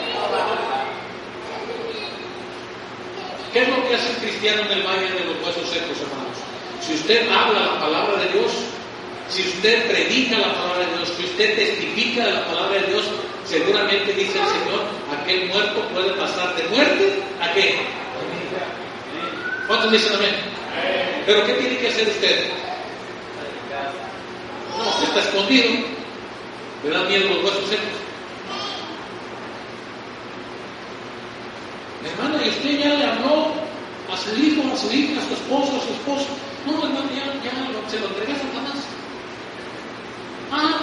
¿Qué 3.53 3.61
es 3.61 3.69
lo 3.69 3.87
que 3.87 3.95
hace 3.95 4.09
el 4.09 4.17
cristiano 4.17 4.61
en 4.63 4.71
el 4.71 4.83
valle 4.83 5.11
de 5.11 5.25
los 5.25 5.35
huesos 5.43 5.69
secos, 5.69 5.97
hermanos? 6.01 6.37
Si 6.81 6.93
usted 6.93 7.29
habla 7.31 7.59
la 7.59 7.79
palabra 7.79 8.23
de 8.23 8.31
Dios, 8.33 8.51
si 9.29 9.41
usted 9.41 9.87
predica 9.89 10.37
la 10.37 10.53
palabra 10.53 10.85
de 10.85 10.97
Dios, 10.97 11.13
si 11.17 11.25
usted 11.25 11.55
testifica 11.55 12.25
de 12.25 12.33
la 12.33 12.45
palabra 12.45 12.81
de 12.81 12.87
Dios, 12.87 13.03
seguramente 13.45 14.13
dice 14.13 14.39
el 14.39 14.47
Señor, 14.47 14.81
aquel 15.19 15.47
muerto 15.49 15.81
puede 15.93 16.11
pasar 16.13 16.55
de 16.55 16.63
muerte 16.69 17.23
a 17.41 17.53
qué? 17.53 17.75
¿Cuántos 19.67 19.91
dicen 19.91 20.15
amén? 20.15 20.35
Pero 21.25 21.45
¿qué 21.45 21.53
tiene 21.53 21.77
que 21.77 21.87
hacer 21.87 22.07
usted? 22.07 22.51
No, 24.77 25.03
está 25.03 25.19
escondido, 25.19 25.69
le 26.83 26.89
dan 26.89 27.07
miedo 27.07 27.29
los 27.29 27.43
huesos 27.43 27.69
secos. 27.69 28.06
Hermana, 32.07 32.45
y 32.45 32.49
usted 32.49 32.79
ya 32.79 32.93
le 32.95 33.05
habló 33.05 33.51
a 34.11 34.17
su 34.17 34.35
hijo, 34.35 34.61
a 34.73 34.77
su 34.77 34.91
hija, 34.91 35.21
a 35.21 35.27
su 35.27 35.33
esposo, 35.33 35.77
a 35.77 35.85
su 35.85 35.93
esposa. 35.93 36.29
No, 36.65 36.83
hermano, 36.83 37.09
ya, 37.11 37.25
ya 37.43 37.51
se 37.89 37.99
lo 37.99 38.07
entregué 38.07 38.33
a 38.33 38.35
Satanás. 38.35 38.83
Ah. 40.51 40.79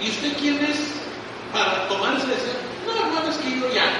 ¿Y 0.00 0.10
usted 0.10 0.36
quién 0.38 0.64
es 0.64 0.78
para 1.52 1.88
tomarse 1.88 2.26
de 2.26 2.34
ser? 2.34 2.58
No, 2.86 2.94
hermano, 2.94 3.30
es 3.30 3.36
que 3.38 3.60
yo 3.60 3.72
ya. 3.74 3.90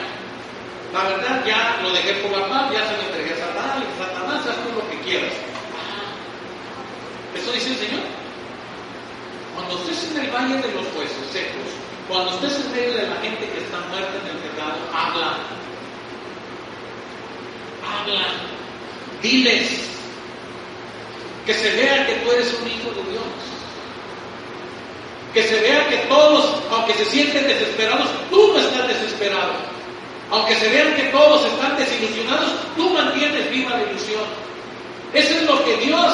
La 0.93 1.03
verdad, 1.05 1.45
ya 1.45 1.81
lo 1.83 1.91
dejé 1.91 2.15
por 2.23 2.31
la 2.31 2.49
paz, 2.49 2.73
ya 2.73 2.87
se 2.87 2.97
lo 2.97 3.03
entregué 3.09 3.35
a 3.35 3.47
Satanás, 3.47 3.85
Satanás, 3.99 4.47
haz 4.47 4.75
lo 4.75 4.89
que 4.91 5.01
quieras. 5.01 5.33
Ah. 5.75 7.37
¿Eso 7.37 7.53
dice 7.53 7.71
el 7.71 7.77
Señor? 7.77 8.03
Cuando 9.55 9.75
usted 9.75 9.93
es 9.93 10.11
en 10.11 10.25
el 10.25 10.31
valle 10.31 10.57
de 10.57 10.73
los 10.75 10.87
jueces 10.95 11.27
secos, 11.33 11.73
cuando 12.09 12.31
estés 12.33 12.65
en 12.65 12.73
medio 12.73 12.95
de 12.95 13.09
la 13.09 13.17
gente 13.17 13.49
que 13.49 13.59
está 13.59 13.79
muerta 13.91 14.13
en 14.23 14.31
el 14.31 14.43
pecado, 14.43 14.79
habla. 14.95 15.39
Habla. 17.83 18.27
Diles. 19.23 19.91
Que 21.45 21.55
se 21.55 21.71
vea 21.75 22.07
que 22.07 22.15
tú 22.17 22.31
eres 22.33 22.55
un 22.61 22.69
hijo 22.69 22.91
de 22.91 23.11
Dios. 23.11 23.25
Que 25.35 25.43
se 25.43 25.61
vea 25.61 25.89
que 25.89 25.97
todos, 26.09 26.63
aunque 26.71 26.95
se 26.95 27.05
sienten 27.07 27.47
desesperados, 27.47 28.09
tú 28.31 28.53
no 28.53 28.59
estás 28.59 28.89
desesperado. 28.89 29.53
Aunque 30.31 30.55
se 30.57 30.69
vean 30.69 30.95
que 30.95 31.05
todos 31.05 31.45
están 31.45 31.77
desilusionados, 31.77 32.51
tú 32.77 32.91
mantienes 32.91 33.51
viva 33.51 33.77
la 33.77 33.91
ilusión. 33.91 34.25
Eso 35.13 35.35
es 35.35 35.43
lo 35.43 35.65
que 35.65 35.77
Dios 35.77 36.13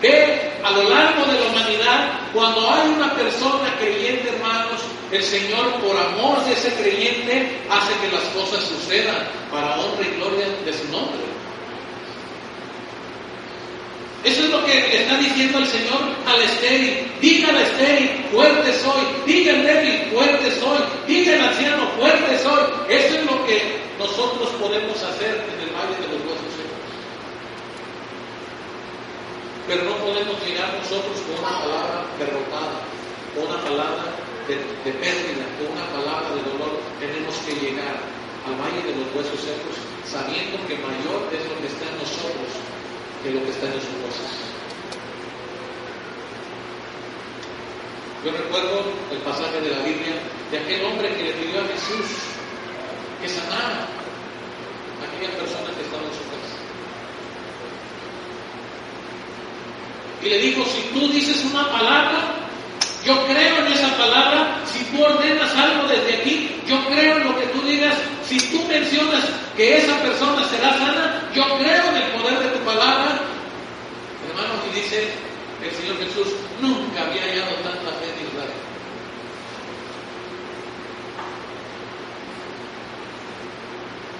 ve 0.00 0.52
a 0.62 0.70
lo 0.70 0.88
largo 0.88 1.24
de 1.26 1.40
la 1.40 1.46
humanidad 1.46 2.10
cuando 2.32 2.70
hay 2.70 2.88
una 2.90 3.12
persona 3.14 3.76
creyente, 3.78 4.28
hermanos. 4.28 4.80
El 5.12 5.24
Señor, 5.24 5.80
por 5.80 5.96
amor 5.96 6.44
de 6.44 6.52
ese 6.52 6.72
creyente, 6.74 7.58
hace 7.68 7.92
que 8.00 8.14
las 8.14 8.22
cosas 8.28 8.62
sucedan 8.62 9.26
para 9.50 9.74
honra 9.80 10.06
y 10.06 10.16
gloria 10.16 10.46
de 10.64 10.72
su 10.72 10.84
nombre. 10.92 11.18
Eso 14.22 14.44
es 14.44 14.50
lo 14.50 14.64
que 14.64 15.02
está 15.02 15.16
diciendo 15.18 15.58
el 15.58 15.66
Señor 15.66 15.98
al 16.26 16.42
estéril. 16.42 17.10
Diga 17.20 17.48
al 17.48 17.56
estéril, 17.56 18.24
fuerte 18.30 18.72
soy. 18.74 19.02
Diga 19.26 19.52
al 19.52 19.66
débil, 19.66 20.10
fuerte 20.12 20.50
soy. 20.60 20.78
Diga 21.08 21.34
al 21.34 21.48
anciano, 21.48 21.88
fuerte 21.98 22.38
soy. 22.38 22.62
Eso 22.88 23.18
es 23.18 23.24
lo 23.26 23.46
que 23.46 23.80
nosotros 23.98 24.48
podemos 24.60 24.96
hacer 25.02 25.42
en 25.42 25.68
el 25.68 25.74
valle 25.74 25.96
de 26.06 26.06
los 26.06 26.22
huesos. 26.22 26.54
Pero 29.66 29.84
no 29.84 29.96
podemos 29.96 30.36
llegar 30.46 30.72
nosotros 30.74 31.18
con 31.26 31.44
una 31.44 31.60
palabra 31.60 32.04
derrotada, 32.18 32.78
con 33.34 33.46
una 33.46 33.62
palabra 33.62 34.29
de, 34.50 34.58
de 34.58 34.92
pérdida, 34.98 35.46
con 35.58 35.70
una 35.70 35.86
palabra 35.94 36.34
de 36.34 36.42
dolor. 36.50 36.82
Tenemos 36.98 37.34
que 37.46 37.54
llegar 37.54 38.02
al 38.46 38.54
valle 38.58 38.82
de 38.82 38.98
los 38.98 39.06
huesos 39.14 39.38
secos 39.38 39.78
sabiendo 40.10 40.58
que 40.66 40.74
mayor 40.82 41.30
es 41.30 41.42
lo 41.46 41.54
que 41.60 41.68
está 41.70 41.86
en 41.86 41.96
nosotros 42.02 42.50
que 43.22 43.30
lo 43.30 43.44
que 43.44 43.50
está 43.50 43.66
en 43.66 43.74
sus 43.74 43.94
cosas. 44.00 44.32
Yo 48.24 48.32
recuerdo 48.32 48.84
el 49.12 49.18
pasaje 49.18 49.60
de 49.60 49.70
la 49.70 49.80
Biblia 49.84 50.16
de 50.50 50.58
aquel 50.58 50.84
hombre 50.84 51.14
que 51.14 51.22
le 51.22 51.32
pidió 51.32 51.60
a 51.60 51.68
Jesús 51.68 52.06
que 53.20 53.28
sanara 53.28 53.86
a 53.86 55.04
aquella 55.04 55.36
persona 55.36 55.70
que 55.76 55.82
estaba 55.82 56.02
en 56.02 56.12
su 56.12 56.24
casa. 56.32 56.56
Y 60.22 60.28
le 60.28 60.38
dijo, 60.38 60.64
si 60.64 60.82
tú 60.92 61.08
dices 61.08 61.44
una 61.44 61.70
palabra, 61.70 62.49
yo 63.04 63.26
creo 63.26 63.64
en 63.64 63.72
esa 63.72 63.96
palabra, 63.96 64.60
si 64.66 64.84
tú 64.84 65.02
ordenas 65.02 65.54
algo 65.56 65.88
desde 65.88 66.20
aquí, 66.20 66.60
yo 66.66 66.84
creo 66.86 67.16
en 67.16 67.24
lo 67.24 67.38
que 67.38 67.46
tú 67.46 67.62
digas, 67.62 67.96
si 68.26 68.38
tú 68.50 68.62
mencionas 68.68 69.24
que 69.56 69.78
esa 69.78 69.96
persona 70.02 70.46
será 70.48 70.76
sana, 70.76 71.30
yo 71.34 71.42
creo 71.58 71.84
en 71.88 71.96
el 71.96 72.10
poder 72.12 72.38
de 72.40 72.48
tu 72.58 72.64
palabra. 72.64 73.20
Hermanos, 74.28 74.60
y 74.70 74.80
dice 74.80 75.08
el 75.64 75.72
Señor 75.72 75.96
Jesús, 75.98 76.28
nunca 76.60 77.02
había 77.02 77.22
hallado 77.22 77.54
tanta 77.64 77.90
fe 77.98 78.04
en 78.12 78.26
Israel. 78.28 78.60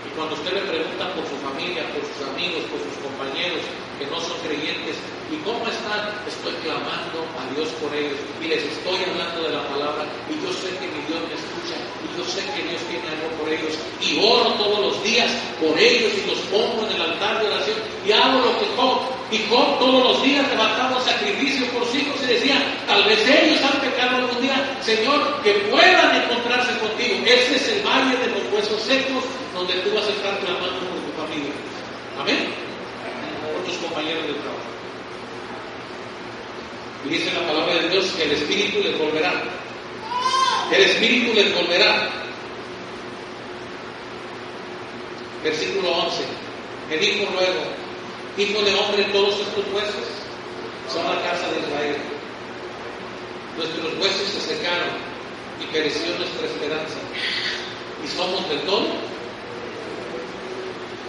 Y 0.06 0.16
cuando 0.16 0.34
usted 0.34 0.54
le 0.54 0.60
pregunta 0.62 1.14
por 1.14 1.24
su 1.28 1.36
familia, 1.36 1.84
por 1.92 2.00
sus 2.00 2.28
amigos, 2.32 2.64
por 2.72 2.80
sus 2.80 2.96
compañeros 3.04 3.60
que 4.00 4.08
no 4.08 4.16
son 4.16 4.40
creyentes, 4.40 4.96
¿y 5.28 5.36
cómo 5.44 5.60
están? 5.68 6.08
Estoy 6.24 6.56
clamando 6.64 7.20
a 7.36 7.44
Dios 7.52 7.68
por 7.84 7.92
ellos 7.92 8.16
y 8.40 8.48
les 8.48 8.64
estoy 8.64 8.96
hablando 8.96 9.44
de 9.44 9.52
la 9.52 9.68
palabra 9.68 10.08
y 10.24 10.40
yo 10.40 10.48
sé 10.56 10.72
que 10.80 10.88
mi 10.88 11.04
Dios 11.04 11.20
me 11.20 11.36
escucha 11.36 11.76
y 12.00 12.08
yo 12.16 12.24
sé 12.24 12.40
que 12.56 12.64
Dios 12.64 12.80
tiene 12.88 13.04
algo 13.12 13.28
por 13.36 13.52
ellos 13.52 13.76
y 14.00 14.16
oro 14.24 14.56
todos 14.56 14.80
los 14.80 14.96
días 15.04 15.28
por 15.60 15.76
ellos 15.76 16.16
y 16.16 16.32
los 16.32 16.40
pongo 16.48 16.88
en 16.88 16.96
el 16.96 17.02
altar 17.12 17.44
de 17.44 17.52
oración 17.52 17.76
y 18.00 18.08
hago 18.08 18.40
lo 18.40 18.52
que 18.56 18.66
Job. 18.72 19.20
Y 19.30 19.38
Job 19.52 19.78
todos 19.78 20.02
los 20.02 20.22
días 20.24 20.48
levantaba 20.48 20.98
sacrificio 21.04 21.68
por 21.68 21.84
sus 21.84 22.00
hijos 22.00 22.16
y 22.24 22.40
decía, 22.40 22.56
tal 22.88 23.04
vez 23.04 23.20
ellos 23.28 23.60
han 23.62 23.78
pecado 23.84 24.16
algún 24.16 24.40
día, 24.40 24.58
Señor, 24.80 25.42
que 25.44 25.52
puedan 25.70 26.24
encontrarse 26.24 26.72
contigo. 26.80 27.20
Ese 27.28 27.54
es 27.54 27.68
el 27.68 27.86
valle 27.86 28.16
de 28.16 28.26
los 28.32 28.42
huesos 28.50 28.80
secos 28.80 29.22
donde 29.54 29.74
tú 29.84 29.94
vas 29.94 30.08
a 30.08 30.10
estar 30.10 30.40
clamando 30.40 30.80
por 30.88 30.98
tu 31.04 31.12
familia. 31.20 31.52
Amén. 32.18 32.59
Compañeros 33.90 34.26
de 34.26 34.34
trabajo. 34.34 34.70
Y 37.04 37.08
dice 37.08 37.32
la 37.32 37.46
palabra 37.46 37.74
de 37.74 37.88
Dios 37.88 38.06
que 38.16 38.22
el 38.22 38.32
Espíritu 38.32 38.80
les 38.82 38.96
volverá. 38.96 39.42
El 40.72 40.82
Espíritu 40.82 41.34
les 41.34 41.52
volverá. 41.54 42.08
Versículo 45.42 45.90
11. 45.90 46.22
Me 46.88 46.96
dijo 46.98 47.30
luego, 47.32 47.80
Hijo 48.38 48.62
de 48.62 48.74
hombre, 48.74 49.04
todos 49.12 49.34
estos 49.40 49.64
huesos 49.74 50.06
son 50.88 51.04
la 51.04 51.20
casa 51.22 51.50
de 51.50 51.60
Israel. 51.60 51.96
Nuestros 53.56 53.92
huesos 53.98 54.28
se 54.28 54.54
secaron 54.54 54.94
y 55.60 55.66
pereció 55.72 56.16
nuestra 56.16 56.46
esperanza. 56.46 56.94
Y 58.04 58.08
somos 58.08 58.48
de 58.48 58.56
todo. 58.58 58.86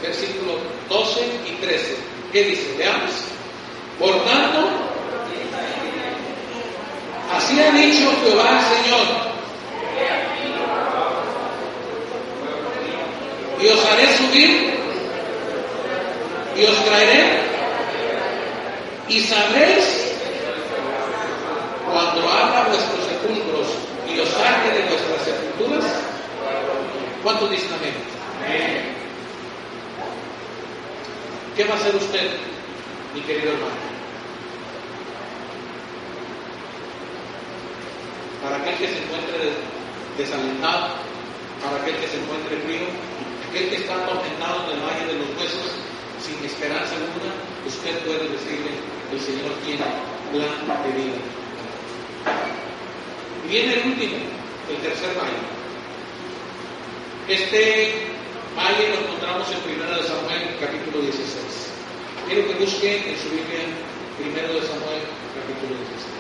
Versículo 0.02 0.58
12 0.90 1.22
y 1.48 1.52
13. 1.62 2.11
¿Qué 2.32 2.44
dice? 2.46 2.76
Veamos. 2.78 3.12
Por 4.00 4.24
tanto, 4.24 4.70
así 7.36 7.60
ha 7.60 7.72
dicho 7.72 8.10
Jehová 8.24 8.50
el 8.58 8.84
Señor. 8.84 9.32
Y 13.62 13.68
os 13.68 13.86
haré 13.86 14.18
subir 14.18 14.74
y 16.56 16.64
os 16.64 16.86
traeré 16.86 17.42
y 19.10 19.20
sabréis 19.20 20.14
cuando 21.92 22.30
abra 22.30 22.70
vuestros 22.70 23.06
sepulcros 23.06 23.68
y 24.10 24.20
os 24.20 24.30
saque 24.30 24.70
de 24.72 24.90
vuestras 24.90 25.22
sepulturas. 25.26 25.92
¿Cuánto 27.24 27.48
dicen 27.50 27.74
amén? 27.74 29.01
¿Qué 31.56 31.66
va 31.66 31.74
a 31.74 31.78
hacer 31.78 31.95
usted, 31.95 32.32
mi 33.14 33.22
querido 33.22 33.52
hermano? 33.52 33.76
Para 38.41 38.58
aquel 38.58 38.76
que 38.76 38.88
se 38.88 39.04
encuentre 39.04 39.52
desalentado, 40.18 40.95
para 41.62 41.82
aquel 41.82 41.95
que 41.97 42.08
se 42.08 42.18
encuentre 42.18 42.58
frío, 42.58 42.88
aquel 43.49 43.70
que 43.70 43.76
está 43.76 43.95
atormentado 43.95 44.72
en 44.72 44.80
el 44.80 44.86
valle 44.86 45.06
de 45.08 45.20
los 45.20 45.30
huesos, 45.38 45.76
sin 46.24 46.43
esperanza 46.45 46.95
alguna, 46.95 47.36
usted 47.68 47.99
puede 48.06 48.30
decirle, 48.30 48.72
el 49.12 49.20
Señor 49.20 49.52
tiene 49.66 49.84
plan 50.32 50.84
de 50.84 50.91
vida. 50.95 51.20
Viene 53.49 53.74
el 53.74 53.88
último, 53.91 54.16
el 54.70 54.78
tercer 54.78 55.10
valle. 55.18 55.41
Este 57.28 58.12
valle 58.56 58.89
lo 58.89 58.95
encontramos 59.04 59.47
en 59.52 59.82
1 59.82 59.97
de 59.97 60.04
Samuel, 60.08 60.58
capítulo 60.60 61.02
16. 61.02 61.72
Quiero 62.28 62.47
que 62.47 62.51
busque 62.62 62.95
en 62.95 63.18
su 63.18 63.30
Biblia 63.32 63.66
1 64.20 64.53
de 64.53 64.68
Samuel, 64.68 65.01
capítulo 65.34 65.80
16. 65.80 66.12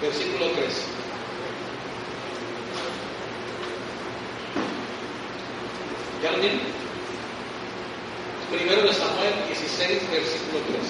versículo 0.00 0.46
3. 0.52 0.66
¿Ya 6.22 6.30
lo 6.30 6.38
tienen? 6.38 6.86
Primero 8.50 8.82
de 8.82 8.92
Samuel 8.94 9.34
16, 9.48 10.10
versículo 10.10 10.60
3. 10.70 10.82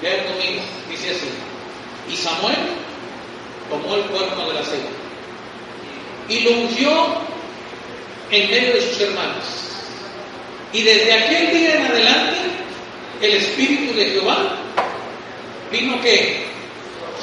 Vean 0.00 0.26
conmigo, 0.26 0.62
dice 0.88 1.10
así. 1.10 1.28
Y 2.10 2.16
Samuel 2.16 2.56
tomó 3.68 3.96
el 3.96 4.04
cuerno 4.04 4.48
del 4.48 4.56
aceite 4.56 4.88
y 6.28 6.40
lo 6.40 6.50
ungió 6.52 6.90
en 8.42 8.50
medio 8.50 8.74
de 8.74 8.80
sus 8.82 9.00
hermanos. 9.00 9.44
Y 10.72 10.82
desde 10.82 11.12
aquel 11.12 11.50
día 11.50 11.76
en 11.76 11.86
adelante, 11.86 12.36
el 13.20 13.32
Espíritu 13.32 13.94
de 13.94 14.06
Jehová 14.06 14.56
vino 15.70 16.00
que 16.00 16.46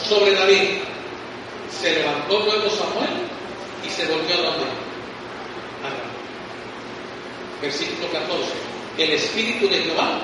sobre 0.08 0.34
David. 0.34 0.82
Se 1.82 1.92
levantó 1.92 2.40
luego 2.40 2.70
Samuel 2.70 3.28
y 3.86 3.90
se 3.90 4.06
volvió 4.08 4.36
a 4.36 4.42
donde? 4.42 4.66
Versículo 7.62 8.12
14. 8.12 8.44
El 8.98 9.12
espíritu 9.12 9.68
de 9.68 9.84
Jehová 9.84 10.20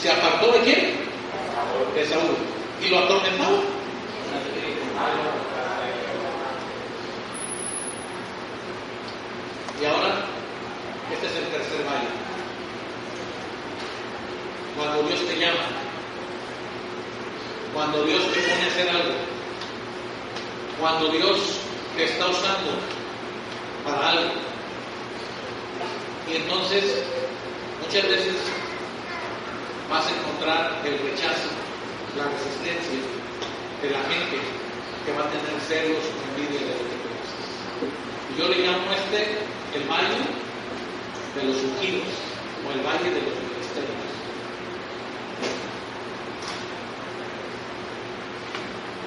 se 0.00 0.10
apartó 0.10 0.52
de 0.52 0.60
quién? 0.60 0.92
De 1.94 2.06
Saúl. 2.06 2.36
¿Y 2.84 2.88
lo 2.88 2.98
atormentaba? 2.98 3.58
Y 9.80 9.84
ahora, 9.86 10.24
este 11.12 11.26
es 11.26 11.36
el 11.36 11.44
tercer 11.46 11.84
valle. 11.86 12.08
Cuando 14.76 15.02
Dios 15.02 15.20
te 15.26 15.38
llama, 15.38 15.66
cuando 17.74 18.04
Dios 18.04 18.22
te 18.32 18.40
pone 18.40 18.62
a 18.62 18.66
hacer 18.66 18.88
algo, 18.88 19.14
cuando 20.80 21.08
Dios 21.08 21.58
te 21.96 22.04
está 22.04 22.28
usando 22.28 22.70
para 23.84 24.10
algo. 24.10 24.30
Y 26.30 26.36
entonces, 26.36 27.02
muchas 27.82 28.08
veces 28.08 28.34
vas 29.90 30.06
a 30.06 30.10
encontrar 30.10 30.80
el 30.84 30.98
rechazo, 30.98 31.50
la 32.16 32.24
resistencia 32.24 32.98
de 33.82 33.90
la 33.90 33.98
gente 34.06 34.38
que 35.04 35.12
va 35.12 35.24
a 35.24 35.30
tener 35.30 35.60
celos 35.68 35.98
o 35.98 36.40
envidia 36.40 36.60
de 36.60 36.72
lo 36.72 36.84
que 36.88 36.96
tú 37.02 37.08
haces. 37.20 37.42
Y 38.30 38.38
yo 38.38 38.48
le 38.48 38.58
llamo 38.66 38.90
a 38.90 38.96
este 38.96 39.38
el 39.74 39.84
valle 39.88 40.22
de 41.34 41.44
los 41.44 41.56
ungidos 41.62 42.08
o 42.66 42.72
el 42.72 42.80
valle 42.86 43.10
de 43.10 43.20
los 43.20 43.34
ministerios. 43.34 44.14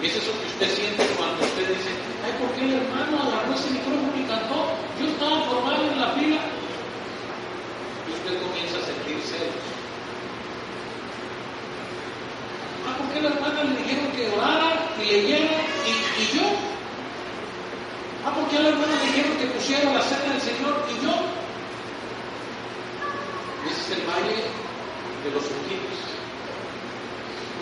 Y 0.01 0.05
es 0.05 0.15
eso 0.15 0.31
que 0.31 0.47
usted 0.47 0.66
siente 0.77 1.03
cuando 1.17 1.41
usted 1.41 1.73
dice, 1.73 1.89
ay, 2.21 2.33
¿por 2.37 2.53
qué 2.53 2.61
el 2.69 2.73
hermano 2.77 3.17
agarró 3.17 3.53
ese 3.57 3.71
micrófono 3.73 4.13
y 4.13 4.29
cantó? 4.29 4.77
Yo 5.01 5.09
estaba 5.09 5.41
formado 5.49 5.81
en 5.89 5.99
la 5.99 6.09
fila. 6.13 6.39
Y 8.05 8.09
usted 8.13 8.33
comienza 8.45 8.77
a 8.77 8.85
sentir 8.85 9.17
celos. 9.25 9.65
Ah, 12.85 12.93
¿por 12.93 13.07
qué 13.09 13.17
la 13.25 13.29
hermana 13.33 13.63
le 13.65 13.73
dijeron 13.81 14.07
que 14.13 14.29
orara 14.37 14.69
y 15.01 15.05
leyera 15.09 15.57
y, 15.89 15.93
y 16.21 16.25
yo? 16.37 16.45
Ah, 18.21 18.31
¿por 18.37 18.45
qué 18.49 18.61
la 18.61 18.69
hermana 18.69 18.93
le 19.01 19.05
dijeron 19.09 19.33
que 19.41 19.47
pusiera 19.57 19.93
la 19.97 20.01
cena 20.05 20.29
del 20.29 20.41
Señor 20.45 20.77
y 20.93 20.95
yo? 21.01 21.13
Ese 23.65 23.81
es 23.81 23.89
el 23.97 24.05
valle 24.05 24.45
de 25.25 25.29
los 25.33 25.41
ungidos. 25.41 25.97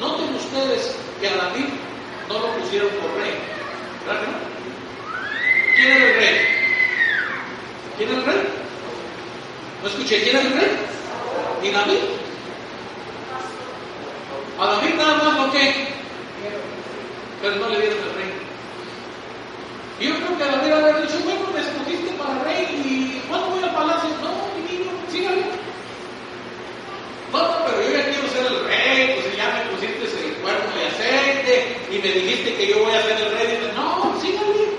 Noten 0.03 0.35
ustedes 0.35 0.95
que 1.21 1.29
a 1.29 1.37
David 1.37 1.84
no 2.27 2.39
lo 2.39 2.47
pusieron 2.57 2.89
por 2.89 3.13
rey. 3.21 3.33
¿Verdad? 4.05 4.21
¿Quién 5.75 5.91
era 5.91 6.05
el 6.05 6.15
rey? 6.15 6.37
¿Quién 7.97 8.09
era 8.09 8.17
el 8.19 8.25
rey? 8.25 8.41
No 9.81 9.89
escuché, 9.89 10.23
¿quién 10.23 10.35
era 10.37 10.47
el 10.47 10.53
rey? 10.53 10.71
¿Y 11.63 11.71
David? 11.71 11.99
A 14.59 14.65
David 14.67 14.95
nada 14.95 15.15
más 15.15 15.47
lo 15.47 15.51
que, 15.51 15.87
pero 17.41 17.55
no 17.57 17.69
le 17.69 17.81
dieron 17.81 17.99
el 17.99 18.15
rey. 18.15 18.31
Yo 19.99 20.15
creo 20.15 20.37
que 20.37 20.43
David 20.43 20.71
habría 20.71 21.01
dicho, 21.01 21.19
bueno, 21.23 21.51
me 21.53 21.59
escogiste 21.59 22.13
para 22.13 22.43
rey 22.43 22.65
y 22.85 23.21
¿cuándo 23.27 23.47
voy 23.47 23.63
al 23.63 23.73
palacio? 23.73 24.09
No, 24.21 24.47
mi 24.55 24.71
niño, 24.71 24.91
sígale. 25.11 25.43
No, 27.31 27.41
no, 27.41 27.65
pero 27.65 27.81
yo 27.83 27.97
ya 27.97 28.05
quiero 28.05 28.27
ser 28.29 28.45
el 28.45 28.65
rey, 28.65 29.19
pues 29.21 29.35
ya 29.35 29.51
me 29.51 29.75
pusiste 29.75 30.27
el 30.27 30.35
cuerno 30.35 30.75
de 30.75 30.87
aceite 30.87 31.84
y 31.95 31.99
me 31.99 32.09
dijiste 32.09 32.55
que 32.55 32.67
yo 32.67 32.83
voy 32.83 32.93
a 32.93 33.01
ser 33.03 33.17
el 33.21 33.31
rey. 33.31 33.47
Dice, 33.47 33.71
no, 33.73 34.19
sígale. 34.21 34.75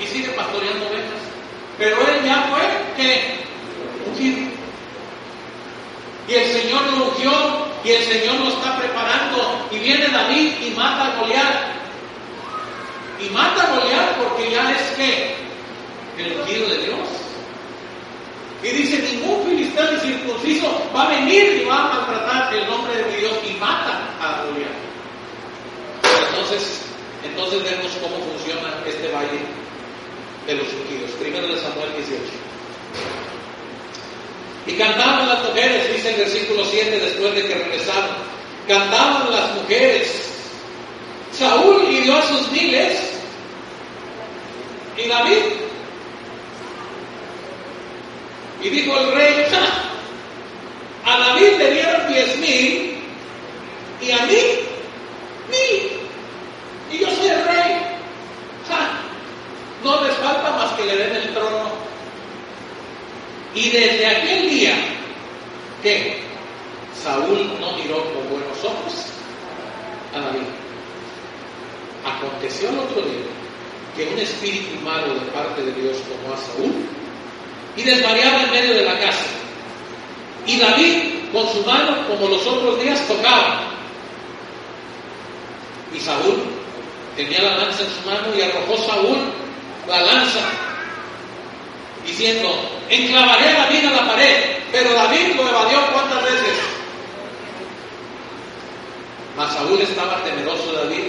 Y 0.00 0.06
sigue 0.06 0.28
pastoreando 0.28 0.86
ovejas. 0.86 1.22
Pero 1.76 1.96
él 2.08 2.24
ya 2.24 2.46
fue, 2.50 2.62
¿qué? 2.96 3.40
Ungido. 4.06 4.48
Y 6.28 6.34
el 6.34 6.52
Señor 6.52 6.82
lo 6.86 7.04
ungió 7.06 7.32
y 7.84 7.90
el 7.90 8.04
Señor 8.04 8.36
lo 8.36 8.48
está 8.48 8.78
preparando. 8.78 9.68
Y 9.72 9.78
viene 9.78 10.06
David 10.08 10.52
y 10.62 10.70
mata 10.70 11.06
a 11.06 11.20
Goliat. 11.20 11.56
Y 13.20 13.30
mata 13.30 13.62
a 13.62 13.76
Goliat 13.76 14.16
porque 14.18 14.50
ya 14.52 14.70
es 14.70 14.82
que 14.96 15.34
el 16.18 16.40
ungido 16.40 16.68
de 16.68 16.78
Dios. 16.78 17.23
Y 18.64 18.68
dice, 18.70 18.98
ningún 19.12 19.44
filisteo 19.44 20.00
circunciso 20.00 20.90
va 20.96 21.04
a 21.04 21.08
venir 21.20 21.60
y 21.60 21.64
va 21.66 21.84
a 21.84 21.94
maltratar 21.94 22.54
el 22.54 22.66
nombre 22.66 22.96
de 22.96 23.16
Dios 23.18 23.34
y 23.46 23.52
mata 23.60 24.08
a 24.18 24.42
Goliat. 24.42 24.72
Entonces, 26.30 26.80
entonces 27.22 27.62
vemos 27.62 27.92
cómo 28.00 28.16
funciona 28.24 28.74
este 28.86 29.08
valle 29.12 29.40
de 30.46 30.54
los 30.54 30.66
ungidos. 30.72 31.10
Primero 31.20 31.46
de 31.48 31.60
Samuel 31.60 31.90
18. 31.94 32.22
Y 34.66 34.72
cantaban 34.78 35.28
las 35.28 35.44
mujeres, 35.44 35.94
dice 35.94 36.14
el 36.14 36.16
versículo 36.20 36.64
7, 36.64 36.98
después 36.98 37.34
de 37.34 37.46
que 37.46 37.54
regresaron. 37.54 38.16
Cantaban 38.66 39.30
las 39.30 39.54
mujeres. 39.56 40.30
Saúl 41.32 41.84
hirió 41.90 42.16
a 42.16 42.22
sus 42.22 42.50
miles. 42.50 43.10
Y 44.96 45.06
David. 45.06 45.64
Y 48.64 48.70
dijo 48.70 48.98
el 48.98 49.12
rey, 49.12 49.46
a 51.04 51.18
David 51.18 51.58
le 51.58 51.70
dieron 51.70 52.08
diez 52.08 52.38
mil 52.38 52.98
y 54.00 54.10
a 54.10 54.24
mí 54.24 54.36
mil. 55.50 56.00
Y 56.90 56.98
yo 56.98 57.10
soy 57.10 57.28
el 57.28 57.44
rey. 57.44 57.76
¡Ja! 58.66 59.00
No 59.84 60.02
les 60.02 60.14
falta 60.14 60.50
más 60.52 60.72
que 60.72 60.86
le 60.86 60.96
den 60.96 61.14
el 61.14 61.34
trono. 61.34 61.72
Y 63.54 63.68
desde 63.68 64.06
aquel 64.06 64.48
día 64.48 64.74
que 65.82 66.22
Saúl 67.02 67.60
no 67.60 67.72
miró 67.72 68.02
con 68.14 68.30
buenos 68.30 68.64
ojos 68.64 69.08
a 70.14 70.20
David. 70.20 70.48
Aconteció 72.06 72.70
el 72.70 72.78
otro 72.78 73.02
día 73.02 73.26
que 73.94 74.08
un 74.10 74.18
espíritu 74.18 74.80
malo 74.82 75.14
de 75.14 75.26
parte 75.32 75.62
de 75.62 75.72
Dios 75.72 75.98
tomó 75.98 76.34
a 76.34 76.38
Saúl 76.38 76.72
y 77.76 77.82
desvariaba 77.82 78.42
en 78.42 78.50
medio 78.50 78.74
de 78.74 78.84
la 78.84 78.98
casa. 78.98 79.24
Y 80.46 80.58
David 80.58 81.32
con 81.32 81.48
su 81.48 81.62
mano, 81.66 82.03
como 82.14 82.28
los 82.28 82.46
otros 82.46 82.80
días, 82.80 83.06
tocaba. 83.06 83.60
Y 85.94 86.00
Saúl 86.00 86.42
tenía 87.16 87.42
la 87.42 87.58
lanza 87.58 87.82
en 87.82 87.90
su 87.90 88.08
mano 88.08 88.34
y 88.36 88.42
arrojó 88.42 88.76
Saúl 88.84 89.18
la 89.88 90.00
lanza, 90.00 90.40
diciendo, 92.06 92.48
enclavaré 92.88 93.48
a 93.48 93.64
David 93.64 93.86
a 93.86 93.90
la 93.90 94.06
pared. 94.08 94.36
Pero 94.72 94.92
David 94.92 95.36
lo 95.36 95.48
evadió 95.48 95.78
cuántas 95.92 96.22
veces. 96.24 96.58
Mas 99.36 99.52
Saúl 99.52 99.80
estaba 99.80 100.22
temeroso 100.24 100.72
de 100.72 100.78
David 100.78 101.04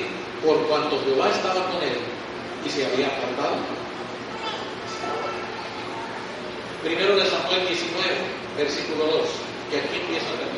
por 0.45 0.58
cuanto 0.68 1.01
Jehová 1.03 1.30
estaba 1.30 1.66
con 1.72 1.82
él 1.82 1.97
y 2.66 2.70
se 2.70 2.86
había 2.86 3.08
apartado. 3.08 3.56
Primero 6.84 7.16
de 7.16 7.26
Samuel 7.26 7.68
19, 7.68 8.08
versículo 8.58 9.06
2, 9.06 9.22
que 9.72 9.78
aquí 9.78 9.95
empieza 10.01 10.28
a 10.28 10.55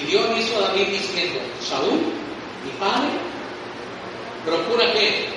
Y 0.00 0.04
dio 0.04 0.24
aviso 0.24 0.58
a 0.58 0.68
David 0.68 0.88
diciendo, 0.88 1.40
Saúl, 1.60 2.00
mi 2.64 2.70
padre, 2.78 3.08
procura 4.44 4.92
que, 4.92 5.28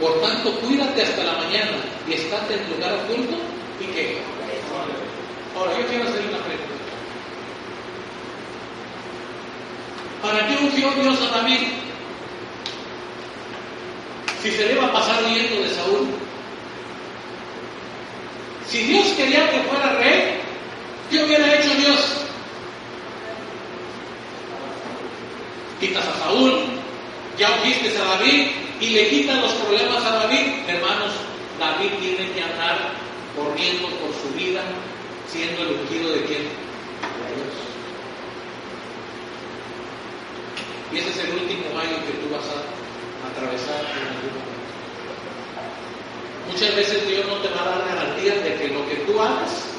por 0.00 0.20
tanto, 0.20 0.52
cuídate 0.60 1.02
hasta 1.02 1.24
la 1.24 1.32
mañana 1.32 1.76
y 2.08 2.14
estate 2.14 2.54
en 2.54 2.70
lugar 2.70 2.92
oculto 2.94 3.36
y 3.80 3.84
que. 3.86 4.18
Ahora, 5.56 5.78
yo 5.78 5.86
quiero 5.86 6.04
hacer 6.04 6.20
una 6.20 6.38
pregunta. 6.38 6.76
¿Para 10.22 10.46
qué 10.48 10.64
ungió 10.64 10.90
Dios 10.90 11.18
a 11.22 11.38
David? 11.38 11.60
Si 14.42 14.50
se 14.50 14.66
le 14.66 14.72
iba 14.72 14.86
a 14.86 14.92
pasar 14.92 15.22
huyendo 15.24 15.62
de 15.62 15.74
Saúl. 15.74 16.08
Si 18.68 18.82
Dios 18.82 19.06
quería 19.16 19.50
que 19.50 19.60
fuera 19.60 19.94
rey, 19.94 20.40
¿qué 21.10 21.24
hubiera 21.24 21.54
hecho 21.54 21.74
Dios? 21.76 22.25
Quitas 25.86 26.02
a 26.04 26.18
Saúl, 26.18 26.66
ya 27.38 27.46
ungiste 27.62 27.96
a 27.96 28.18
David 28.18 28.50
y 28.80 28.90
le 28.90 29.08
quitan 29.08 29.40
los 29.40 29.52
problemas 29.52 30.04
a 30.04 30.26
David. 30.26 30.66
Hermanos, 30.66 31.12
David 31.60 31.90
tiene 32.00 32.32
que 32.32 32.42
andar 32.42 32.90
corriendo 33.36 33.86
por 34.02 34.10
su 34.10 34.34
vida, 34.36 34.62
siendo 35.30 35.62
el 35.62 35.78
ungido 35.78 36.10
de 36.10 36.24
quién? 36.24 36.42
De 36.42 37.30
Dios. 37.38 37.54
Y 40.92 40.98
ese 40.98 41.10
es 41.10 41.18
el 41.28 41.38
último 41.38 41.78
año 41.78 42.02
que 42.02 42.18
tú 42.18 42.34
vas 42.34 42.50
a 42.50 43.30
atravesar 43.30 43.86
en 43.86 44.02
algún 44.10 44.42
momento. 44.42 44.66
Muchas 46.50 46.74
veces 46.74 47.06
Dios 47.06 47.26
no 47.28 47.36
te 47.36 47.48
va 47.54 47.62
a 47.62 47.78
dar 47.78 47.88
garantías 47.94 48.42
de 48.42 48.56
que 48.56 48.68
lo 48.74 48.88
que 48.88 48.96
tú 49.06 49.20
hagas 49.20 49.70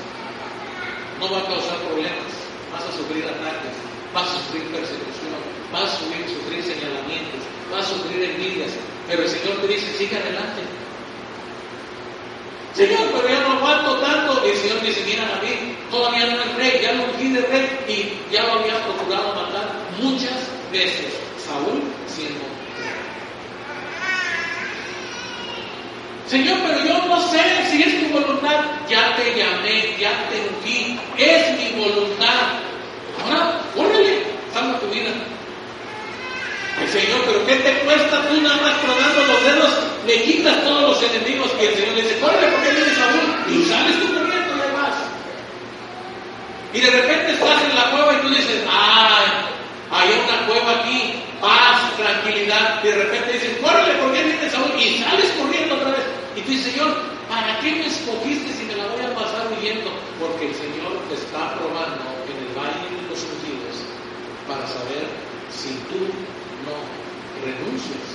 no 1.20 1.30
va 1.30 1.40
a 1.40 1.46
causar 1.48 1.78
problemas. 1.80 2.47
A 2.84 2.92
sufrir 2.92 3.24
ataques, 3.26 3.76
vas 4.14 4.28
a 4.28 4.34
sufrir 4.34 4.64
persecución, 4.70 5.40
vas 5.72 5.84
a 5.84 5.98
sufrir, 5.98 6.26
sufrir 6.28 6.64
señalamientos, 6.64 7.42
vas 7.72 7.86
a 7.86 7.90
sufrir 7.90 8.24
envidias, 8.24 8.72
pero 9.08 9.24
el 9.24 9.30
Señor 9.30 9.58
te 9.62 9.68
dice, 9.68 9.98
sigue 9.98 10.18
adelante. 10.18 10.62
Señor, 12.74 13.10
pero 13.12 13.28
ya 13.28 13.40
no 13.42 13.58
aguanto 13.58 13.96
tanto. 13.98 14.46
Y 14.46 14.52
el 14.52 14.58
Señor 14.58 14.82
dice, 14.82 15.02
mira 15.04 15.26
David, 15.26 15.74
todavía 15.90 16.28
no 16.28 16.44
es 16.44 16.56
rey, 16.56 16.80
ya 16.84 16.94
lo 16.94 17.06
ungí 17.06 17.34
de 17.34 17.42
rey 17.42 17.68
y 17.88 18.32
ya 18.32 18.44
lo 18.44 18.60
había 18.60 18.86
procurado 18.86 19.34
matar 19.34 19.74
muchas 20.00 20.38
veces. 20.72 21.14
Saúl 21.44 21.82
siendo 22.06 22.46
Señor, 26.28 26.58
pero 26.68 26.84
yo 26.86 27.08
no 27.08 27.22
sé 27.30 27.40
si 27.72 27.82
es 27.82 28.00
tu 28.02 28.10
voluntad. 28.10 28.66
Ya 28.90 29.16
te 29.16 29.34
llamé, 29.34 29.96
ya 29.98 30.12
te 30.30 30.38
ungí. 30.50 31.00
Es 31.18 31.58
mi 31.58 31.80
voluntad. 31.82 32.67
Ahora, 33.24 33.62
órale, 33.76 34.24
salva 34.54 34.80
tu 34.80 34.88
vida. 34.88 35.12
El 36.82 36.90
Señor, 36.90 37.22
pero 37.26 37.46
¿qué 37.48 37.56
te 37.56 37.74
cuesta 37.80 38.22
tú 38.30 38.40
nada 38.40 38.62
más 38.62 38.82
tronando 38.82 39.26
los 39.26 39.44
dedos? 39.44 39.74
Le 40.06 40.22
quitas 40.24 40.64
todos 40.64 40.82
los 40.84 41.04
enemigos 41.04 41.50
y 41.60 41.66
el 41.66 41.74
Señor 41.74 41.96
le 41.96 42.02
dice, 42.04 42.20
corre 42.20 42.48
porque 42.54 42.72
viene 42.72 42.94
Saúl. 42.94 43.26
Y 43.50 43.66
sales 43.66 44.00
tú 44.00 44.14
corriendo 44.14 44.54
y 44.54 44.74
vas. 44.78 44.98
Y 46.74 46.80
de 46.80 46.92
repente 46.92 47.32
estás 47.34 47.64
en 47.64 47.76
la 47.76 47.90
cueva 47.90 48.14
y 48.14 48.22
tú 48.22 48.30
dices, 48.30 48.62
ay, 48.70 49.26
hay 49.90 50.10
una 50.22 50.46
cueva 50.46 50.72
aquí, 50.80 51.14
paz, 51.42 51.98
tranquilidad. 51.98 52.80
Y 52.84 52.88
de 52.88 52.96
repente 52.96 53.34
dices, 53.34 53.58
córrele 53.58 53.94
porque 53.98 54.24
viene 54.24 54.50
Saúl. 54.50 54.70
Y 54.78 55.00
sales 55.02 55.34
corriendo 55.34 55.76
otra 55.76 55.92
vez. 55.92 56.06
Y 56.36 56.42
tú 56.42 56.52
dices, 56.52 56.74
Señor, 56.74 56.94
¿para 57.28 57.60
qué 57.60 57.72
me 57.72 57.88
escogiste 57.88 58.54
si 58.54 58.64
me 58.70 58.76
la 58.76 58.86
voy 58.86 59.02
a 59.02 59.16
pasar 59.18 59.50
huyendo? 59.50 59.90
Porque 60.22 60.46
el 60.46 60.54
Señor 60.54 60.94
te 61.10 61.16
está 61.16 61.58
probando 61.58 62.06
de 62.58 64.48
para 64.48 64.66
saber 64.68 65.06
si 65.52 65.70
tú 65.90 66.00
no 66.66 66.74
renuncias 67.46 68.08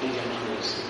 al 0.00 0.08
llamado 0.08 0.56
del 0.56 0.64
Señor. 0.64 0.88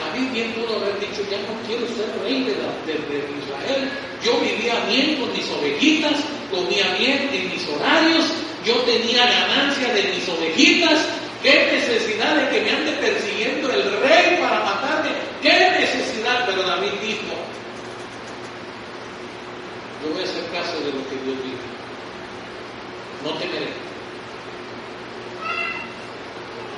David 0.00 0.32
bien 0.32 0.52
pudo 0.54 0.76
haber 0.76 1.00
dicho, 1.00 1.20
ya 1.30 1.38
no 1.44 1.52
quiero 1.66 1.86
ser 1.88 2.08
rey 2.22 2.44
de, 2.44 2.54
de, 2.86 2.94
de, 3.08 3.18
Israel. 3.44 3.90
Yo 4.22 4.40
vivía 4.40 4.84
bien 4.88 5.20
con 5.20 5.32
mis 5.32 5.48
ovejitas, 5.50 6.24
comía 6.50 6.94
bien 6.96 7.28
en 7.32 7.50
mis 7.50 7.68
horarios, 7.68 8.24
yo 8.64 8.74
tenía 8.82 9.26
ganancia 9.26 9.92
de 9.92 10.02
mis 10.14 10.28
ovejitas, 10.28 11.04
¿Qué 11.42 11.70
necesidad 11.70 12.34
de 12.34 12.48
que 12.48 12.64
me 12.64 12.70
ande 12.72 12.92
persiguiendo 12.92 13.70
el 13.70 13.84
rey 14.00 14.36
para 14.40 14.64
matarme? 14.64 15.10
¿Qué 15.42 15.52
necesidad? 15.78 16.44
Pero 16.46 16.62
David 16.62 16.90
dijo, 17.00 17.35
yo 20.06 20.12
voy 20.12 20.22
a 20.22 20.24
hacer 20.24 20.44
caso 20.52 20.78
de 20.80 20.92
lo 20.92 21.02
que 21.08 21.16
Dios 21.24 21.36
dijo. 21.42 21.66
No 23.24 23.30
temeré. 23.38 23.72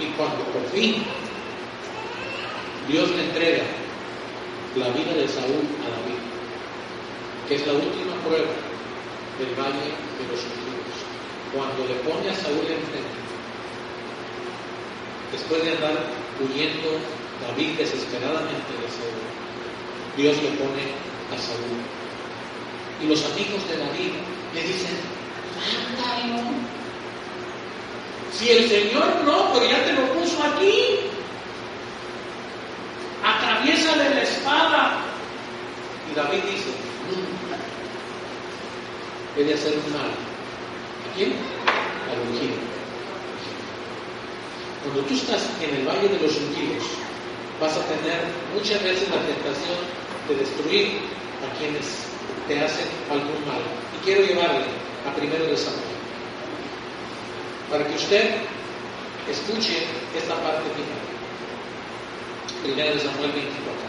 Y 0.01 0.07
cuando 0.17 0.45
por 0.45 0.65
fin 0.71 1.05
Dios 2.89 3.11
le 3.11 3.25
entrega 3.25 3.65
la 4.77 4.89
vida 4.91 5.13
de 5.13 5.29
Saúl 5.29 5.67
a 5.85 5.89
David, 5.93 6.23
que 7.49 7.55
es 7.57 7.67
la 7.67 7.73
última 7.75 8.15
prueba 8.25 8.55
del 9.39 9.53
valle 9.59 9.93
de 9.93 10.25
los 10.31 10.41
ungidos, 10.41 10.97
cuando 11.53 11.85
le 11.85 11.97
pone 12.07 12.31
a 12.31 12.35
Saúl 12.35 12.65
enfrente, 12.65 13.19
después 15.33 15.65
de 15.65 15.73
andar 15.73 16.07
huyendo 16.41 16.89
David 17.47 17.77
desesperadamente 17.77 18.73
de 18.73 18.89
Saúl, 18.89 19.29
Dios 20.17 20.37
le 20.43 20.51
pone 20.57 20.85
a 21.35 21.39
Saúl. 21.39 22.08
Y 23.03 23.07
los 23.07 23.25
amigos 23.25 23.69
de 23.69 23.77
David 23.77 24.13
le 24.55 24.63
dicen, 24.63 24.97
mátalo. 25.57 26.43
Si 28.33 28.51
el 28.51 28.69
Señor 28.69 29.07
no, 29.25 29.53
pero 29.53 29.67
ya 29.67 29.85
te 29.85 29.93
lo 29.93 30.13
puso 30.15 30.43
aquí. 30.43 30.99
Atraviésale 33.25 34.15
la 34.15 34.23
espada. 34.23 34.97
Y 36.11 36.15
David 36.17 36.43
dice, 36.45 36.71
nunca 37.09 37.57
he 39.37 39.45
de 39.45 39.55
hacer 39.55 39.75
un 39.75 39.93
mal. 39.93 40.11
¿A 40.11 41.17
quién? 41.17 41.33
Al 42.11 42.29
ungido. 42.29 42.57
Cuando 44.83 45.03
tú 45.03 45.15
estás 45.15 45.43
en 45.63 45.75
el 45.75 45.87
valle 45.87 46.09
de 46.09 46.19
los 46.19 46.37
ungidos, 46.37 46.85
vas 47.61 47.77
a 47.77 47.83
tener 47.83 48.23
muchas 48.55 48.83
veces 48.83 49.09
la 49.09 49.21
tentación 49.23 49.79
de 50.29 50.35
destruir 50.37 51.01
a 51.45 51.59
quienes 51.59 52.18
te 52.47 52.61
hacen 52.61 52.87
algún 53.11 53.47
mal. 53.47 53.61
Y 53.97 54.05
quiero 54.05 54.23
llevarle 54.23 54.67
a 55.07 55.15
primero 55.15 55.47
de 55.47 55.57
Samuel, 55.57 55.83
para 57.71 57.87
que 57.87 57.95
usted 57.95 58.37
escuche 59.31 59.85
esta 60.17 60.35
parte 60.37 60.65
final. 60.71 61.09
Primero 62.63 62.95
de 62.95 63.01
Samuel 63.01 63.33
24. 63.33 63.89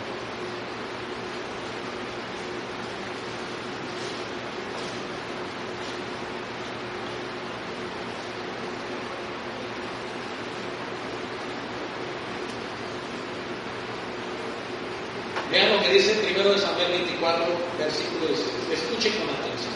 Vean 15.51 15.71
lo 15.71 15.81
que 15.81 15.93
dice 15.93 16.13
primero 16.13 16.51
de 16.51 16.59
Samuel 16.59 16.91
24, 16.91 17.43
versículo 17.79 18.27
16. 18.27 18.47
Escuchen 18.71 19.13
con 19.13 19.29
atención. 19.33 19.73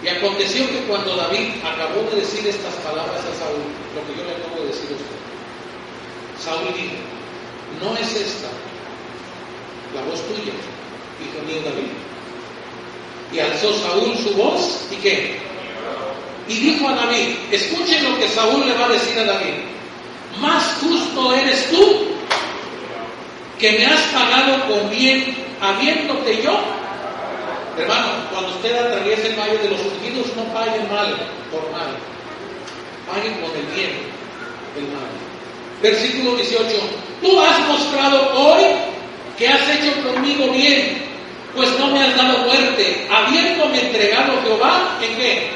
Y 0.00 0.08
aconteció 0.24 0.66
que 0.70 0.80
cuando 0.88 1.16
David 1.16 1.50
acabó 1.62 2.08
de 2.10 2.22
decir 2.22 2.46
estas 2.46 2.72
palabras 2.76 3.20
a 3.20 3.38
Saúl, 3.38 3.68
lo 3.94 4.00
que 4.06 4.18
yo 4.18 4.24
le 4.24 4.32
acabo 4.32 4.62
de 4.62 4.68
decir 4.68 4.88
a 4.88 4.96
usted, 4.96 5.20
Saúl 6.42 6.72
dijo, 6.74 6.96
no 7.82 7.94
es 7.96 8.16
esta 8.16 8.48
la 9.94 10.00
voz 10.02 10.20
tuya, 10.22 10.52
hijo 11.20 11.44
mío 11.46 11.62
David. 11.62 11.92
Y 13.32 13.38
alzó 13.38 13.74
Saúl 13.74 14.16
su 14.16 14.34
voz 14.34 14.86
y 14.90 14.96
qué? 14.96 15.38
Y 16.48 16.54
dijo 16.54 16.88
a 16.88 16.94
David, 16.94 17.36
escuchen 17.50 18.10
lo 18.10 18.18
que 18.18 18.28
Saúl 18.28 18.66
le 18.66 18.74
va 18.74 18.86
a 18.86 18.92
decir 18.92 19.18
a 19.18 19.24
David, 19.24 19.54
más 20.40 20.78
justo 20.80 21.34
eres 21.34 21.70
tú 21.70 22.06
que 23.58 23.72
me 23.72 23.86
has 23.86 24.00
pagado 24.04 24.66
con 24.68 24.90
bien, 24.90 25.36
habiéndote 25.60 26.42
yo. 26.42 26.58
Hermano, 27.76 28.08
cuando 28.30 28.50
usted 28.50 28.76
atraviesa 28.76 29.26
el 29.26 29.36
valle 29.36 29.58
de 29.58 29.70
los 29.70 29.80
ungidos, 29.80 30.26
no 30.36 30.44
paguen 30.54 30.88
mal 30.90 31.16
por 31.50 31.70
mal. 31.72 31.96
Paguen 33.06 33.34
con 33.40 33.50
el 33.56 33.66
bien 33.74 33.90
el 34.76 34.84
mal. 34.88 35.10
Versículo 35.82 36.36
18. 36.36 36.76
Tú 37.20 37.40
has 37.40 37.58
mostrado 37.68 38.32
hoy 38.34 38.64
que 39.36 39.48
has 39.48 39.68
hecho 39.70 39.92
conmigo 40.02 40.50
bien, 40.52 41.02
pues 41.54 41.68
no 41.78 41.88
me 41.88 42.02
has 42.02 42.16
dado 42.16 42.38
muerte, 42.46 43.08
habiéndome 43.10 43.80
entregado 43.80 44.40
Jehová, 44.42 44.98
¿en 45.02 45.16
qué? 45.16 45.50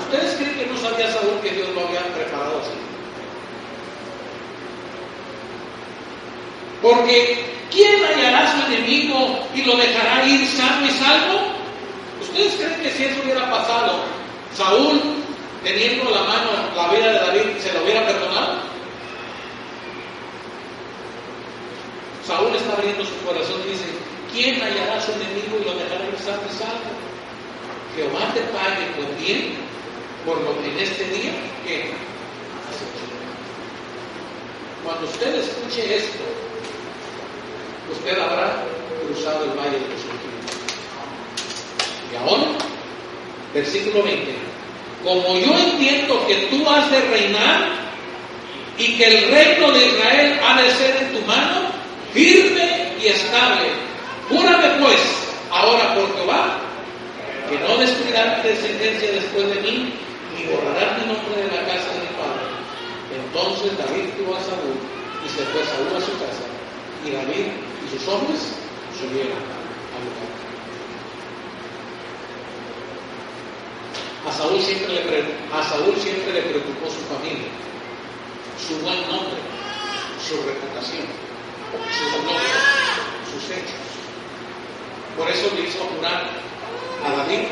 ¿Ustedes 0.00 0.34
creen 0.36 0.54
que 0.54 0.66
no 0.66 0.78
sabía 0.78 1.12
Saúl 1.12 1.40
que 1.42 1.50
Dios 1.50 1.68
lo 1.74 1.86
había 1.86 2.02
preparado 2.14 2.60
así? 2.60 2.70
Porque 6.82 7.53
¿quién 7.70 8.04
hallará 8.04 8.44
a 8.44 8.52
su 8.52 8.72
enemigo 8.72 9.38
y 9.54 9.62
lo 9.62 9.76
dejará 9.76 10.24
ir 10.26 10.46
sano 10.46 10.86
y 10.86 10.90
salvo? 10.90 11.40
¿Ustedes 12.20 12.54
creen 12.54 12.80
que 12.82 12.90
si 12.90 13.04
eso 13.04 13.20
hubiera 13.22 13.50
pasado, 13.50 14.04
Saúl, 14.56 15.00
teniendo 15.62 16.10
la 16.10 16.22
mano 16.22 16.50
la 16.74 16.88
vida 16.88 17.12
de 17.12 17.18
David, 17.18 17.58
se 17.60 17.72
lo 17.72 17.84
hubiera 17.84 18.06
perdonado? 18.06 18.58
Saúl 22.26 22.54
está 22.54 22.72
abriendo 22.72 23.04
su 23.04 23.16
corazón 23.26 23.60
y 23.66 23.72
dice, 23.72 23.84
¿quién 24.32 24.62
hallará 24.62 24.96
a 24.96 25.00
su 25.00 25.12
enemigo 25.12 25.58
y 25.60 25.64
lo 25.64 25.74
dejará 25.74 26.08
ir 26.08 26.18
sano 26.18 26.42
y 26.48 26.56
salvo? 26.56 26.90
Jehová 27.94 28.32
te 28.34 28.40
pague 28.40 28.90
con 28.96 29.24
bien 29.24 29.54
por 30.24 30.40
lo 30.40 30.60
que 30.60 30.70
en 30.70 30.78
este 30.78 31.04
día, 31.04 31.32
hecho. 31.68 31.94
Cuando 34.82 35.06
usted 35.06 35.34
escuche 35.36 35.96
esto, 35.96 36.24
usted 37.98 38.18
habrá 38.18 38.64
cruzado 39.06 39.44
el 39.44 39.50
valle 39.50 39.78
de 39.78 39.88
los 39.88 40.02
ungidos. 40.04 40.44
Y 42.12 42.16
ahora, 42.16 42.50
versículo 43.52 44.02
20. 44.02 44.34
Como 45.02 45.38
yo 45.38 45.58
entiendo 45.58 46.26
que 46.26 46.34
tú 46.50 46.68
has 46.68 46.90
de 46.90 47.00
reinar 47.00 47.68
y 48.78 48.96
que 48.96 49.04
el 49.04 49.30
reino 49.30 49.70
de 49.70 49.86
Israel 49.86 50.40
ha 50.42 50.62
de 50.62 50.70
ser 50.70 50.96
en 51.02 51.12
tu 51.12 51.26
mano, 51.26 51.68
firme 52.12 52.94
y 53.00 53.06
estable. 53.08 53.68
Júrame 54.28 54.68
pues, 54.80 54.98
ahora 55.50 55.94
por 55.94 56.16
Jehová, 56.16 56.58
que 57.48 57.58
no 57.58 57.76
destruirás 57.76 58.42
mi 58.42 58.50
descendencia 58.50 59.12
después 59.12 59.54
de 59.54 59.60
mí, 59.60 59.92
ni 60.34 60.44
borrarás 60.46 60.98
mi 60.98 61.12
nombre 61.12 61.42
de 61.42 61.48
la 61.48 61.68
casa 61.68 61.92
de 61.92 62.00
mi 62.00 62.12
padre. 62.16 62.54
Entonces 63.14 63.78
David 63.78 64.10
tuvo 64.16 64.34
a 64.34 64.40
Saúl 64.40 64.80
y 65.24 65.28
se 65.28 65.44
fue 65.52 65.62
Saúl 65.62 65.94
a 65.94 66.00
su 66.00 66.12
casa. 66.18 66.48
Y 67.04 67.10
David 67.10 67.52
sus 67.94 68.08
hombres 68.08 68.40
subieron 68.98 69.38
al 69.38 70.02
lugar. 70.02 70.34
A 74.26 74.32
Saúl 74.32 74.60
siempre 74.60 74.94
le, 74.94 75.02
a 75.52 75.62
Saúl 75.62 75.94
siempre 75.96 76.32
le 76.32 76.42
preocupó 76.42 76.86
su 76.90 77.00
familia, 77.14 77.48
su 78.58 78.74
buen 78.78 79.00
nombre, 79.02 79.38
su 80.26 80.36
reputación, 80.36 81.06
sus 81.92 82.24
logros, 82.24 82.42
sus 83.30 83.50
hechos. 83.50 83.84
Por 85.16 85.28
eso 85.28 85.54
le 85.54 85.68
hizo 85.68 85.84
jurar 85.84 86.30
a 87.04 87.16
David 87.18 87.46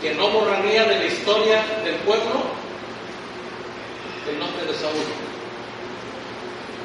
que 0.00 0.14
no 0.14 0.30
borraría 0.30 0.84
de 0.84 0.98
la 0.98 1.04
historia 1.04 1.62
del 1.84 1.96
pueblo 1.96 2.42
el 4.28 4.38
nombre 4.38 4.64
de 4.66 4.74
Saúl. 4.74 5.04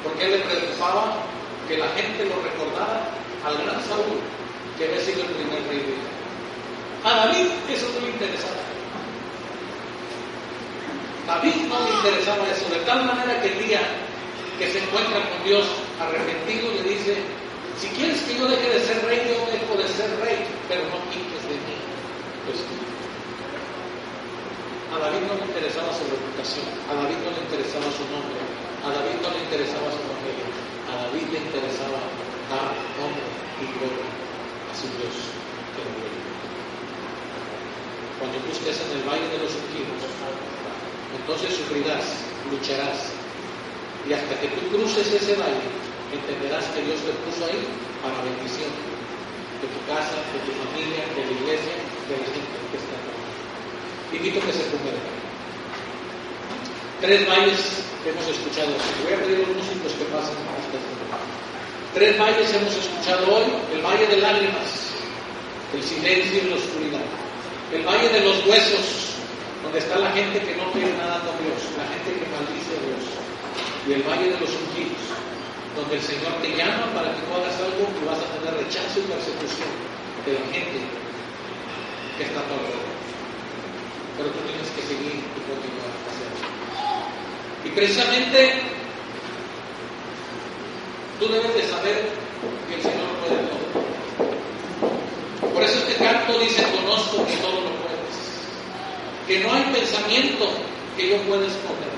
Porque 0.02 0.24
él 0.24 0.30
le 0.32 0.38
preocupaba 0.38 1.16
que 1.68 1.78
la 1.78 1.88
gente 1.88 2.24
lo 2.24 2.36
recordara 2.42 3.10
al 3.44 3.56
gran 3.64 3.80
Saúl, 3.84 4.20
que 4.78 4.84
había 4.84 5.00
sido 5.00 5.22
el 5.22 5.32
primer 5.36 5.62
rey 5.68 5.80
de 5.84 5.92
Israel. 5.96 6.14
A 7.04 7.10
David 7.26 7.46
eso 7.68 7.86
no 7.94 8.06
le 8.06 8.12
interesaba. 8.12 8.64
David 11.26 11.56
no 11.68 11.80
le 11.80 11.90
interesaba 11.90 12.44
eso, 12.48 12.68
de 12.68 12.80
tal 12.84 13.04
manera 13.04 13.40
que 13.40 13.48
el 13.48 13.58
día 13.64 13.80
que 14.58 14.70
se 14.70 14.78
encuentra 14.78 15.18
con 15.28 15.44
Dios 15.44 15.64
arrepentido 15.98 16.72
le 16.72 16.82
dice, 16.84 17.16
si 17.80 17.88
quieres 17.88 18.20
que 18.22 18.36
yo 18.38 18.46
deje 18.46 18.68
de 18.68 18.80
ser 18.80 19.04
rey, 19.04 19.20
yo 19.26 19.40
dejo 19.50 19.74
de 19.76 19.88
ser 19.88 20.08
rey, 20.20 20.46
pero 20.68 20.84
no 20.92 21.00
quites 21.10 21.42
de 21.48 21.56
mí. 21.64 21.76
Pues, 22.46 22.60
a 24.94 24.98
David 25.00 25.26
no 25.26 25.34
le 25.34 25.44
interesaba 25.48 25.90
su 25.90 26.04
reputación, 26.06 26.68
a 26.86 26.94
David 26.94 27.18
no 27.24 27.30
le 27.34 27.40
interesaba 27.42 27.88
su 27.90 28.04
nombre, 28.14 28.38
a 28.84 28.88
David 28.94 29.18
no 29.24 29.28
le 29.32 29.40
interesaba 29.42 29.88
su 29.90 30.02
familia, 30.06 30.46
a 30.86 30.94
David 31.08 31.26
le 31.34 31.40
interesaba 31.50 31.98
dar 32.46 32.68
honor 33.02 33.26
y 33.58 33.66
gloria 33.74 34.06
a 34.70 34.73
Dios 34.98 35.14
que 35.74 35.82
lo. 35.84 36.04
Cuando 38.18 38.38
tú 38.44 38.48
estés 38.52 38.78
en 38.84 38.90
el 38.98 39.04
valle 39.04 39.28
de 39.28 39.38
los 39.42 39.52
ungidos, 39.52 40.02
entonces 41.18 41.56
sufrirás, 41.56 42.04
lucharás, 42.50 43.12
y 44.08 44.12
hasta 44.12 44.34
que 44.40 44.48
tú 44.48 44.60
cruces 44.68 45.08
ese 45.08 45.34
valle, 45.40 45.68
entenderás 46.12 46.64
que 46.76 46.82
Dios 46.84 47.00
te 47.00 47.12
puso 47.24 47.44
ahí 47.48 47.64
para 48.04 48.20
bendición 48.20 48.68
de 49.64 49.66
tu 49.72 49.80
casa, 49.88 50.20
de 50.30 50.38
tu 50.44 50.52
familia, 50.52 51.08
de 51.16 51.22
la 51.24 51.32
iglesia, 51.32 51.76
de 52.08 52.14
la 52.20 52.28
gente 52.28 52.56
que 52.68 52.76
está 52.76 52.94
acá. 53.00 53.14
Invito 54.12 54.38
que 54.44 54.52
se 54.52 54.64
pie. 54.68 54.94
Tres 57.00 57.28
valles 57.28 57.60
que 58.04 58.10
hemos 58.10 58.28
escuchado. 58.28 58.72
Voy 59.02 59.12
a 59.12 59.20
pedir 59.24 59.36
a 59.36 59.48
los 59.48 59.56
músicos 59.56 59.92
que 59.96 60.04
pasen 60.12 60.36
a 60.36 60.54
este 60.60 60.78
punto. 60.78 61.53
Tres 61.94 62.18
valles 62.18 62.50
hemos 62.52 62.74
escuchado 62.74 63.22
hoy. 63.30 63.46
El 63.70 63.80
valle 63.80 64.06
de 64.10 64.18
lágrimas, 64.18 64.66
el 65.72 65.82
silencio 65.82 66.42
y 66.42 66.50
la 66.50 66.56
oscuridad. 66.56 67.06
El 67.70 67.86
valle 67.86 68.08
de 68.10 68.20
los 68.26 68.44
huesos, 68.46 69.14
donde 69.62 69.78
está 69.78 69.98
la 70.02 70.10
gente 70.10 70.42
que 70.42 70.58
no 70.58 70.70
quiere 70.74 70.90
nada 70.98 71.22
con 71.22 71.38
Dios, 71.38 71.54
la 71.78 71.86
gente 71.94 72.18
que 72.18 72.26
maldice 72.34 72.74
a 72.74 72.82
Dios. 72.82 73.02
Y 73.86 73.92
el 73.94 74.02
valle 74.02 74.26
de 74.26 74.40
los 74.42 74.50
ungidos, 74.50 75.06
donde 75.78 75.94
el 75.94 76.02
Señor 76.02 76.34
te 76.42 76.50
llama 76.58 76.90
para 76.98 77.14
que 77.14 77.22
tú 77.22 77.30
hagas 77.30 77.62
algo 77.62 77.86
y 77.86 78.02
vas 78.02 78.18
a 78.18 78.28
tener 78.42 78.58
rechazo 78.58 78.98
y 78.98 79.06
persecución 79.14 79.70
de 80.26 80.32
la 80.34 80.44
gente 80.50 80.78
que 82.18 82.24
está 82.26 82.42
a 82.42 82.50
tu 82.50 82.58
pero 84.18 84.30
tú 84.30 84.38
tienes 84.46 84.70
que 84.70 84.82
seguir 84.82 85.22
y 85.22 85.40
continuar 85.42 85.90
haciendo. 86.10 86.42
Y 87.66 87.70
precisamente 87.70 88.74
tú 91.18 91.28
debes 91.28 91.54
de 91.54 91.68
saber 91.68 92.10
que 92.68 92.74
el 92.74 92.82
Señor 92.82 93.06
puede 93.20 93.36
todo. 93.46 93.74
Por 95.52 95.62
eso 95.62 95.78
este 95.78 96.04
canto 96.04 96.38
dice, 96.38 96.62
conozco 96.72 97.24
que 97.26 97.36
todo 97.36 97.60
lo 97.60 97.70
puedes. 97.82 98.16
Que 99.26 99.40
no 99.40 99.52
hay 99.52 99.62
pensamiento 99.72 100.48
que 100.96 101.10
yo 101.10 101.16
pueda 101.22 101.46
esconder. 101.46 101.94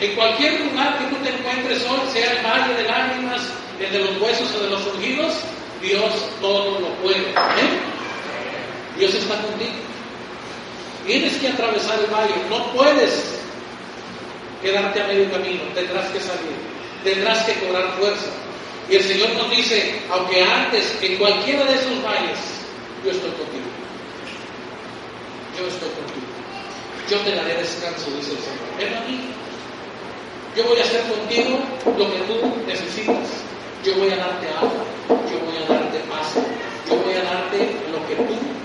En 0.00 0.14
cualquier 0.14 0.60
lugar 0.60 0.98
que 0.98 1.04
tú 1.06 1.16
te 1.22 1.30
encuentres 1.30 1.82
hoy, 1.88 2.00
sea 2.12 2.32
el 2.32 2.44
valle 2.44 2.74
de 2.74 2.82
lágrimas, 2.82 3.42
el 3.80 3.92
de 3.92 3.98
los 3.98 4.20
huesos 4.20 4.54
o 4.54 4.62
de 4.62 4.70
los 4.70 4.86
ungidos, 4.86 5.34
Dios 5.80 6.12
todo 6.40 6.78
lo 6.80 6.88
puede. 6.96 7.32
Amén. 7.34 7.80
Dios 8.98 9.14
está 9.14 9.40
contigo. 9.42 9.72
Tienes 11.06 11.36
que 11.36 11.48
atravesar 11.48 11.98
el 12.00 12.06
valle, 12.12 12.34
no 12.50 12.72
puedes 12.72 13.36
quedarte 14.62 15.00
a 15.00 15.06
medio 15.06 15.30
camino, 15.30 15.62
tendrás 15.74 16.08
que 16.10 16.20
salir, 16.20 16.56
tendrás 17.06 17.44
que 17.44 17.54
cobrar 17.64 17.96
fuerza. 17.98 18.26
Y 18.90 18.96
el 18.96 19.02
Señor 19.04 19.30
nos 19.34 19.50
dice, 19.50 20.02
aunque 20.10 20.42
antes 20.42 20.98
en 21.00 21.16
cualquiera 21.16 21.64
de 21.64 21.74
esos 21.74 22.02
valles, 22.02 22.38
yo 23.04 23.10
estoy 23.10 23.30
contigo. 23.30 23.70
Yo 25.56 25.66
estoy 25.66 25.88
contigo. 25.88 26.26
Yo 27.08 27.18
te 27.20 27.34
daré 27.34 27.54
descanso, 27.54 28.10
dice 28.10 28.32
el 28.32 28.42
Señor. 28.42 28.66
Ven 28.78 28.94
a 28.94 29.00
mí. 29.06 29.30
Yo 30.56 30.64
voy 30.64 30.78
a 30.78 30.82
hacer 30.82 31.02
contigo 31.02 31.58
lo 31.84 32.10
que 32.10 32.18
tú 32.26 32.38
necesitas. 32.66 33.28
Yo 33.84 33.94
voy 33.94 34.10
a 34.10 34.16
darte 34.16 34.48
agua. 34.48 34.84
Yo 35.30 35.38
voy 35.46 35.56
a 35.56 35.72
darte 35.72 35.98
paz. 36.10 36.34
Yo 36.88 36.96
voy 36.96 37.14
a 37.14 37.22
darte 37.22 37.58
lo 37.92 38.06
que 38.08 38.14
tú 38.16 38.55